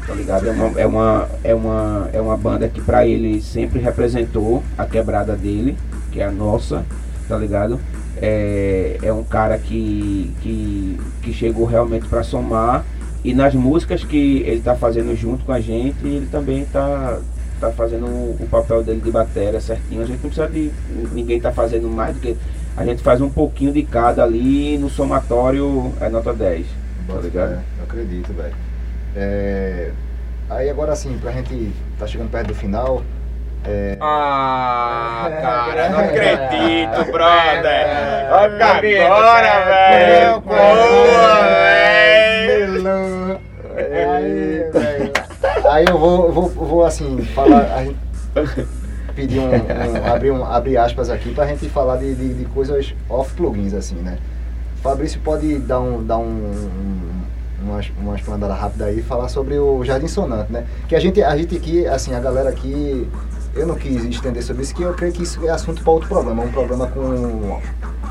Tá 0.06 0.14
ligado? 0.14 0.48
É 0.48 0.50
uma, 0.50 0.80
é 0.80 0.86
uma, 0.86 1.28
é 1.44 1.54
uma, 1.54 2.10
é 2.12 2.20
uma 2.20 2.36
banda 2.36 2.68
que 2.68 2.80
pra 2.80 3.06
ele 3.06 3.40
sempre 3.40 3.78
representou 3.80 4.62
a 4.76 4.84
quebrada 4.84 5.36
dele, 5.36 5.76
que 6.10 6.20
é 6.20 6.24
a 6.24 6.30
nossa, 6.30 6.84
tá 7.28 7.36
ligado? 7.36 7.78
É, 8.16 8.98
é 9.02 9.12
um 9.12 9.22
cara 9.22 9.58
que, 9.58 10.30
que, 10.40 11.00
que 11.22 11.32
chegou 11.32 11.64
realmente 11.64 12.06
pra 12.06 12.22
somar. 12.22 12.84
E 13.24 13.32
nas 13.32 13.54
músicas 13.54 14.02
que 14.02 14.42
ele 14.44 14.60
tá 14.60 14.74
fazendo 14.74 15.14
junto 15.16 15.44
com 15.44 15.52
a 15.52 15.60
gente, 15.60 16.04
ele 16.04 16.26
também 16.26 16.64
tá, 16.64 17.20
tá 17.60 17.70
fazendo 17.70 18.06
o 18.06 18.48
papel 18.50 18.82
dele 18.82 19.00
de 19.00 19.10
bateria 19.12 19.60
certinho. 19.60 20.02
A 20.02 20.04
gente 20.04 20.20
não 20.22 20.30
precisa 20.30 20.48
de 20.48 20.72
ninguém 21.12 21.40
tá 21.40 21.52
fazendo 21.52 21.88
mais 21.88 22.16
do 22.16 22.20
que. 22.20 22.36
A 22.76 22.84
gente 22.84 23.02
faz 23.02 23.20
um 23.20 23.30
pouquinho 23.30 23.72
de 23.72 23.82
cada 23.84 24.24
ali 24.24 24.74
e 24.74 24.78
no 24.78 24.90
somatório 24.90 25.92
é 26.00 26.08
nota 26.08 26.32
10. 26.32 26.66
Tá 27.06 27.14
ligado? 27.14 27.50
fé, 27.50 27.62
eu 27.78 27.84
acredito, 27.84 28.32
velho. 28.32 28.71
É, 29.14 29.90
Aí 30.52 30.68
agora 30.68 30.94
sim, 30.94 31.18
pra 31.18 31.32
gente 31.32 31.72
tá 31.98 32.06
chegando 32.06 32.30
perto 32.30 32.48
do 32.48 32.54
final. 32.54 33.02
É... 33.64 33.96
Ah, 34.00 35.30
cara, 35.40 35.88
não 35.88 36.00
acredito, 36.00 37.10
brother. 37.10 37.86
Olha 38.30 38.66
agora, 39.06 39.64
velho. 39.64 40.40
Boa, 40.40 41.42
velho. 41.42 43.40
aí 45.70 45.84
eu 45.88 45.98
vou, 45.98 46.26
eu 46.26 46.32
vou, 46.32 46.44
eu 46.44 46.64
vou 46.66 46.84
assim, 46.84 47.22
falar. 47.34 47.74
A 47.74 47.84
gente 47.84 47.96
pedir 49.14 49.38
um, 49.38 49.48
um- 49.48 50.12
abrir, 50.12 50.30
um, 50.32 50.44
abrir 50.44 50.76
aspas 50.76 51.08
aqui 51.08 51.32
pra 51.32 51.46
gente 51.46 51.66
falar 51.70 51.96
de, 51.96 52.14
de, 52.14 52.34
de 52.34 52.44
coisas 52.46 52.94
off 53.08 53.32
plugins, 53.34 53.72
assim, 53.72 53.96
né? 53.96 54.18
Fabrício 54.82 55.18
pode 55.20 55.58
dar 55.60 55.80
um. 55.80 56.04
Dar 56.04 56.18
um, 56.18 56.24
um 56.24 57.21
uma, 57.62 57.80
uma 58.00 58.16
explanada 58.16 58.54
rápida 58.54 58.86
aí 58.86 58.98
e 58.98 59.02
falar 59.02 59.28
sobre 59.28 59.58
o 59.58 59.84
Jardim 59.84 60.08
Sonante, 60.08 60.52
né? 60.52 60.66
Que 60.88 60.96
a 60.96 61.00
gente, 61.00 61.22
a 61.22 61.36
gente 61.36 61.56
aqui, 61.56 61.86
assim, 61.86 62.14
a 62.14 62.20
galera 62.20 62.48
aqui, 62.50 63.08
eu 63.54 63.66
não 63.66 63.74
quis 63.74 64.04
estender 64.04 64.42
sobre 64.42 64.62
isso, 64.62 64.74
que 64.74 64.82
eu 64.82 64.94
creio 64.94 65.12
que 65.12 65.22
isso 65.22 65.44
é 65.46 65.50
assunto 65.50 65.82
para 65.82 65.92
outro 65.92 66.08
programa, 66.08 66.42
um 66.42 66.50
programa 66.52 66.86
com 66.88 67.00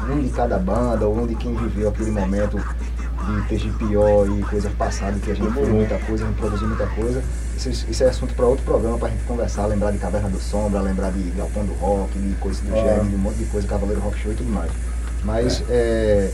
um 0.09 0.21
de 0.21 0.29
cada 0.29 0.57
banda, 0.57 1.07
ou 1.07 1.17
um 1.17 1.27
de 1.27 1.35
quem 1.35 1.55
viveu 1.55 1.89
aquele 1.89 2.11
momento 2.11 2.57
de 2.57 3.41
TGPO 3.47 4.39
e 4.39 4.43
coisas 4.43 4.71
passadas, 4.73 5.21
que 5.21 5.31
a 5.31 5.35
gente 5.35 5.53
fez 5.53 5.69
muita 5.69 5.97
coisa, 5.99 6.23
a 6.23 6.27
gente 6.27 6.37
produziu 6.37 6.67
muita 6.67 6.87
coisa. 6.87 7.21
Isso, 7.55 7.69
isso 7.89 8.03
é 8.03 8.07
assunto 8.07 8.33
para 8.33 8.45
outro 8.47 8.65
programa 8.65 8.97
pra 8.97 9.09
gente 9.09 9.23
conversar, 9.23 9.67
lembrar 9.67 9.91
de 9.91 9.99
Caverna 9.99 10.29
do 10.29 10.39
Sombra, 10.39 10.81
lembrar 10.81 11.11
de 11.11 11.21
Galpão 11.31 11.63
do 11.63 11.73
Rock, 11.73 12.17
de 12.17 12.33
coisas 12.35 12.61
do 12.61 12.73
Ah. 12.73 12.77
Gêmeo, 12.81 13.09
de 13.09 13.15
um 13.15 13.19
monte 13.19 13.35
de 13.35 13.45
coisa, 13.45 13.67
Cavaleiro 13.67 14.01
Rock 14.01 14.17
Show 14.17 14.31
e 14.31 14.35
tudo 14.35 14.51
mais. 14.51 14.71
Mas 15.23 15.63
é, 15.69 15.73
é, 15.73 16.31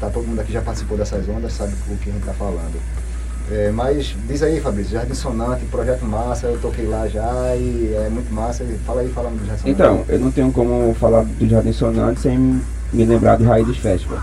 tá 0.00 0.10
todo 0.10 0.26
mundo 0.26 0.40
aqui 0.40 0.52
já 0.52 0.62
participou 0.62 0.96
dessas 0.96 1.28
ondas, 1.28 1.52
sabe 1.52 1.72
o 1.88 1.96
que 1.96 2.10
a 2.10 2.12
gente 2.12 2.24
tá 2.24 2.32
falando. 2.32 2.80
É, 3.50 3.70
mas 3.70 4.16
diz 4.26 4.42
aí, 4.42 4.58
Fabrício, 4.58 4.92
Jardim 4.92 5.14
Sonante, 5.14 5.66
projeto 5.66 6.04
massa, 6.06 6.46
eu 6.46 6.58
toquei 6.58 6.86
lá 6.86 7.06
já 7.06 7.54
e 7.56 7.94
é 7.94 8.08
muito 8.08 8.32
massa. 8.32 8.64
Fala 8.86 9.02
aí, 9.02 9.08
fala 9.10 9.28
do 9.30 9.46
Jardim 9.46 9.62
Sonante. 9.62 9.70
Então, 9.70 10.04
eu 10.08 10.18
não 10.18 10.30
tenho 10.30 10.50
como 10.50 10.94
falar 10.94 11.24
do 11.24 11.46
Jardim 11.46 11.72
Sonante 11.72 12.20
sem 12.20 12.38
me 12.38 13.04
lembrar 13.04 13.36
do 13.36 13.44
Raízes 13.44 13.76
Festival, 13.76 14.18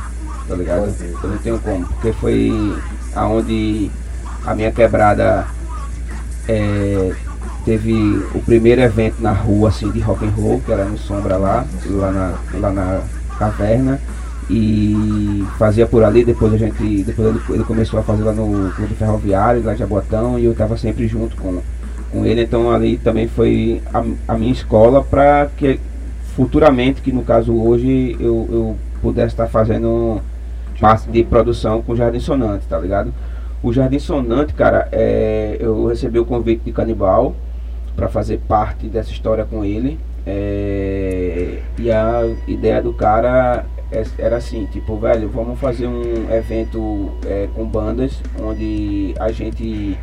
tá 0.47 0.55
ligado? 0.55 0.91
Eu 1.23 1.29
não 1.29 1.37
tenho 1.37 1.59
como, 1.59 1.85
porque 1.85 2.13
foi 2.13 2.51
aonde 3.15 3.91
a 4.45 4.55
minha 4.55 4.71
quebrada 4.71 5.45
é, 6.47 7.13
teve 7.63 7.93
o 8.33 8.41
primeiro 8.43 8.81
evento 8.81 9.21
na 9.21 9.33
rua 9.33 9.69
assim 9.69 9.91
de 9.91 9.99
rock 9.99 10.25
and 10.25 10.31
roll, 10.31 10.61
que 10.61 10.71
era 10.71 10.85
no 10.85 10.97
Sombra 10.97 11.37
lá, 11.37 11.65
lá 11.85 12.11
na, 12.11 12.33
lá 12.59 12.71
na 12.71 13.01
caverna. 13.37 13.99
E 14.49 15.45
fazia 15.57 15.87
por 15.87 16.03
ali, 16.03 16.25
depois 16.25 16.53
a 16.53 16.57
gente. 16.57 17.03
Depois 17.03 17.27
ele, 17.27 17.41
ele 17.49 17.63
começou 17.63 17.99
a 17.99 18.03
fazer 18.03 18.23
lá 18.23 18.33
no 18.33 18.71
Clube 18.73 18.95
Ferroviário, 18.95 19.63
lá 19.63 19.73
de 19.73 19.79
Jabotão, 19.79 20.37
e 20.37 20.45
eu 20.45 20.51
estava 20.51 20.75
sempre 20.77 21.07
junto 21.07 21.37
com, 21.37 21.61
com 22.11 22.25
ele, 22.25 22.43
então 22.43 22.71
ali 22.71 22.97
também 22.97 23.27
foi 23.27 23.81
a, 23.93 24.03
a 24.33 24.37
minha 24.37 24.51
escola 24.51 25.03
para 25.03 25.49
que 25.55 25.79
futuramente, 26.35 27.01
que 27.01 27.11
no 27.11 27.23
caso 27.23 27.53
hoje, 27.53 28.15
eu, 28.19 28.47
eu 28.51 28.77
pudesse 29.01 29.33
estar 29.33 29.47
fazendo 29.47 30.21
parte 30.79 31.09
de 31.09 31.23
produção 31.23 31.81
com 31.81 31.93
o 31.93 31.95
Jardim 31.95 32.19
Sonante, 32.19 32.65
tá 32.67 32.79
ligado? 32.79 33.13
O 33.61 33.71
Jardim 33.71 33.99
Sonante, 33.99 34.53
cara, 34.53 34.87
é, 34.91 35.57
eu 35.59 35.87
recebi 35.87 36.17
o 36.19 36.25
convite 36.25 36.63
de 36.65 36.71
Canibal 36.71 37.35
para 37.95 38.07
fazer 38.07 38.39
parte 38.47 38.87
dessa 38.87 39.11
história 39.11 39.45
com 39.45 39.63
ele. 39.63 39.99
é, 40.25 41.59
e 41.79 41.91
a 41.91 42.21
ideia 42.47 42.81
do 42.81 42.93
cara 42.93 43.65
era 44.17 44.37
assim, 44.37 44.65
tipo, 44.71 44.97
velho, 44.97 45.29
vamos 45.29 45.59
fazer 45.59 45.87
um 45.87 46.33
evento 46.33 47.11
é, 47.25 47.49
com 47.53 47.65
bandas 47.65 48.21
onde 48.41 49.13
a 49.19 49.31
gente 49.31 49.97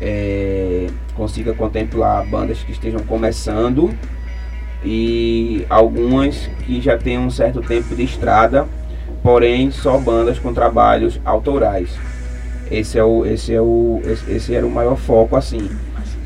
é, 0.00 0.86
consiga 1.14 1.52
contemplar 1.52 2.26
bandas 2.26 2.62
que 2.62 2.72
estejam 2.72 3.00
começando 3.00 3.94
e 4.84 5.66
algumas 5.68 6.46
que 6.64 6.80
já 6.80 6.96
têm 6.96 7.18
um 7.18 7.30
certo 7.30 7.60
tempo 7.60 7.94
de 7.94 8.04
estrada, 8.04 8.66
porém 9.22 9.70
só 9.70 9.98
bandas 9.98 10.38
com 10.38 10.52
trabalhos 10.52 11.20
autorais. 11.24 11.90
Esse 12.70 12.98
é 12.98 13.04
o 13.04 13.26
esse 13.26 13.52
é 13.54 13.60
o 13.60 14.00
esse, 14.04 14.30
esse 14.30 14.54
era 14.54 14.66
o 14.66 14.70
maior 14.70 14.96
foco 14.96 15.36
assim. 15.36 15.68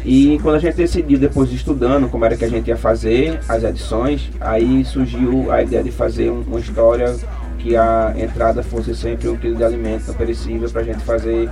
E 0.04 0.38
quando 0.42 0.54
a 0.56 0.58
gente 0.58 0.76
decidiu 0.76 1.18
depois 1.18 1.50
de 1.50 1.56
estudando 1.56 2.08
como 2.08 2.24
era 2.24 2.36
que 2.36 2.44
a 2.44 2.48
gente 2.48 2.68
ia 2.68 2.76
fazer 2.76 3.40
as 3.48 3.62
edições, 3.64 4.30
aí 4.40 4.84
surgiu 4.84 5.50
a 5.52 5.62
ideia 5.62 5.82
de 5.82 5.90
fazer 5.90 6.30
um- 6.30 6.42
uma 6.42 6.60
história 6.60 7.14
que 7.58 7.76
a 7.76 8.14
entrada 8.16 8.62
fosse 8.62 8.94
sempre 8.94 9.28
um 9.28 9.36
quilo 9.36 9.56
de 9.56 9.64
alimento 9.64 10.12
perecível 10.14 10.70
para 10.70 10.80
a 10.82 10.84
gente 10.84 11.00
fazer 11.00 11.50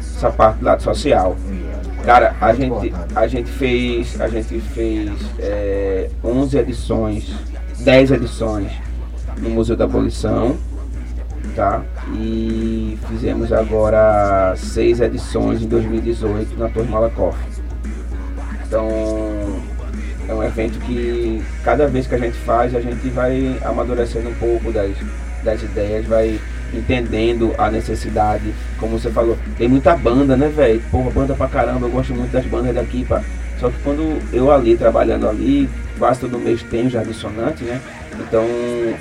essa 0.00 0.30
parte 0.30 0.58
do 0.58 0.64
lado 0.64 0.82
social. 0.82 1.36
Cara, 2.04 2.34
a 2.40 2.52
gente, 2.54 2.92
a 3.14 3.26
gente 3.26 3.50
fez, 3.50 4.20
a 4.20 4.28
gente 4.28 4.60
fez 4.60 5.10
é, 5.38 6.08
11 6.22 6.56
edições, 6.58 7.30
10 7.80 8.10
edições 8.10 8.70
no 9.38 9.50
Museu 9.50 9.76
da 9.76 9.84
Abolição, 9.84 10.56
tá? 11.54 11.82
E 12.14 12.98
fizemos 13.08 13.52
agora 13.52 14.54
seis 14.56 15.00
edições 15.00 15.62
em 15.62 15.66
2018 15.66 16.58
na 16.58 16.68
Torre 16.68 16.88
Malakoff. 16.88 17.38
Então, 18.74 19.62
é 20.28 20.34
um 20.34 20.42
evento 20.42 20.80
que 20.80 21.40
cada 21.62 21.86
vez 21.86 22.08
que 22.08 22.16
a 22.16 22.18
gente 22.18 22.36
faz, 22.38 22.74
a 22.74 22.80
gente 22.80 23.08
vai 23.10 23.56
amadurecendo 23.64 24.28
um 24.28 24.34
pouco 24.34 24.72
das, 24.72 24.90
das 25.44 25.62
ideias, 25.62 26.04
vai 26.06 26.40
entendendo 26.72 27.54
a 27.56 27.70
necessidade, 27.70 28.52
como 28.80 28.98
você 28.98 29.12
falou, 29.12 29.38
tem 29.56 29.68
muita 29.68 29.96
banda, 29.96 30.36
né, 30.36 30.48
velho? 30.48 30.82
Porra, 30.90 31.08
banda 31.12 31.34
pra 31.34 31.46
caramba, 31.46 31.86
eu 31.86 31.90
gosto 31.90 32.12
muito 32.12 32.32
das 32.32 32.44
bandas 32.46 32.74
daqui, 32.74 33.04
pá. 33.04 33.22
Só 33.60 33.68
que 33.70 33.76
quando 33.84 34.20
eu 34.32 34.50
ali, 34.50 34.76
trabalhando 34.76 35.28
ali, 35.28 35.68
quase 35.96 36.18
todo 36.18 36.36
mês 36.36 36.60
tem 36.64 36.90
já 36.90 37.04
dissonante, 37.04 37.62
né? 37.62 37.80
Então 38.18 38.44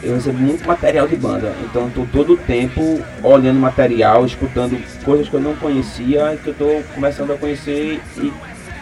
eu 0.03 0.13
recebo 0.13 0.37
muito 0.37 0.67
material 0.67 1.07
de 1.07 1.15
banda. 1.15 1.51
Então 1.63 1.89
tô 1.89 2.05
todo 2.11 2.33
o 2.33 2.37
tempo 2.37 3.01
olhando 3.23 3.59
material, 3.59 4.23
escutando 4.23 4.79
coisas 5.03 5.27
que 5.27 5.33
eu 5.33 5.41
não 5.41 5.55
conhecia 5.55 6.37
que 6.43 6.49
eu 6.49 6.53
tô 6.53 6.81
começando 6.93 7.31
a 7.31 7.37
conhecer 7.37 7.99
e 8.17 8.31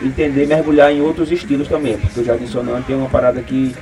entender, 0.04 0.48
mergulhar 0.48 0.92
em 0.92 1.02
outros 1.02 1.32
estilos 1.32 1.68
também. 1.68 1.98
Porque 1.98 2.20
o 2.20 2.24
Jardim 2.24 2.48
Sonante 2.48 2.92
é 2.92 2.96
uma 2.96 3.10
parada 3.10 3.42
que 3.42 3.76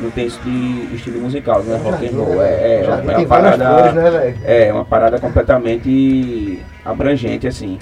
não 0.00 0.10
tem 0.10 0.28
de 0.28 0.94
estilo 0.94 1.20
musical, 1.20 1.62
não 1.62 1.74
é 1.74 1.78
rock 1.78 2.06
and 2.06 2.16
roll. 2.16 2.42
É, 2.42 2.48
é, 2.48 2.80
é 2.80 3.14
tem 3.14 3.16
uma 3.16 3.26
parada. 3.26 3.64
flores, 3.64 3.94
né, 3.94 4.10
velho? 4.10 4.38
É, 4.44 4.72
uma 4.72 4.84
parada 4.84 5.18
completamente 5.20 6.60
abrangente, 6.84 7.46
assim. 7.46 7.78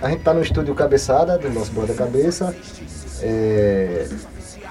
A 0.00 0.08
gente 0.08 0.22
tá 0.22 0.32
no 0.32 0.40
estúdio 0.40 0.74
Cabeçada, 0.74 1.36
do 1.36 1.50
nosso 1.50 1.72
Banda 1.72 1.92
Cabeça. 1.92 2.54
É, 3.22 4.06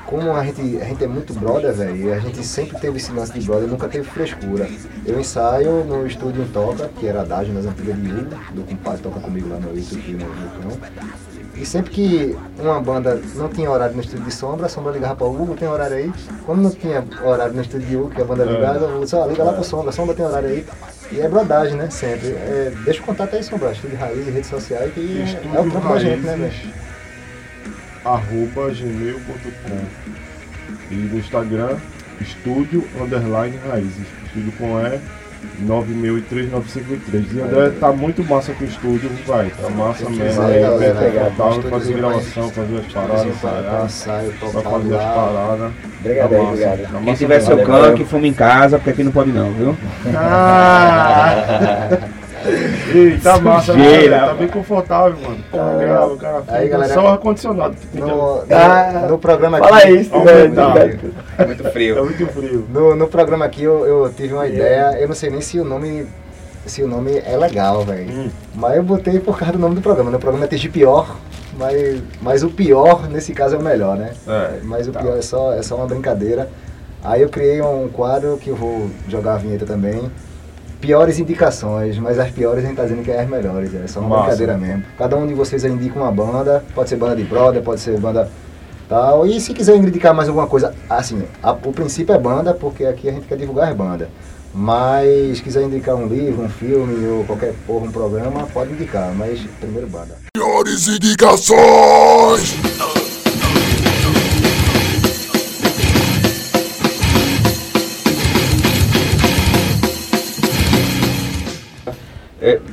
como 0.10 0.32
a 0.32 0.44
gente, 0.44 0.82
a 0.82 0.86
gente 0.86 1.04
é 1.04 1.08
muito 1.08 1.36
brother, 1.36 1.72
velho, 1.72 2.12
a 2.12 2.18
gente 2.18 2.44
sempre 2.44 2.80
teve 2.80 2.98
esse 2.98 3.12
lance 3.12 3.32
de 3.32 3.46
brother, 3.46 3.70
nunca 3.70 3.88
teve 3.88 4.10
frescura. 4.10 4.68
Eu 5.06 5.20
ensaio 5.20 5.84
no 5.84 6.08
estúdio 6.08 6.42
em 6.42 6.48
Toca, 6.48 6.90
que 7.00 7.06
era 7.06 7.22
a 7.22 7.24
Dágio 7.24 7.54
nas 7.54 7.66
antigas 7.66 7.96
de 7.96 8.12
Hugo, 8.12 8.36
do 8.56 8.64
compadre 8.64 9.04
toca 9.04 9.20
comigo 9.20 9.48
lá 9.50 9.60
no 9.60 9.70
YouTube 9.70 10.14
no 10.14 10.26
Vulcão. 10.26 10.90
E 11.60 11.66
sempre 11.66 11.92
que 11.92 12.38
uma 12.58 12.80
banda 12.80 13.22
não 13.36 13.50
tinha 13.50 13.70
horário 13.70 13.94
no 13.94 14.02
estúdio 14.02 14.24
de 14.24 14.32
Sombra, 14.32 14.68
a 14.68 14.70
Sombra 14.70 14.94
ligava 14.94 15.16
para 15.16 15.28
o 15.28 15.42
Hugo, 15.42 15.56
tem 15.56 15.68
horário 15.68 15.98
aí? 15.98 16.12
Quando 16.46 16.62
não 16.62 16.72
tinha 16.72 17.04
horário 17.22 17.54
no 17.54 17.62
estúdio 17.62 17.86
de 17.88 17.98
Hugo, 17.98 18.10
que 18.12 18.22
a 18.22 18.24
banda 18.26 18.44
É. 18.44 18.46
ligava, 18.46 18.86
eu 18.86 19.02
disse, 19.02 19.16
ó, 19.16 19.26
liga 19.26 19.44
lá 19.44 19.52
pro 19.52 19.64
Sombra, 19.64 19.92
Sombra 19.92 20.16
tem 20.16 20.26
horário 20.26 20.48
aí. 20.50 20.66
E 21.12 21.20
é 21.20 21.28
brodagem, 21.28 21.76
né, 21.76 21.90
sempre. 21.90 22.30
É, 22.30 22.72
deixa 22.86 23.02
o 23.02 23.06
contato 23.06 23.36
aí, 23.36 23.44
Sombra, 23.44 23.72
estúdio 23.72 23.98
Raiz 23.98 24.26
e 24.26 24.32
redes 24.32 24.50
sociais, 24.50 24.94
que 24.94 25.00
é, 25.00 25.20
é 25.20 25.24
o 25.24 25.26
Estúdio 25.26 25.72
trampo 25.72 25.90
da 25.90 26.00
gente, 26.00 26.22
né, 26.22 26.36
velho? 26.38 26.74
Arroba 28.06 28.72
gmail.com 28.74 29.86
e 30.92 30.96
no 30.96 31.20
Instagram 31.20 31.78
estúdio 32.22 32.88
underline 33.00 33.58
raízes 33.70 34.08
estúdio 34.26 34.52
com 34.54 34.78
E 34.80 35.00
9639553 35.66 37.34
e 37.36 37.42
André 37.42 37.70
tá 37.80 37.92
muito 37.92 38.24
massa 38.24 38.54
com 38.54 38.64
o 38.64 38.68
estúdio 38.68 39.10
vai 39.28 39.50
tá 39.50 39.70
massa 39.70 40.10
mesmo 40.10 40.26
usar, 40.26 40.46
aí 40.46 40.62
galera, 40.62 40.94
bem 41.00 41.12
pegar, 41.12 41.26
tem 41.26 41.62
fazer 41.70 41.94
gravação 41.94 42.50
fazer 42.50 42.78
as 42.78 42.86
paradas 42.94 43.22
pra- 43.22 43.30
ensaiar 43.30 43.86
ensaio, 43.86 44.32
pra 44.34 44.50
tocar 44.50 44.70
fazer 44.70 44.96
as 44.96 45.04
paradas 45.04 45.72
Obrigado 46.00 46.30
Tá 46.30 46.42
obrigado. 46.42 46.80
tá 46.92 47.00
Quem 47.04 47.14
tiver 47.14 47.40
seu 47.42 47.58
que 47.94 48.06
fuma 48.06 48.26
em 48.28 48.34
casa, 48.34 48.78
porque 48.78 48.90
aqui 48.92 49.04
não 49.04 49.12
pode 49.12 49.32
não, 49.32 49.52
viu? 49.52 49.78
Ah! 50.16 52.00
Ei, 52.94 53.18
tá 53.20 53.40
massa, 53.40 53.74
né, 53.74 53.84
Sujeira, 53.84 54.10
galera? 54.10 54.28
Tá 54.28 54.34
bem 54.34 54.48
confortável, 54.48 55.18
mano. 55.22 55.38
Tá 55.52 55.72
legal, 55.74 56.12
o 56.14 56.18
cara 56.18 56.44
Aí, 56.48 56.64
fica 56.64 56.78
galera, 56.78 56.94
só 56.94 57.04
o 57.04 57.08
ar-condicionado 57.08 57.76
No, 57.94 58.08
no, 58.08 58.44
Ah, 58.52 59.08
no 59.10 59.18
programa 59.18 59.58
aqui. 59.58 59.68
Fala 59.68 59.90
isso, 59.92 60.24
velho. 60.24 60.56
tá. 60.56 60.74
É 61.38 61.46
muito 61.46 61.68
É 61.68 61.72
frio. 61.72 62.04
muito 62.06 62.28
frio. 62.28 62.66
No, 62.70 62.96
no 62.96 63.08
programa 63.08 63.46
aqui 63.46 63.64
eu, 63.64 63.86
eu 63.86 64.14
tive 64.16 64.34
uma 64.34 64.48
ideia, 64.48 64.98
eu 65.00 65.08
não 65.08 65.16
sei 65.16 65.30
nem 65.30 65.42
se 65.42 65.60
o 65.60 65.64
nome 65.66 66.06
se 66.66 66.84
o 66.84 66.88
nome 66.88 67.18
é 67.26 67.36
legal, 67.36 67.84
velho. 67.84 68.12
Hum. 68.12 68.30
Mas 68.54 68.76
eu 68.78 68.84
botei 68.84 69.20
por 69.20 69.38
causa 69.38 69.54
do 69.54 69.60
nome 69.60 69.76
do 69.76 69.82
programa. 69.82 70.12
No 70.12 70.20
programa 70.20 70.46
é 70.46 70.48
TG 70.48 70.70
Pior, 70.70 71.16
mas, 71.58 72.02
mas 72.22 72.44
o 72.44 72.50
pior 72.50 73.10
nesse 73.10 73.34
caso 73.34 73.56
é 73.56 73.58
o 73.58 73.62
melhor, 73.64 73.98
né? 73.98 74.12
É, 74.28 74.60
Mas 74.64 74.88
o 74.88 74.92
tá. 74.92 75.00
pior 75.00 75.18
é 75.18 75.22
só, 75.22 75.54
é 75.54 75.64
só 75.64 75.76
uma 75.78 75.88
brincadeira. 75.88 76.48
Aí 77.04 77.22
eu 77.22 77.30
criei 77.30 77.62
um 77.62 77.88
quadro 77.88 78.38
que 78.38 78.50
eu 78.50 78.56
vou 78.56 78.90
jogar 79.08 79.34
a 79.36 79.38
vinheta 79.38 79.66
também. 79.66 80.12
Piores 80.82 81.20
indicações, 81.20 81.98
mas 82.00 82.18
as 82.18 82.32
piores 82.32 82.64
a 82.64 82.68
gente 82.68 82.78
tá 82.78 82.84
dizendo 82.84 83.04
que 83.04 83.12
é 83.12 83.20
as 83.22 83.30
melhores, 83.30 83.74
é 83.76 83.86
só 83.86 84.00
uma 84.00 84.10
Massa. 84.10 84.22
brincadeira 84.22 84.58
mesmo. 84.58 84.84
Cada 84.98 85.18
um 85.18 85.28
de 85.28 85.34
vocês 85.34 85.66
aí 85.66 85.72
indica 85.72 86.00
uma 86.00 86.12
banda, 86.12 86.64
pode 86.74 86.88
ser 86.90 86.96
banda 86.96 87.18
de 87.18 87.24
brother, 87.24 87.62
pode 87.62 87.82
ser 87.82 88.00
banda 88.00 88.32
tal. 88.88 89.28
E 89.28 89.42
se 89.42 89.54
quiser 89.54 89.76
indicar 89.76 90.14
mais 90.14 90.30
alguma 90.30 90.48
coisa, 90.48 90.74
assim, 90.90 91.22
a- 91.44 91.52
o 91.52 91.74
princípio 91.74 92.16
é 92.16 92.18
banda, 92.18 92.54
porque 92.54 92.86
aqui 92.86 93.10
a 93.10 93.12
gente 93.12 93.28
quer 93.28 93.38
divulgar 93.38 93.70
as 93.70 93.76
bandas. 93.76 94.08
Mas 94.54 95.38
se 95.38 95.44
quiser 95.44 95.64
indicar 95.64 95.96
um 95.96 96.08
livro, 96.08 96.44
um 96.44 96.50
filme 96.50 97.06
ou 97.10 97.26
qualquer 97.26 97.54
porra, 97.68 97.86
um 97.86 97.92
programa, 97.92 98.48
pode 98.54 98.72
indicar, 98.72 99.14
mas 99.14 99.42
primeiro 99.60 99.86
banda. 99.88 100.16
Piores 100.34 100.88
indicações. 100.88 102.56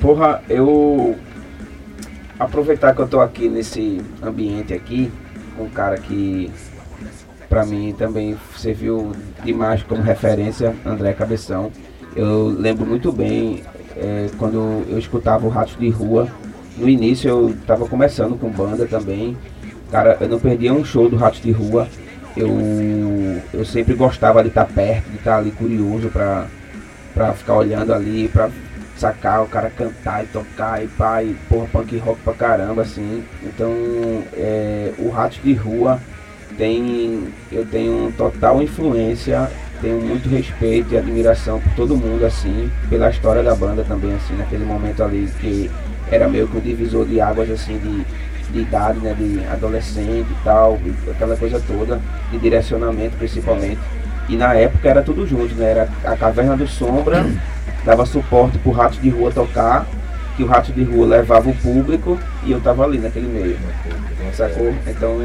Porra, 0.06 0.40
eu 0.48 1.16
aproveitar 2.38 2.94
que 2.94 3.00
eu 3.00 3.08
tô 3.08 3.20
aqui 3.20 3.48
nesse 3.48 4.00
ambiente 4.22 4.72
aqui, 4.72 5.10
com 5.56 5.64
um 5.64 5.68
cara 5.68 5.98
que 5.98 6.48
pra 7.48 7.66
mim 7.66 7.92
também 7.98 8.36
serviu 8.56 9.10
demais 9.42 9.82
como 9.82 10.00
referência, 10.02 10.72
André 10.86 11.12
Cabeção. 11.12 11.72
Eu 12.14 12.46
lembro 12.46 12.86
muito 12.86 13.10
bem 13.10 13.64
é, 13.96 14.28
quando 14.38 14.84
eu 14.88 14.96
escutava 14.96 15.44
o 15.44 15.50
Ratos 15.50 15.76
de 15.76 15.90
Rua. 15.90 16.28
No 16.76 16.88
início 16.88 17.28
eu 17.28 17.56
tava 17.66 17.88
começando 17.88 18.38
com 18.38 18.48
banda 18.48 18.86
também. 18.86 19.36
Cara, 19.90 20.18
eu 20.20 20.28
não 20.28 20.38
perdia 20.38 20.72
um 20.72 20.84
show 20.84 21.10
do 21.10 21.16
Ratos 21.16 21.40
de 21.40 21.50
Rua. 21.50 21.88
Eu, 22.36 22.48
eu 23.52 23.64
sempre 23.64 23.94
gostava 23.94 24.40
de 24.40 24.50
estar 24.50 24.66
perto, 24.66 25.10
de 25.10 25.16
estar 25.16 25.38
ali 25.38 25.50
curioso 25.50 26.10
pra, 26.10 26.46
pra 27.12 27.32
ficar 27.32 27.54
olhando 27.54 27.92
ali, 27.92 28.30
sacar, 28.96 29.42
o 29.42 29.46
cara 29.46 29.70
cantar 29.70 30.24
e 30.24 30.26
tocar 30.26 30.82
e 30.82 30.88
pá, 30.88 31.22
e 31.22 31.34
porra, 31.48 31.66
punk 31.72 31.98
rock 31.98 32.20
pra 32.22 32.34
caramba, 32.34 32.82
assim. 32.82 33.22
Então, 33.42 33.70
é, 34.34 34.92
o 34.98 35.10
Ratos 35.10 35.40
de 35.42 35.52
Rua 35.52 36.00
tem, 36.56 37.28
eu 37.52 37.66
tenho 37.66 38.12
total 38.16 38.62
influência, 38.62 39.50
tenho 39.80 40.00
muito 40.00 40.28
respeito 40.28 40.94
e 40.94 40.98
admiração 40.98 41.60
por 41.60 41.72
todo 41.74 41.96
mundo, 41.96 42.24
assim, 42.24 42.70
pela 42.88 43.10
história 43.10 43.42
da 43.42 43.54
banda 43.54 43.84
também, 43.84 44.14
assim, 44.14 44.34
naquele 44.36 44.64
momento 44.64 45.02
ali 45.02 45.28
que 45.40 45.70
era 46.10 46.28
meio 46.28 46.48
que 46.48 46.56
um 46.56 46.60
divisor 46.60 47.04
de 47.04 47.20
águas, 47.20 47.50
assim, 47.50 47.78
de, 47.78 48.52
de 48.52 48.60
idade, 48.60 48.98
né, 49.00 49.14
de 49.14 49.44
adolescente 49.46 50.26
e 50.30 50.44
tal, 50.44 50.78
aquela 51.10 51.36
coisa 51.36 51.60
toda, 51.66 52.00
de 52.30 52.38
direcionamento 52.38 53.16
principalmente. 53.16 53.80
E 54.28 54.36
na 54.36 54.54
época 54.54 54.88
era 54.88 55.02
tudo 55.02 55.26
junto, 55.26 55.54
né, 55.54 55.70
era 55.70 55.88
a 56.04 56.16
Caverna 56.16 56.56
do 56.56 56.66
Sombra, 56.66 57.26
dava 57.86 58.04
suporte 58.04 58.58
pro 58.58 58.72
Ratos 58.72 59.00
de 59.00 59.08
Rua 59.08 59.30
tocar, 59.30 59.86
que 60.36 60.42
o 60.42 60.46
Ratos 60.46 60.74
de 60.74 60.82
Rua 60.82 61.06
levava 61.06 61.48
o 61.48 61.54
público 61.54 62.18
e 62.44 62.50
eu 62.50 62.60
tava 62.60 62.84
ali 62.84 62.98
naquele 62.98 63.28
meio, 63.28 63.56
sacou? 64.34 64.74
Então, 64.88 65.16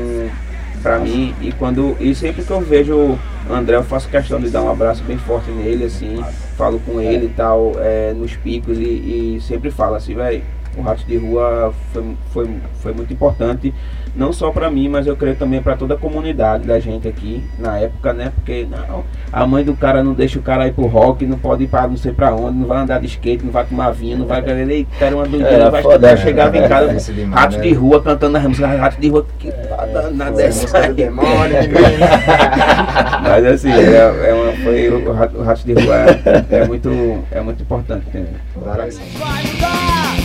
pra 0.81 0.99
mim, 0.99 1.33
e 1.41 1.51
quando, 1.51 1.97
e 1.99 2.13
sempre 2.13 2.43
que 2.43 2.51
eu 2.51 2.61
vejo 2.61 2.95
o 2.95 3.19
André, 3.51 3.75
eu 3.75 3.83
faço 3.83 4.07
questão 4.07 4.39
de 4.39 4.49
dar 4.49 4.61
um 4.61 4.71
abraço 4.71 5.03
bem 5.03 5.17
forte 5.17 5.49
nele, 5.49 5.85
assim, 5.85 6.23
falo 6.55 6.79
com 6.85 7.01
ele 7.01 7.25
e 7.25 7.29
tal, 7.29 7.73
é, 7.79 8.13
nos 8.13 8.35
picos 8.35 8.77
e, 8.77 8.83
e 8.83 9.41
sempre 9.41 9.71
falo 9.71 9.95
assim, 9.95 10.13
velho, 10.13 10.43
o 10.77 10.81
Ratos 10.81 11.05
de 11.05 11.17
Rua 11.17 11.73
foi, 11.91 12.15
foi, 12.31 12.49
foi 12.75 12.93
muito 12.93 13.11
importante, 13.11 13.73
não 14.15 14.33
só 14.33 14.51
para 14.51 14.69
mim, 14.69 14.89
mas 14.89 15.07
eu 15.07 15.15
creio 15.15 15.35
também 15.35 15.61
para 15.61 15.75
toda 15.75 15.93
a 15.93 15.97
comunidade 15.97 16.65
da 16.67 16.79
gente 16.79 17.07
aqui 17.07 17.43
na 17.57 17.77
época, 17.79 18.11
né? 18.13 18.31
Porque 18.35 18.67
não, 18.69 19.03
a 19.31 19.45
mãe 19.47 19.63
do 19.63 19.73
cara 19.75 20.03
não 20.03 20.13
deixa 20.13 20.37
o 20.37 20.41
cara 20.41 20.67
ir 20.67 20.73
pro 20.73 20.85
rock, 20.87 21.25
não 21.25 21.37
pode 21.37 21.63
ir 21.63 21.67
para 21.67 21.87
não 21.87 21.95
sei 21.97 22.11
para 22.11 22.33
onde, 22.35 22.57
não 22.57 22.67
vai 22.67 22.79
andar 22.79 22.99
de 22.99 23.05
skate, 23.07 23.43
não 23.45 23.51
vai 23.51 23.65
tomar 23.65 23.91
vinho, 23.91 24.17
não 24.17 24.25
vai 24.25 24.41
beber, 24.41 24.61
ele 24.69 24.87
quer 24.99 25.13
uma 25.13 25.23
doideira, 25.25 25.53
Era 25.55 25.69
vai 25.69 25.81
foda, 25.81 26.07
né? 26.11 26.17
chegava 26.17 26.57
em 26.57 26.67
casa, 26.67 26.93
demais, 27.13 27.41
Ratos 27.41 27.57
né? 27.57 27.63
de 27.63 27.73
Rua 27.73 28.01
cantando 28.01 28.37
as 28.37 28.43
músicas, 28.43 28.79
Ratos 28.79 28.99
de 28.99 29.09
Rua, 29.09 29.25
que 29.39 29.47
nada 29.47 30.33
Foi 30.33 30.43
a 30.43 30.47
dessa 30.47 30.93
demônio. 30.93 31.57
Mas 33.23 33.45
assim, 33.45 33.71
é, 33.71 33.95
é 34.29 34.33
uma, 34.33 34.51
foi, 34.63 34.89
o 34.89 35.13
Rato- 35.13 35.37
o 35.37 35.43
Ratos 35.43 35.63
de 35.63 35.73
Rua 35.73 35.95
é, 35.95 36.45
é 36.57 36.65
muito, 36.67 37.23
é 37.31 37.41
muito 37.41 37.61
importante 37.63 38.05
também. 38.11 38.27
Várias- 38.55 38.97
vai 39.17 39.43
mudar. 39.43 40.15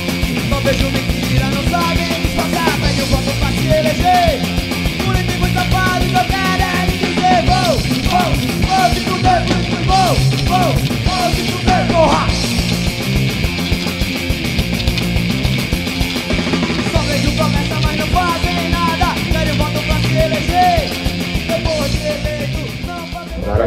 Não 0.50 1.05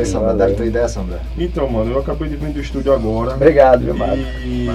sombra, 0.10 0.34
dá 0.34 0.46
a 0.46 0.54
tua 0.54 0.66
ideia, 0.66 0.88
sombra. 0.88 1.22
Então, 1.38 1.70
mano, 1.70 1.92
eu 1.92 2.00
acabei 2.00 2.30
de 2.30 2.36
vir 2.36 2.52
do 2.52 2.60
estúdio 2.60 2.94
agora. 2.94 3.36
Obrigado, 3.36 3.82
meu 3.82 3.96
mano. 3.96 4.22
E 4.44 4.68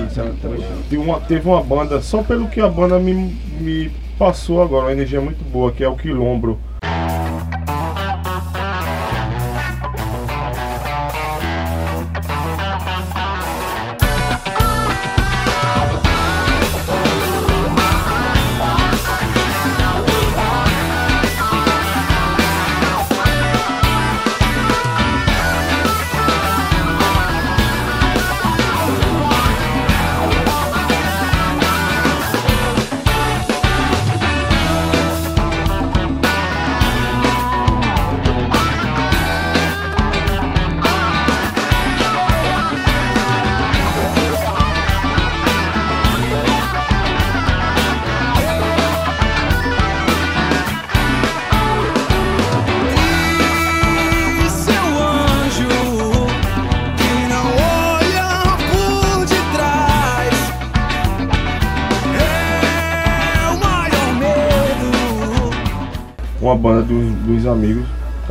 teve 0.89 0.97
uma, 0.97 1.21
teve 1.21 1.49
uma 1.49 1.63
banda, 1.63 2.01
só 2.01 2.23
pelo 2.23 2.49
que 2.49 2.61
a 2.61 2.69
banda 2.69 2.99
me, 2.99 3.37
me 3.61 3.91
passou 4.19 4.63
agora, 4.63 4.87
uma 4.87 4.93
energia 4.93 5.21
muito 5.21 5.45
boa, 5.45 5.73
que 5.73 5.85
é 5.85 5.89
o 5.89 5.97
Quilombro. 5.97 6.59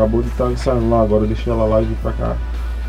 Acabou 0.04 0.22
de 0.22 0.28
estar 0.28 0.52
ensaiando 0.52 0.90
lá 0.90 1.02
agora, 1.02 1.26
deixei 1.26 1.52
ela 1.54 1.64
lá 1.64 1.82
e 1.82 1.86
vim 1.86 1.96
pra 2.02 2.12
cá. 2.12 2.36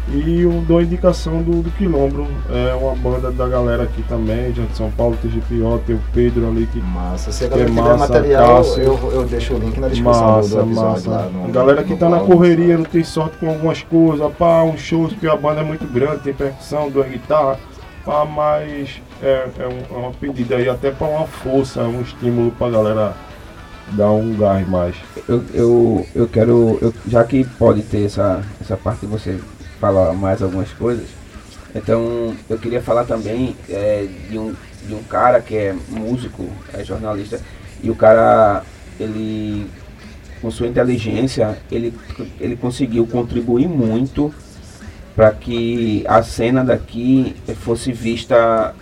E 0.09 0.41
eu 0.43 0.51
dou 0.67 0.79
a 0.79 0.83
indicação 0.83 1.41
do, 1.43 1.62
do 1.62 1.71
Quilombro, 1.71 2.27
é 2.51 2.75
uma 2.75 2.95
banda 2.97 3.31
da 3.31 3.47
galera 3.49 3.85
aqui 3.85 4.03
também, 4.03 4.53
já 4.53 4.65
de 4.65 4.77
São 4.77 4.91
Paulo, 4.91 5.17
TGPO, 5.23 5.81
tem 5.87 5.95
o 5.97 6.01
Pedro 6.12 6.47
ali 6.49 6.67
que 6.67 6.79
Massa. 6.81 7.31
Se 7.33 7.45
a 7.45 7.49
galera 7.49 7.69
tiver 7.71 7.81
massa, 7.83 7.97
material, 8.12 8.57
Cássio. 8.57 8.83
eu, 8.83 9.12
eu 9.12 9.25
deixo 9.25 9.55
o 9.55 9.59
link 9.59 9.79
na 9.81 9.89
descrição 9.89 10.21
do- 10.27 10.37
Massa, 10.37 10.62
do 10.62 10.75
lá. 10.75 10.91
massa. 10.91 11.11
No, 11.33 11.45
A 11.45 11.51
galera 11.51 11.85
que 11.85 11.93
no 11.93 11.97
tá 11.97 12.09
na 12.11 12.17
blog. 12.19 12.33
correria, 12.33 12.77
não 12.77 12.85
tem 12.85 13.03
sorte 13.05 13.39
com 13.39 13.49
algumas 13.49 13.83
coisas, 13.85 14.33
pá, 14.37 14.62
um 14.65 14.77
show, 14.77 15.09
porque 15.09 15.27
a 15.29 15.37
banda 15.37 15.61
é 15.61 15.65
muito 15.65 15.87
grande, 15.91 16.19
tem 16.19 16.35
percussão, 16.35 16.91
duas 16.91 17.09
guitarras, 17.09 17.57
pá, 18.05 18.27
mas 18.27 19.01
é, 19.23 19.47
é, 19.59 19.67
um, 19.69 19.97
é 19.97 19.99
uma 20.01 20.11
pedida 20.11 20.57
aí 20.57 20.69
até 20.69 20.91
pra 20.91 21.07
uma 21.07 21.27
força, 21.27 21.81
um 21.83 22.03
estímulo 22.03 22.51
pra 22.59 22.69
galera 22.69 23.15
dar 23.93 24.11
um 24.12 24.37
gás 24.37 24.66
mais. 24.68 24.97
Eu, 25.28 25.45
eu, 25.53 26.07
eu 26.14 26.28
quero, 26.28 26.78
eu- 26.80 26.95
já 27.07 27.24
que 27.24 27.45
pode 27.45 27.82
ter 27.82 28.05
essa, 28.05 28.43
essa 28.61 28.76
parte 28.76 29.01
de 29.01 29.07
você 29.07 29.39
falar 29.80 30.12
mais 30.14 30.43
algumas 30.43 30.70
coisas, 30.72 31.07
então 31.74 32.35
eu 32.49 32.59
queria 32.59 32.80
falar 32.80 33.05
também 33.05 33.57
é, 33.68 34.07
de, 34.30 34.39
um, 34.39 34.55
de 34.87 34.95
um 34.95 35.03
cara 35.03 35.41
que 35.41 35.57
é 35.57 35.74
músico, 35.91 36.47
é 36.72 36.85
jornalista, 36.85 37.41
e 37.82 37.91
o 37.91 37.95
cara, 37.95 38.62
ele, 38.99 39.66
com 40.41 40.51
sua 40.51 40.66
inteligência, 40.66 41.59
ele, 41.70 41.93
ele 42.41 42.57
conseguiu 42.57 43.07
contribuir 43.07 43.68
muito 43.68 44.32
para 45.14 45.30
que 45.32 46.05
a 46.09 46.22
cena 46.22 46.64
daqui 46.64 47.37
fosse 47.57 47.93
vista 47.93 48.74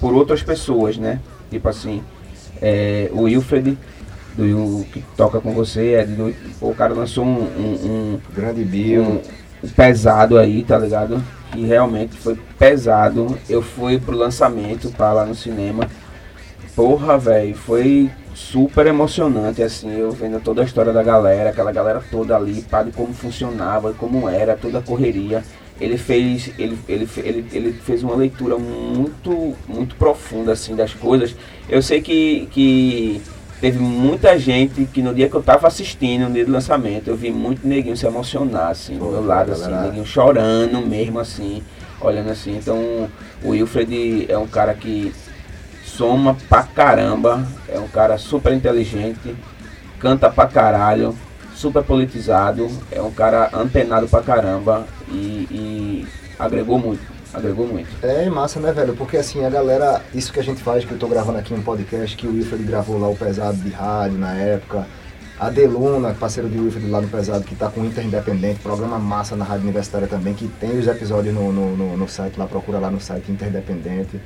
por 0.00 0.12
outras 0.14 0.42
pessoas, 0.42 0.98
né? 0.98 1.20
Tipo 1.50 1.68
assim, 1.68 2.02
é, 2.60 3.08
o 3.12 3.22
Wilfred, 3.22 3.78
do, 4.38 4.84
que 4.92 5.02
toca 5.16 5.40
com 5.40 5.52
você, 5.52 5.94
é 5.94 6.04
do, 6.06 6.34
o 6.60 6.74
cara 6.74 6.94
lançou 6.94 7.24
um, 7.24 7.42
um, 7.42 8.20
Grande 8.34 8.62
um, 8.62 8.66
Bill. 8.66 9.02
um 9.02 9.68
pesado 9.74 10.38
aí, 10.38 10.62
tá 10.62 10.78
ligado? 10.78 11.22
Que 11.50 11.64
realmente 11.64 12.16
foi 12.16 12.38
pesado. 12.58 13.36
Eu 13.48 13.60
fui 13.60 13.98
pro 13.98 14.16
lançamento 14.16 14.90
pra 14.92 15.12
lá 15.12 15.26
no 15.26 15.34
cinema. 15.34 15.88
Porra, 16.76 17.18
velho, 17.18 17.56
foi 17.56 18.08
super 18.34 18.86
emocionante, 18.86 19.60
assim, 19.64 19.98
eu 19.98 20.12
vendo 20.12 20.40
toda 20.40 20.62
a 20.62 20.64
história 20.64 20.92
da 20.92 21.02
galera, 21.02 21.50
aquela 21.50 21.72
galera 21.72 22.00
toda 22.08 22.36
ali, 22.36 22.62
pá, 22.62 22.84
de 22.84 22.92
como 22.92 23.12
funcionava, 23.12 23.92
como 23.94 24.28
era, 24.28 24.56
toda 24.56 24.78
a 24.78 24.82
correria. 24.82 25.42
ele 25.80 25.98
fez 25.98 26.52
ele, 26.56 26.78
ele, 26.88 27.08
ele, 27.16 27.46
ele 27.52 27.72
fez 27.72 28.04
uma 28.04 28.14
leitura 28.14 28.56
muito 28.56 29.56
muito 29.66 29.96
profunda 29.96 30.52
assim 30.52 30.76
das 30.76 30.94
coisas. 30.94 31.34
Eu 31.68 31.82
sei 31.82 32.00
que, 32.00 32.48
que 32.52 33.20
teve 33.60 33.78
muita 33.78 34.38
gente 34.38 34.84
que 34.86 35.02
no 35.02 35.14
dia 35.14 35.28
que 35.28 35.34
eu 35.34 35.42
tava 35.42 35.66
assistindo, 35.66 36.28
no 36.28 36.34
dia 36.34 36.44
do 36.44 36.52
lançamento, 36.52 37.08
eu 37.08 37.16
vi 37.16 37.30
muito 37.30 37.66
neguinho 37.66 37.96
se 37.96 38.06
emocionar 38.06 38.70
assim, 38.70 38.96
do 38.98 39.04
meu 39.06 39.24
lado 39.24 39.52
assim, 39.52 39.70
neguinho 39.70 40.06
chorando 40.06 40.80
mesmo 40.86 41.18
assim, 41.18 41.62
olhando 42.00 42.30
assim. 42.30 42.56
Então, 42.56 43.08
o 43.42 43.50
Wilfred 43.50 44.26
é 44.28 44.38
um 44.38 44.46
cara 44.46 44.74
que 44.74 45.12
soma 45.84 46.36
pra 46.48 46.62
caramba, 46.62 47.46
é 47.68 47.78
um 47.78 47.88
cara 47.88 48.16
super 48.18 48.52
inteligente, 48.52 49.34
canta 49.98 50.30
pra 50.30 50.46
caralho, 50.46 51.16
super 51.54 51.82
politizado, 51.82 52.70
é 52.92 53.02
um 53.02 53.10
cara 53.10 53.50
antenado 53.52 54.06
pra 54.06 54.22
caramba 54.22 54.86
e, 55.08 55.46
e 55.50 56.06
agregou 56.38 56.78
muito, 56.78 57.00
agregou 57.32 57.66
muito. 57.66 57.88
É 58.02 58.28
massa, 58.30 58.58
né, 58.60 58.72
velho? 58.72 58.94
Porque 58.94 59.16
assim, 59.16 59.44
a 59.44 59.50
galera, 59.50 60.02
isso 60.14 60.32
que 60.32 60.40
a 60.40 60.42
gente 60.42 60.62
faz, 60.62 60.84
que 60.84 60.92
eu 60.92 60.98
tô 60.98 61.06
gravando 61.08 61.38
aqui 61.38 61.52
um 61.54 61.62
podcast, 61.62 62.16
que 62.16 62.26
o 62.26 62.32
Wilfred 62.32 62.64
gravou 62.64 62.98
lá 62.98 63.08
o 63.08 63.16
Pesado 63.16 63.56
de 63.58 63.70
rádio 63.70 64.18
na 64.18 64.32
época. 64.34 64.86
A 65.40 65.50
Deluna, 65.50 66.12
parceiro 66.14 66.48
de 66.48 66.58
Wilfred 66.58 66.88
lá 66.90 67.00
no 67.00 67.06
Pesado, 67.08 67.44
que 67.44 67.54
tá 67.54 67.68
com 67.70 67.80
o 67.82 67.86
Inter 67.86 68.04
Independente, 68.04 68.58
programa 68.60 68.98
massa 68.98 69.36
na 69.36 69.44
Rádio 69.44 69.62
Universitária 69.64 70.08
também, 70.08 70.34
que 70.34 70.48
tem 70.48 70.76
os 70.78 70.86
episódios 70.88 71.32
no, 71.32 71.52
no, 71.52 71.76
no- 71.76 71.96
no 71.96 72.08
site 72.08 72.36
lá, 72.36 72.46
procura 72.46 72.80
lá 72.80 72.90
no 72.90 73.00
site 73.00 73.30
Inter 73.30 73.46
Independente, 73.46 74.20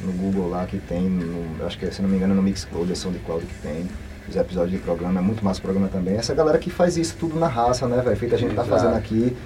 no 0.00 0.12
Google 0.12 0.48
lá 0.50 0.64
que 0.66 0.78
tem, 0.78 1.02
no- 1.02 1.64
acho 1.66 1.76
que 1.76 1.90
se 1.92 2.00
não 2.00 2.08
me 2.08 2.16
engano 2.16 2.34
é 2.34 2.36
no 2.36 2.42
Mixcloud, 2.42 2.90
é 2.92 2.94
SoundCloud 2.94 3.44
que 3.44 3.54
tem. 3.66 3.88
Os 4.28 4.36
episódios 4.36 4.70
de 4.70 4.78
programa, 4.78 5.18
é 5.18 5.22
muito 5.22 5.44
massa 5.44 5.58
o 5.58 5.62
programa 5.62 5.88
também. 5.88 6.16
Essa 6.16 6.32
galera 6.32 6.56
que 6.58 6.70
faz 6.70 6.96
isso 6.96 7.16
tudo 7.18 7.38
na 7.38 7.46
raça, 7.48 7.86
né, 7.88 8.00
velho? 8.00 8.16
Feito 8.16 8.34
a 8.34 8.38
gente 8.38 8.54
tá 8.54 8.62
Exato. 8.62 8.70
fazendo 8.80 8.96
aqui 8.96 9.36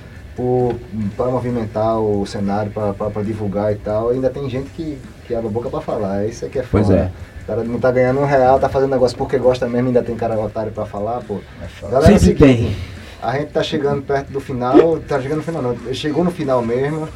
para 1.17 1.27
movimentar 1.27 1.99
o 2.01 2.25
cenário, 2.27 2.71
para 2.73 3.23
divulgar 3.23 3.73
e 3.73 3.77
tal. 3.77 4.11
Ainda 4.11 4.31
tem 4.31 4.49
gente 4.49 4.71
que, 4.71 4.99
que 5.27 5.35
abre 5.35 5.49
a 5.49 5.51
boca 5.51 5.69
para 5.71 5.81
falar. 5.81 6.25
Isso 6.27 6.45
aqui 6.47 6.59
é 6.59 6.63
foda. 6.63 6.85
Pois 6.85 6.97
é. 6.99 7.11
O 7.43 7.47
cara 7.47 7.65
não 7.65 7.79
tá 7.81 7.91
ganhando 7.91 8.21
um 8.21 8.27
real, 8.27 8.59
tá 8.61 8.69
fazendo 8.69 8.91
negócio 8.91 9.17
porque 9.17 9.39
gosta 9.39 9.67
mesmo, 9.67 9.89
ainda 9.89 10.03
tem 10.03 10.15
cara 10.15 10.39
otário 10.39 10.71
para 10.73 10.85
falar, 10.85 11.23
pô. 11.27 11.39
Galera, 11.83 11.97
é 12.13 12.17
o 12.17 12.19
Sempre 12.19 12.19
seguinte, 12.21 12.39
tem. 12.45 12.77
A 13.23 13.33
gente 13.39 13.51
tá 13.53 13.63
chegando 13.63 14.03
perto 14.03 14.31
do 14.31 14.39
final, 14.41 14.99
tá 15.09 15.21
chegando 15.21 15.39
no 15.39 15.43
final 15.45 15.63
não, 15.63 15.95
chegou 15.95 16.23
no 16.25 16.31
final 16.31 16.63
mesmo. 16.63 17.09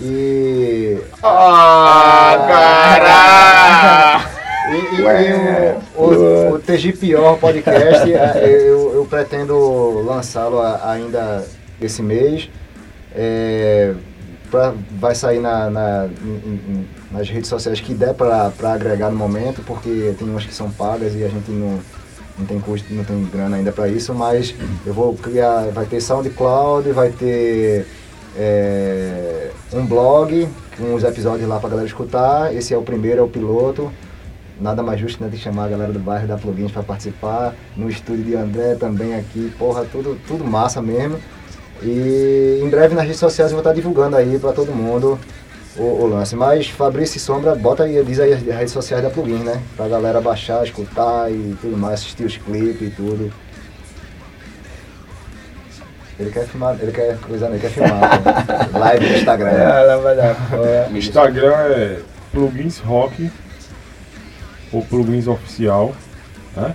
E. 0.00 0.98
Ah, 1.22 2.44
cara! 2.48 4.30
E, 4.70 4.76
e- 4.96 5.02
e 5.02 5.76
o, 5.96 6.02
o, 6.04 6.54
o 6.54 6.58
TG 6.58 6.92
Pior 6.94 7.38
podcast, 7.38 8.12
é, 8.12 8.42
eu, 8.66 8.94
eu 8.94 9.06
pretendo 9.08 10.02
lançá-lo 10.04 10.60
ainda 10.82 11.44
esse 11.80 12.02
mês. 12.02 12.48
É, 13.14 13.94
pra- 14.50 14.74
vai 14.98 15.14
sair 15.14 15.40
na, 15.40 15.70
na- 15.70 16.08
nas 17.12 17.28
redes 17.28 17.48
sociais 17.48 17.80
que 17.80 17.94
der 17.94 18.14
para 18.14 18.52
agregar 18.72 19.10
no 19.10 19.16
momento, 19.16 19.62
porque 19.64 20.14
tem 20.18 20.28
umas 20.28 20.44
que 20.44 20.54
são 20.54 20.70
pagas 20.70 21.14
e 21.14 21.22
a 21.24 21.28
gente 21.28 21.50
não, 21.50 21.78
não 22.38 22.46
tem 22.46 22.58
custo, 22.60 22.92
não 22.92 23.04
tem 23.04 23.24
grana 23.26 23.56
ainda 23.56 23.70
para 23.72 23.88
isso, 23.88 24.12
mas 24.14 24.54
eu 24.84 24.92
vou 24.92 25.14
criar, 25.14 25.68
vai 25.72 25.86
ter 25.86 26.00
SoundCloud, 26.00 26.90
vai 26.92 27.10
ter 27.10 27.86
é, 28.36 29.50
um 29.72 29.86
blog 29.86 30.48
os 30.92 31.04
episódios 31.04 31.48
lá 31.48 31.60
pra 31.60 31.68
galera 31.70 31.86
escutar. 31.86 32.52
Esse 32.52 32.74
é 32.74 32.76
o 32.76 32.82
primeiro, 32.82 33.20
é 33.20 33.22
o 33.22 33.28
piloto. 33.28 33.92
Nada 34.60 34.82
mais 34.82 35.00
justo 35.00 35.22
né, 35.22 35.28
de 35.28 35.36
chamar 35.36 35.64
a 35.64 35.68
galera 35.68 35.92
do 35.92 35.98
bairro 35.98 36.26
da 36.26 36.36
Plugins 36.36 36.72
para 36.72 36.82
participar. 36.82 37.54
No 37.76 37.88
estúdio 37.88 38.24
de 38.24 38.34
André 38.36 38.74
também 38.74 39.14
aqui, 39.14 39.52
porra, 39.58 39.84
tudo, 39.84 40.18
tudo 40.26 40.44
massa 40.44 40.82
mesmo. 40.82 41.16
E 41.82 42.60
em 42.62 42.68
breve 42.68 42.94
nas 42.94 43.04
redes 43.04 43.20
sociais 43.20 43.50
eu 43.50 43.56
vou 43.56 43.62
estar 43.62 43.74
divulgando 43.74 44.16
aí 44.16 44.38
para 44.38 44.52
todo 44.52 44.72
mundo 44.72 45.18
o, 45.76 45.82
o 45.82 46.06
lance. 46.06 46.36
Mas 46.36 46.68
Fabrício 46.68 47.16
e 47.16 47.20
Sombra, 47.20 47.54
bota 47.54 47.84
aí, 47.84 48.02
diz 48.04 48.20
aí 48.20 48.32
as 48.32 48.42
redes 48.42 48.72
sociais 48.72 49.02
da 49.02 49.10
Plugins, 49.10 49.44
né? 49.44 49.60
Pra 49.76 49.88
galera 49.88 50.20
baixar, 50.20 50.64
escutar 50.64 51.30
e 51.30 51.56
tudo 51.60 51.76
mais, 51.76 52.00
assistir 52.00 52.24
os 52.24 52.36
clipes 52.36 52.88
e 52.88 52.90
tudo. 52.90 53.32
Ele 56.18 56.30
quer 56.30 56.46
filmar, 56.46 56.76
ele 56.80 56.92
quer 56.92 57.18
coisa, 57.18 57.46
ele 57.48 57.58
quer 57.58 57.70
filmar. 57.70 58.22
pô. 58.70 58.78
Live 58.78 59.08
no 59.08 59.16
Instagram. 59.16 59.50
Ela 59.50 59.96
vai 59.96 60.16
dar 60.16 60.34
porra. 60.48 60.88
O 60.90 60.96
Instagram 60.96 61.54
é 61.54 61.98
plugins 62.30 62.78
rock 62.78 63.30
ou 64.72 64.82
plugins 64.82 65.26
oficial. 65.26 65.92
Né? 66.56 66.74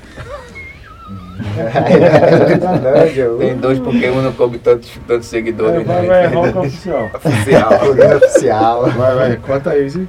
Tem 3.39 3.57
dois 3.57 3.79
porque 3.79 4.09
um 4.09 4.21
não 4.21 4.33
coube 4.33 4.57
tantos, 4.59 4.91
tantos 5.07 5.27
É, 5.27 5.29
seguidores. 5.29 5.85
vai, 5.85 6.01
né? 6.01 6.07
vai, 6.07 6.27
rock 6.27 6.57
oficial. 6.57 7.09
Oficial. 7.13 7.71
Oficial. 8.17 8.89
Vai, 8.91 9.15
vai, 9.15 9.37
conta 9.37 9.71
aí, 9.71 9.89
Zé. 9.89 10.01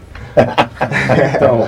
Então, 1.35 1.66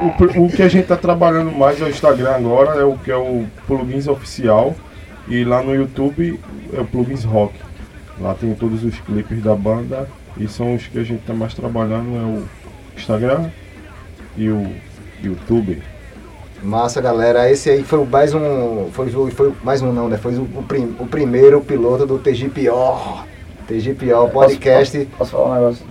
o, 0.00 0.44
o 0.44 0.48
que 0.50 0.62
a 0.62 0.68
gente 0.68 0.86
tá 0.86 0.96
trabalhando 0.96 1.50
mais 1.52 1.80
é 1.80 1.84
o 1.84 1.88
Instagram 1.88 2.30
agora, 2.36 2.80
é 2.80 2.84
o 2.84 2.96
que 2.96 3.10
é 3.10 3.16
o 3.16 3.46
plugins 3.66 4.06
oficial. 4.06 4.74
E 5.26 5.44
lá 5.44 5.62
no 5.62 5.74
YouTube 5.74 6.40
é 6.72 6.80
o 6.80 6.84
plugins 6.84 7.24
rock. 7.24 7.54
Lá 8.20 8.34
tem 8.34 8.54
todos 8.54 8.82
os 8.84 8.98
clipes 9.00 9.42
da 9.42 9.54
banda 9.54 10.08
e 10.36 10.48
são 10.48 10.74
os 10.74 10.86
que 10.86 10.98
a 10.98 11.04
gente 11.04 11.22
tá 11.24 11.32
mais 11.34 11.54
trabalhando, 11.54 12.16
é 12.16 12.20
o 12.38 12.44
Instagram 12.96 13.50
e 14.36 14.48
o 14.48 14.72
YouTube. 15.22 15.82
Massa, 16.62 17.00
galera. 17.00 17.50
Esse 17.50 17.70
aí 17.70 17.84
foi 17.84 18.04
mais 18.04 18.34
um. 18.34 18.88
Foi, 18.92 19.06
o- 19.08 19.30
foi 19.30 19.52
mais 19.62 19.80
um 19.80 19.92
não, 19.92 20.08
né? 20.08 20.16
Foi 20.16 20.34
o, 20.34 20.42
o 20.42 20.62
prim- 20.62 20.96
o 20.98 21.06
primeiro 21.06 21.60
piloto 21.60 22.04
do 22.04 22.18
TG 22.18 22.48
Pior. 22.48 23.24
TG 23.66 23.94
Pior 23.94 24.28
podcast. 24.30 25.06
Posso 25.16 25.30
falar 25.32 25.50
um 25.50 25.54
negócio? 25.54 25.86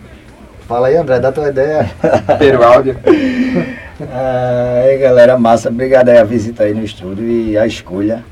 Fala 0.68 0.88
aí, 0.88 0.97
André, 0.97 1.20
dá 1.20 1.32
tua 1.32 1.47
ideia. 1.49 1.89
Ter 2.39 2.57
o 2.57 2.63
áudio. 2.63 2.97
Ah, 3.99 4.82
aí 4.86 4.99
galera, 4.99 5.39
massa, 5.39 5.70
obrigado 5.70 6.09
aí 6.09 6.20
a 6.20 6.24
visita 6.24 6.61
aí 6.65 6.72
no 6.72 6.84
estúdio 6.84 7.28
e 7.28 7.57
a 7.57 7.65
escolha 7.65 8.24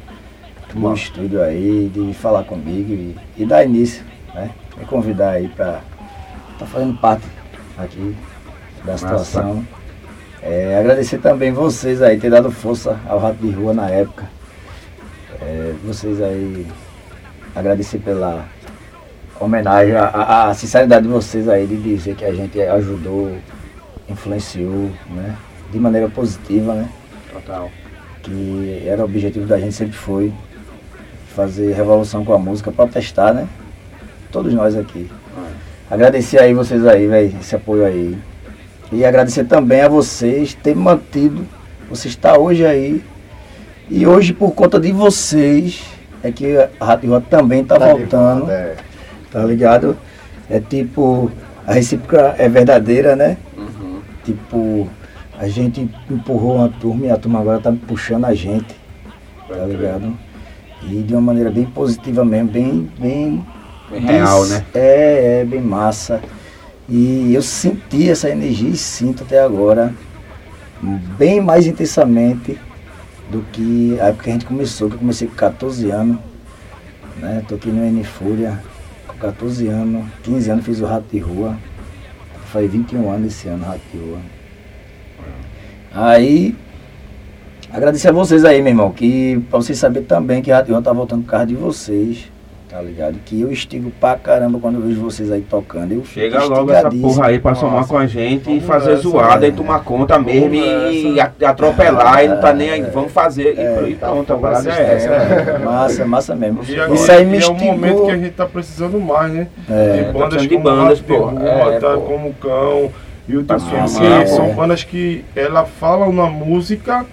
do 0.71 0.93
estúdio 0.93 1.41
aí, 1.41 1.89
de 1.91 2.13
falar 2.13 2.43
comigo 2.43 2.93
e, 2.93 3.15
e 3.35 3.47
dar 3.47 3.65
início, 3.65 4.03
né? 4.35 4.51
Me 4.77 4.85
convidar 4.85 5.31
aí 5.31 5.47
pra 5.47 5.79
tá 6.59 6.67
fazendo 6.67 6.95
parte 6.99 7.25
aqui 7.79 8.15
da 8.83 8.95
situação. 8.95 9.65
É, 10.47 10.77
agradecer 10.77 11.17
também 11.17 11.51
vocês 11.51 12.03
aí, 12.03 12.19
ter 12.19 12.29
dado 12.29 12.51
força 12.51 12.99
ao 13.09 13.17
Rato 13.17 13.37
de 13.37 13.49
Rua 13.49 13.73
na 13.73 13.89
época. 13.89 14.29
É, 15.41 15.73
vocês 15.83 16.21
aí, 16.21 16.67
agradecer 17.55 17.97
pela 17.97 18.45
homenagem, 19.39 19.95
a, 19.95 20.05
a, 20.05 20.49
a 20.49 20.53
sinceridade 20.53 21.07
de 21.07 21.11
vocês 21.11 21.49
aí 21.49 21.65
de 21.65 21.77
dizer 21.77 22.15
que 22.15 22.23
a 22.23 22.31
gente 22.31 22.61
ajudou, 22.61 23.35
influenciou, 24.07 24.91
né? 25.09 25.35
De 25.71 25.79
maneira 25.79 26.07
positiva, 26.09 26.75
né? 26.75 26.89
Total. 27.33 27.71
Que 28.21 28.83
era 28.85 29.01
o 29.01 29.05
objetivo 29.05 29.47
da 29.47 29.59
gente, 29.59 29.73
sempre 29.73 29.97
foi 29.97 30.31
fazer 31.35 31.73
revolução 31.73 32.23
com 32.23 32.33
a 32.33 32.37
música, 32.37 32.71
protestar, 32.71 33.33
né? 33.33 33.47
Todos 34.31 34.53
nós 34.53 34.77
aqui. 34.77 35.09
Agradecer 35.89 36.39
aí 36.39 36.53
vocês 36.53 36.85
aí, 36.85 37.07
velho, 37.07 37.35
esse 37.41 37.55
apoio 37.55 37.83
aí. 37.83 38.15
E 38.91 39.03
agradecer 39.03 39.45
também 39.45 39.81
a 39.81 39.87
vocês 39.87 40.53
ter 40.53 40.75
mantido, 40.75 41.45
você 41.89 42.07
está 42.07 42.37
hoje 42.37 42.65
aí. 42.65 43.03
E 43.89 44.05
hoje, 44.07 44.33
por 44.33 44.51
conta 44.51 44.79
de 44.79 44.91
vocês, 44.91 45.83
é 46.23 46.31
que 46.31 46.57
a 46.79 46.85
Rádio 46.85 47.11
Rota 47.11 47.27
também 47.29 47.61
está 47.61 47.77
Tá 47.77 47.87
de 47.87 47.99
voltando 47.99 48.39
volta, 48.39 48.53
é. 48.53 48.75
tá 49.31 49.43
ligado? 49.43 49.97
É 50.49 50.59
tipo, 50.59 51.31
a 51.65 51.73
recíproca 51.73 52.35
é 52.37 52.47
verdadeira, 52.47 53.15
né? 53.15 53.37
Uhum. 53.57 53.99
Tipo, 54.23 54.89
a 55.37 55.47
gente 55.47 55.89
empurrou 56.09 56.55
uma 56.55 56.69
turma 56.69 57.05
e 57.05 57.11
a 57.11 57.17
turma 57.17 57.39
agora 57.39 57.59
tá 57.59 57.73
puxando 57.87 58.25
a 58.25 58.33
gente, 58.33 58.75
tá 59.47 59.65
ligado? 59.65 60.17
E 60.83 61.01
de 61.01 61.13
uma 61.13 61.21
maneira 61.21 61.49
bem 61.49 61.65
positiva 61.65 62.23
mesmo, 62.23 62.49
bem, 62.49 62.89
bem, 62.99 63.45
Bem 63.89 64.01
real, 64.01 64.45
né? 64.45 64.65
É, 64.73 65.41
é 65.41 65.45
bem 65.45 65.61
massa. 65.61 66.19
E 66.87 67.33
eu 67.33 67.41
senti 67.41 68.09
essa 68.09 68.29
energia 68.29 68.69
e 68.69 68.77
sinto 68.77 69.23
até 69.23 69.41
agora 69.41 69.93
bem 71.17 71.41
mais 71.41 71.65
intensamente 71.65 72.59
do 73.29 73.41
que 73.51 73.97
a 73.99 74.07
época 74.07 74.23
que 74.25 74.29
a 74.29 74.33
gente 74.33 74.45
começou, 74.45 74.87
que 74.87 74.95
eu 74.95 74.99
comecei 74.99 75.27
com 75.27 75.35
14 75.35 75.89
anos. 75.89 76.17
Né? 77.17 77.43
Aqui 77.51 77.69
no 77.69 77.83
N 77.83 78.03
Fúria, 78.03 78.61
com 79.07 79.17
14 79.17 79.67
anos, 79.67 80.05
15 80.23 80.51
anos 80.51 80.65
fiz 80.65 80.79
o 80.79 80.85
Rato 80.85 81.05
de 81.11 81.19
Rua. 81.19 81.57
Faz 82.51 82.71
21 82.71 83.09
anos 83.09 83.33
esse 83.33 83.47
ano, 83.47 83.65
Rato 83.65 83.81
de 83.91 83.97
Rua. 83.97 84.19
Aí, 85.91 86.55
agradecer 87.71 88.09
a 88.09 88.11
vocês 88.11 88.45
aí, 88.45 88.61
meu 88.61 88.71
irmão, 88.71 88.91
que 88.91 89.43
pra 89.49 89.59
vocês 89.59 89.77
saberem 89.77 90.07
também 90.07 90.41
que 90.41 90.51
Rato 90.51 90.67
de 90.67 90.71
Rua 90.71 90.81
tá 90.81 90.93
voltando 90.93 91.23
por 91.23 91.31
causa 91.31 91.47
de 91.47 91.55
vocês. 91.55 92.34
Tá 92.75 92.81
ligado? 92.81 93.15
Que 93.23 93.39
eu 93.39 93.49
estigo 93.53 93.89
pra 94.01 94.17
caramba 94.17 94.59
quando 94.59 94.75
eu 94.75 94.81
vejo 94.81 94.99
vocês 94.99 95.31
aí 95.31 95.39
tocando. 95.41 95.93
Eu 95.93 96.03
Chega 96.03 96.43
logo 96.43 96.69
essa 96.73 96.89
porra 96.89 97.27
aí 97.27 97.39
pra 97.39 97.55
somar 97.55 97.75
Nossa, 97.77 97.87
com 97.87 97.97
a 97.97 98.05
gente 98.05 98.53
e 98.53 98.59
fazer 98.59 98.89
nessa, 98.97 99.03
zoada 99.03 99.45
é. 99.45 99.49
e 99.49 99.53
tomar 99.53 99.79
conta 99.79 100.19
mesmo 100.19 100.53
e 100.53 101.17
atropelar 101.45 102.25
e 102.25 102.27
não 102.27 102.41
tá 102.41 102.51
nem 102.51 102.69
aí. 102.71 102.81
Vamos 102.81 103.13
fazer 103.13 103.55
e, 103.57 103.91
e 103.91 103.95
pronto, 103.95 104.33
a 104.33 104.37
parada 104.37 104.69
é 104.69 104.93
essa. 104.93 105.09
É, 105.09 105.57
massa, 105.63 106.05
massa 106.05 106.35
mesmo. 106.35 106.65
E 106.67 106.75
agora, 106.77 106.93
Isso 106.99 107.09
aí 107.09 107.25
me 107.25 107.41
é 107.41 107.47
um 107.47 107.53
momento 107.53 108.03
que 108.07 108.11
a 108.11 108.17
gente 108.17 108.31
tá 108.33 108.45
precisando 108.45 108.99
mais, 108.99 109.31
né? 109.31 109.47
É, 109.69 110.03
de 110.03 110.11
bandas 110.11 110.41
de 110.41 110.49
como 110.49 110.63
bandas, 110.65 110.83
Rato 110.83 110.95
de 110.97 111.03
pô. 111.03 111.25
Rua, 111.27 111.49
É, 111.75 111.79
tá, 111.79 111.93
pô. 111.93 112.01
como 112.01 112.33
Cão 112.33 112.91
e 113.25 113.37
o 113.37 113.43
que 113.45 113.53
mal. 113.53 114.27
são 114.27 114.45
É. 114.47 114.53
bandas 114.53 114.83
que 114.83 115.23
ela 115.33 115.63
falam 115.63 116.11
na 116.11 116.25
música 116.25 117.05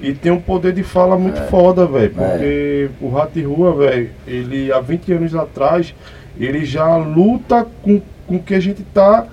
e 0.00 0.12
tem 0.14 0.30
um 0.32 0.40
poder 0.40 0.72
de 0.72 0.82
fala 0.82 1.16
muito 1.18 1.40
É. 1.40 1.46
foda, 1.46 1.86
velho. 1.86 2.10
Porque 2.14 2.90
o 3.00 3.08
Rato 3.10 3.40
Rua, 3.42 3.72
velho, 3.74 4.10
ele 4.26 4.72
há 4.72 4.80
20 4.80 5.12
anos 5.12 5.34
atrás, 5.34 5.94
ele 6.38 6.64
já 6.64 6.96
luta 6.96 7.66
com, 7.82 8.00
o 8.28 8.38
que 8.38 8.54
a 8.54 8.60
gente 8.60 8.82
tá 8.82 9.26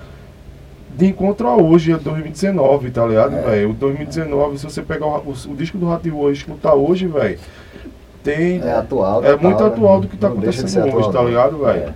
de 0.96 1.06
encontro 1.06 1.46
a 1.46 1.56
hoje, 1.56 1.92
é 1.92 1.96
2019, 1.98 2.90
tá 2.90 3.04
ligado, 3.06 3.36
É. 3.36 3.42
velho? 3.42 3.70
O 3.70 3.74
2019, 3.74 4.58
se 4.58 4.64
você 4.64 4.82
pegar 4.82 5.06
o, 5.06 5.18
o- 5.18 5.52
o 5.52 5.54
disco 5.54 5.76
do 5.78 5.86
Rato 5.86 6.08
Rua 6.08 6.30
e 6.30 6.32
escutar 6.32 6.74
hoje, 6.74 7.06
velho, 7.06 7.38
tem. 8.24 8.60
É 8.62 8.72
atual. 8.72 9.24
É 9.24 9.36
muito 9.36 9.62
né? 9.62 9.68
atual 9.68 10.00
do 10.00 10.08
que 10.08 10.16
tá 10.16 10.28
de 10.28 10.32
acontecendo 10.34 10.84
hoje, 10.86 10.96
atual, 11.08 11.12
tá 11.12 11.22
né? 11.22 11.28
ligado, 11.28 11.58
velho? 11.58 11.82
É. 11.82 11.92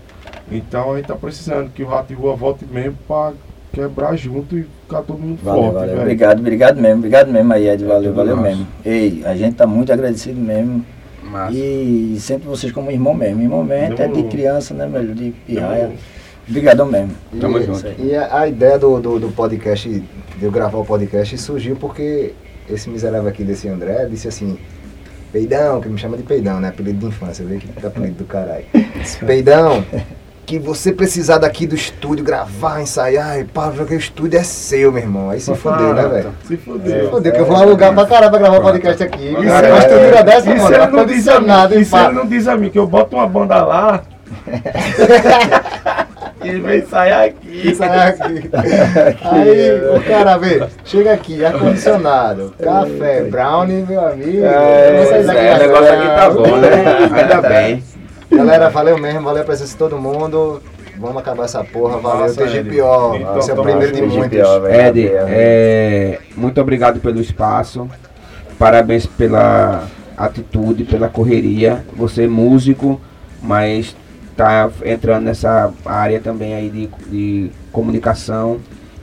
Então 0.52 0.92
a 0.92 0.96
gente 0.96 1.06
tá 1.06 1.14
precisando 1.16 1.70
que 1.70 1.82
o 1.82 1.86
Rato 1.86 2.12
Rua 2.14 2.34
volte 2.36 2.64
mesmo 2.70 2.96
pra 3.08 3.32
quebrar 3.72 4.16
junto 4.16 4.56
e 4.58 4.66
ficar 4.90 5.02
todo 5.02 5.18
mundo 5.18 5.38
Valeu, 5.42 5.62
forte, 5.62 5.74
valeu. 5.74 5.88
velho. 5.88 6.00
Obrigado, 6.02 6.38
obrigado 6.40 6.80
mesmo. 6.80 6.96
Obrigado 6.98 7.32
mesmo 7.32 7.52
aí, 7.52 7.68
Ed. 7.68 7.84
Valeu, 7.84 8.02
tudo 8.02 8.14
valeu 8.16 8.36
nosso. 8.36 8.48
mesmo. 8.48 8.66
Ei, 8.84 9.22
a 9.24 9.34
gente 9.36 9.54
tá 9.56 9.66
muito 9.66 9.92
agradecido 9.92 10.40
mesmo. 10.40 10.84
Massa. 11.22 11.52
E 11.54 12.16
sempre 12.18 12.48
vocês 12.48 12.72
como 12.72 12.90
irmão 12.90 13.14
mesmo. 13.14 13.40
Irmão 13.40 13.62
mesmo 13.64 13.94
é 13.94 13.96
de 13.96 14.12
Demorou. 14.14 14.28
criança, 14.30 14.74
né, 14.74 14.86
velho? 14.86 15.14
De 15.14 15.30
pirraia. 15.46 15.92
Obrigadão 16.48 16.86
mesmo. 16.86 17.12
E, 17.32 17.38
Tamo 17.38 17.62
junto. 17.62 17.86
E 17.98 18.14
a, 18.16 18.40
a 18.40 18.48
ideia 18.48 18.78
do, 18.78 18.98
do, 19.00 19.20
do 19.20 19.28
podcast, 19.28 19.88
de 19.88 20.04
eu 20.44 20.50
gravar 20.50 20.78
o 20.78 20.84
podcast, 20.84 21.38
surgiu 21.38 21.76
porque 21.76 22.32
esse 22.68 22.90
miserável 22.90 23.28
aqui 23.28 23.44
desse 23.44 23.68
André 23.68 24.06
disse 24.10 24.26
assim, 24.26 24.58
Peidão, 25.32 25.80
que 25.80 25.88
me 25.88 25.96
chama 25.96 26.16
de 26.16 26.24
Peidão, 26.24 26.60
né? 26.60 26.68
Apelido 26.68 26.98
de 26.98 27.06
infância, 27.06 27.44
vê 27.44 27.58
que 27.58 27.68
tá 27.68 27.86
apelido 27.86 28.14
do 28.14 28.24
caralho. 28.24 28.64
Peidão, 29.24 29.84
que 30.50 30.58
você 30.58 30.90
precisar 30.90 31.38
daqui 31.38 31.64
do 31.64 31.76
estúdio, 31.76 32.24
gravar, 32.24 32.82
ensaiar, 32.82 33.38
e 33.38 33.44
pá, 33.44 33.70
porque 33.70 33.94
o 33.94 33.98
estúdio 33.98 34.40
é 34.40 34.42
seu, 34.42 34.90
meu 34.90 35.00
irmão. 35.00 35.30
Aí 35.30 35.38
se 35.38 35.54
fudeu, 35.54 35.94
né, 35.94 36.08
velho? 36.08 36.34
Se 36.42 36.56
fudeu. 36.56 37.08
Fudeu, 37.08 37.32
que 37.32 37.38
eu 37.38 37.46
vou 37.46 37.56
alugar 37.56 37.94
pra 37.94 38.04
caramba 38.04 38.30
pra 38.30 38.38
gravar 38.40 38.58
o 38.58 38.62
podcast 38.62 39.00
aqui. 39.00 39.28
E 39.28 39.32
Mas 39.32 39.44
se- 39.44 39.66
a 39.66 39.78
estrutura 39.78 40.24
dessa, 40.24 40.40
se 40.40 40.48
mano, 40.48 40.74
ele 40.74 40.86
não 40.88 41.06
diz 41.06 41.28
a 41.28 41.40
mim, 41.40 41.84
se 41.84 41.96
ele 41.96 42.12
não 42.12 42.26
diz 42.26 42.48
a 42.48 42.56
mim 42.56 42.68
que 42.68 42.80
eu 42.80 42.86
boto 42.88 43.14
uma 43.14 43.28
banda 43.28 43.64
lá 43.64 44.02
e 46.42 46.48
ele 46.48 46.60
vem 46.62 46.78
ensaiar 46.80 47.26
aqui. 47.26 47.72
Sai 47.76 48.08
aqui. 48.08 48.50
Aí 49.22 49.96
o 49.96 50.02
cara 50.02 50.36
vê, 50.36 50.66
chega 50.84 51.12
aqui, 51.12 51.44
ar-condicionado, 51.44 52.52
café, 52.60 53.22
brownie, 53.22 53.86
meu 53.88 54.04
amigo. 54.04 54.44
É, 54.44 55.22
daqui 55.22 55.38
é, 55.38 55.54
o 55.54 55.58
negócio 55.58 55.92
aqui 55.92 56.06
tá 56.08 56.28
bom, 56.30 56.56
né? 56.56 56.84
Ainda 57.22 57.40
bem. 57.48 57.84
Galera, 58.30 58.70
valeu 58.70 58.96
mesmo, 58.98 59.22
valeu 59.22 59.42
a 59.42 59.44
presença 59.44 59.72
de 59.72 59.76
todo 59.76 59.98
mundo. 59.98 60.62
Vamos 60.98 61.16
acabar 61.16 61.44
essa 61.44 61.64
porra, 61.64 61.98
valeu. 61.98 62.20
Massa, 62.20 62.46
TGPO, 62.46 63.14
Ed. 63.14 63.22
Então, 63.22 63.38
esse 63.38 63.50
é 63.50 63.54
o 63.54 63.62
primeiro 63.62 63.92
de 63.92 64.02
muitos. 64.02 64.38
Ed, 64.70 65.10
é, 65.12 66.18
muito 66.36 66.60
obrigado 66.60 67.00
pelo 67.00 67.20
espaço. 67.20 67.88
Parabéns 68.58 69.06
pela 69.06 69.86
atitude, 70.16 70.84
pela 70.84 71.08
correria. 71.08 71.84
Você 71.96 72.24
é 72.24 72.28
músico, 72.28 73.00
mas 73.42 73.96
tá 74.36 74.70
entrando 74.84 75.24
nessa 75.24 75.72
área 75.84 76.20
também 76.20 76.54
aí 76.54 76.68
de, 76.68 76.90
de 77.10 77.50
comunicação, 77.72 78.58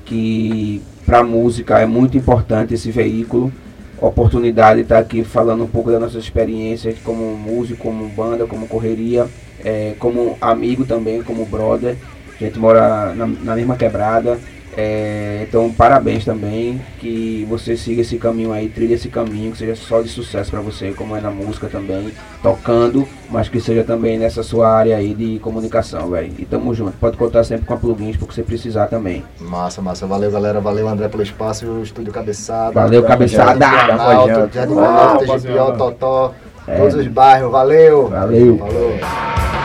que 0.06 0.82
para 1.06 1.24
música 1.24 1.80
é 1.80 1.86
muito 1.86 2.18
importante 2.18 2.74
esse 2.74 2.92
veículo. 2.92 3.52
Oportunidade 4.00 4.78
de 4.78 4.82
estar 4.84 5.00
aqui 5.00 5.24
falando 5.24 5.64
um 5.64 5.68
pouco 5.68 5.92
das 5.92 6.00
nossas 6.00 6.24
experiências 6.24 7.00
como 7.04 7.36
músico, 7.36 7.84
como 7.84 8.08
banda, 8.10 8.46
como 8.46 8.68
correria, 8.68 9.28
é, 9.64 9.96
como 9.98 10.38
amigo 10.40 10.86
também, 10.86 11.24
como 11.24 11.46
brother. 11.46 11.98
A 12.40 12.44
gente 12.44 12.60
mora 12.60 13.16
na, 13.16 13.26
na 13.26 13.56
mesma 13.56 13.76
quebrada. 13.76 14.38
É, 14.80 15.44
então, 15.48 15.72
parabéns 15.72 16.24
também. 16.24 16.80
Que 17.00 17.46
você 17.50 17.76
siga 17.76 18.02
esse 18.02 18.18
caminho 18.18 18.54
aí, 18.54 18.70
trilhe 18.70 18.94
esse 18.94 19.10
caminho, 19.10 19.52
que 19.52 19.58
seja 19.58 19.76
só 19.76 20.02
de 20.02 20.08
sucesso 20.08 20.52
para 20.52 20.62
você, 20.62 20.92
como 20.92 21.18
é 21.18 21.20
na 21.20 21.32
música 21.32 21.68
também, 21.68 22.14
tocando, 22.44 23.08
mas 23.32 23.50
que 23.50 23.60
seja 23.60 23.84
também 23.84 24.20
nessa 24.20 24.44
sua 24.44 24.70
área 24.70 24.96
aí 24.96 25.16
de 25.16 25.40
comunicação, 25.40 26.12
velho. 26.12 26.32
E 26.38 26.46
tamo 26.46 26.76
junto. 26.76 26.96
Pode 26.98 27.18
contar 27.18 27.44
sempre 27.44 27.66
com 27.66 27.74
a 27.74 27.78
plugins, 27.78 28.16
porque 28.18 28.36
você 28.36 28.44
precisar 28.44 28.86
também. 28.86 29.24
Massa, 29.40 29.82
massa. 29.82 30.06
Valeu, 30.06 30.30
galera. 30.32 30.62
Valeu, 30.62 30.88
André, 30.88 31.08
pelo 31.08 31.24
espaço. 31.24 31.66
O 31.66 31.82
Estúdio 31.82 32.14
Cabeçada. 32.14 32.72
Valeu, 32.72 33.04
Cabeçada. 33.04 33.60
Jardim 33.60 34.74
Planalto, 34.74 35.26
Jardim. 35.26 35.78
Totó. 35.78 36.34
Todos 36.78 36.96
os 36.96 37.08
bairros. 37.08 37.52
Valeu. 37.52 38.10
Valeu. 38.10 38.58
Falou. 38.60 39.57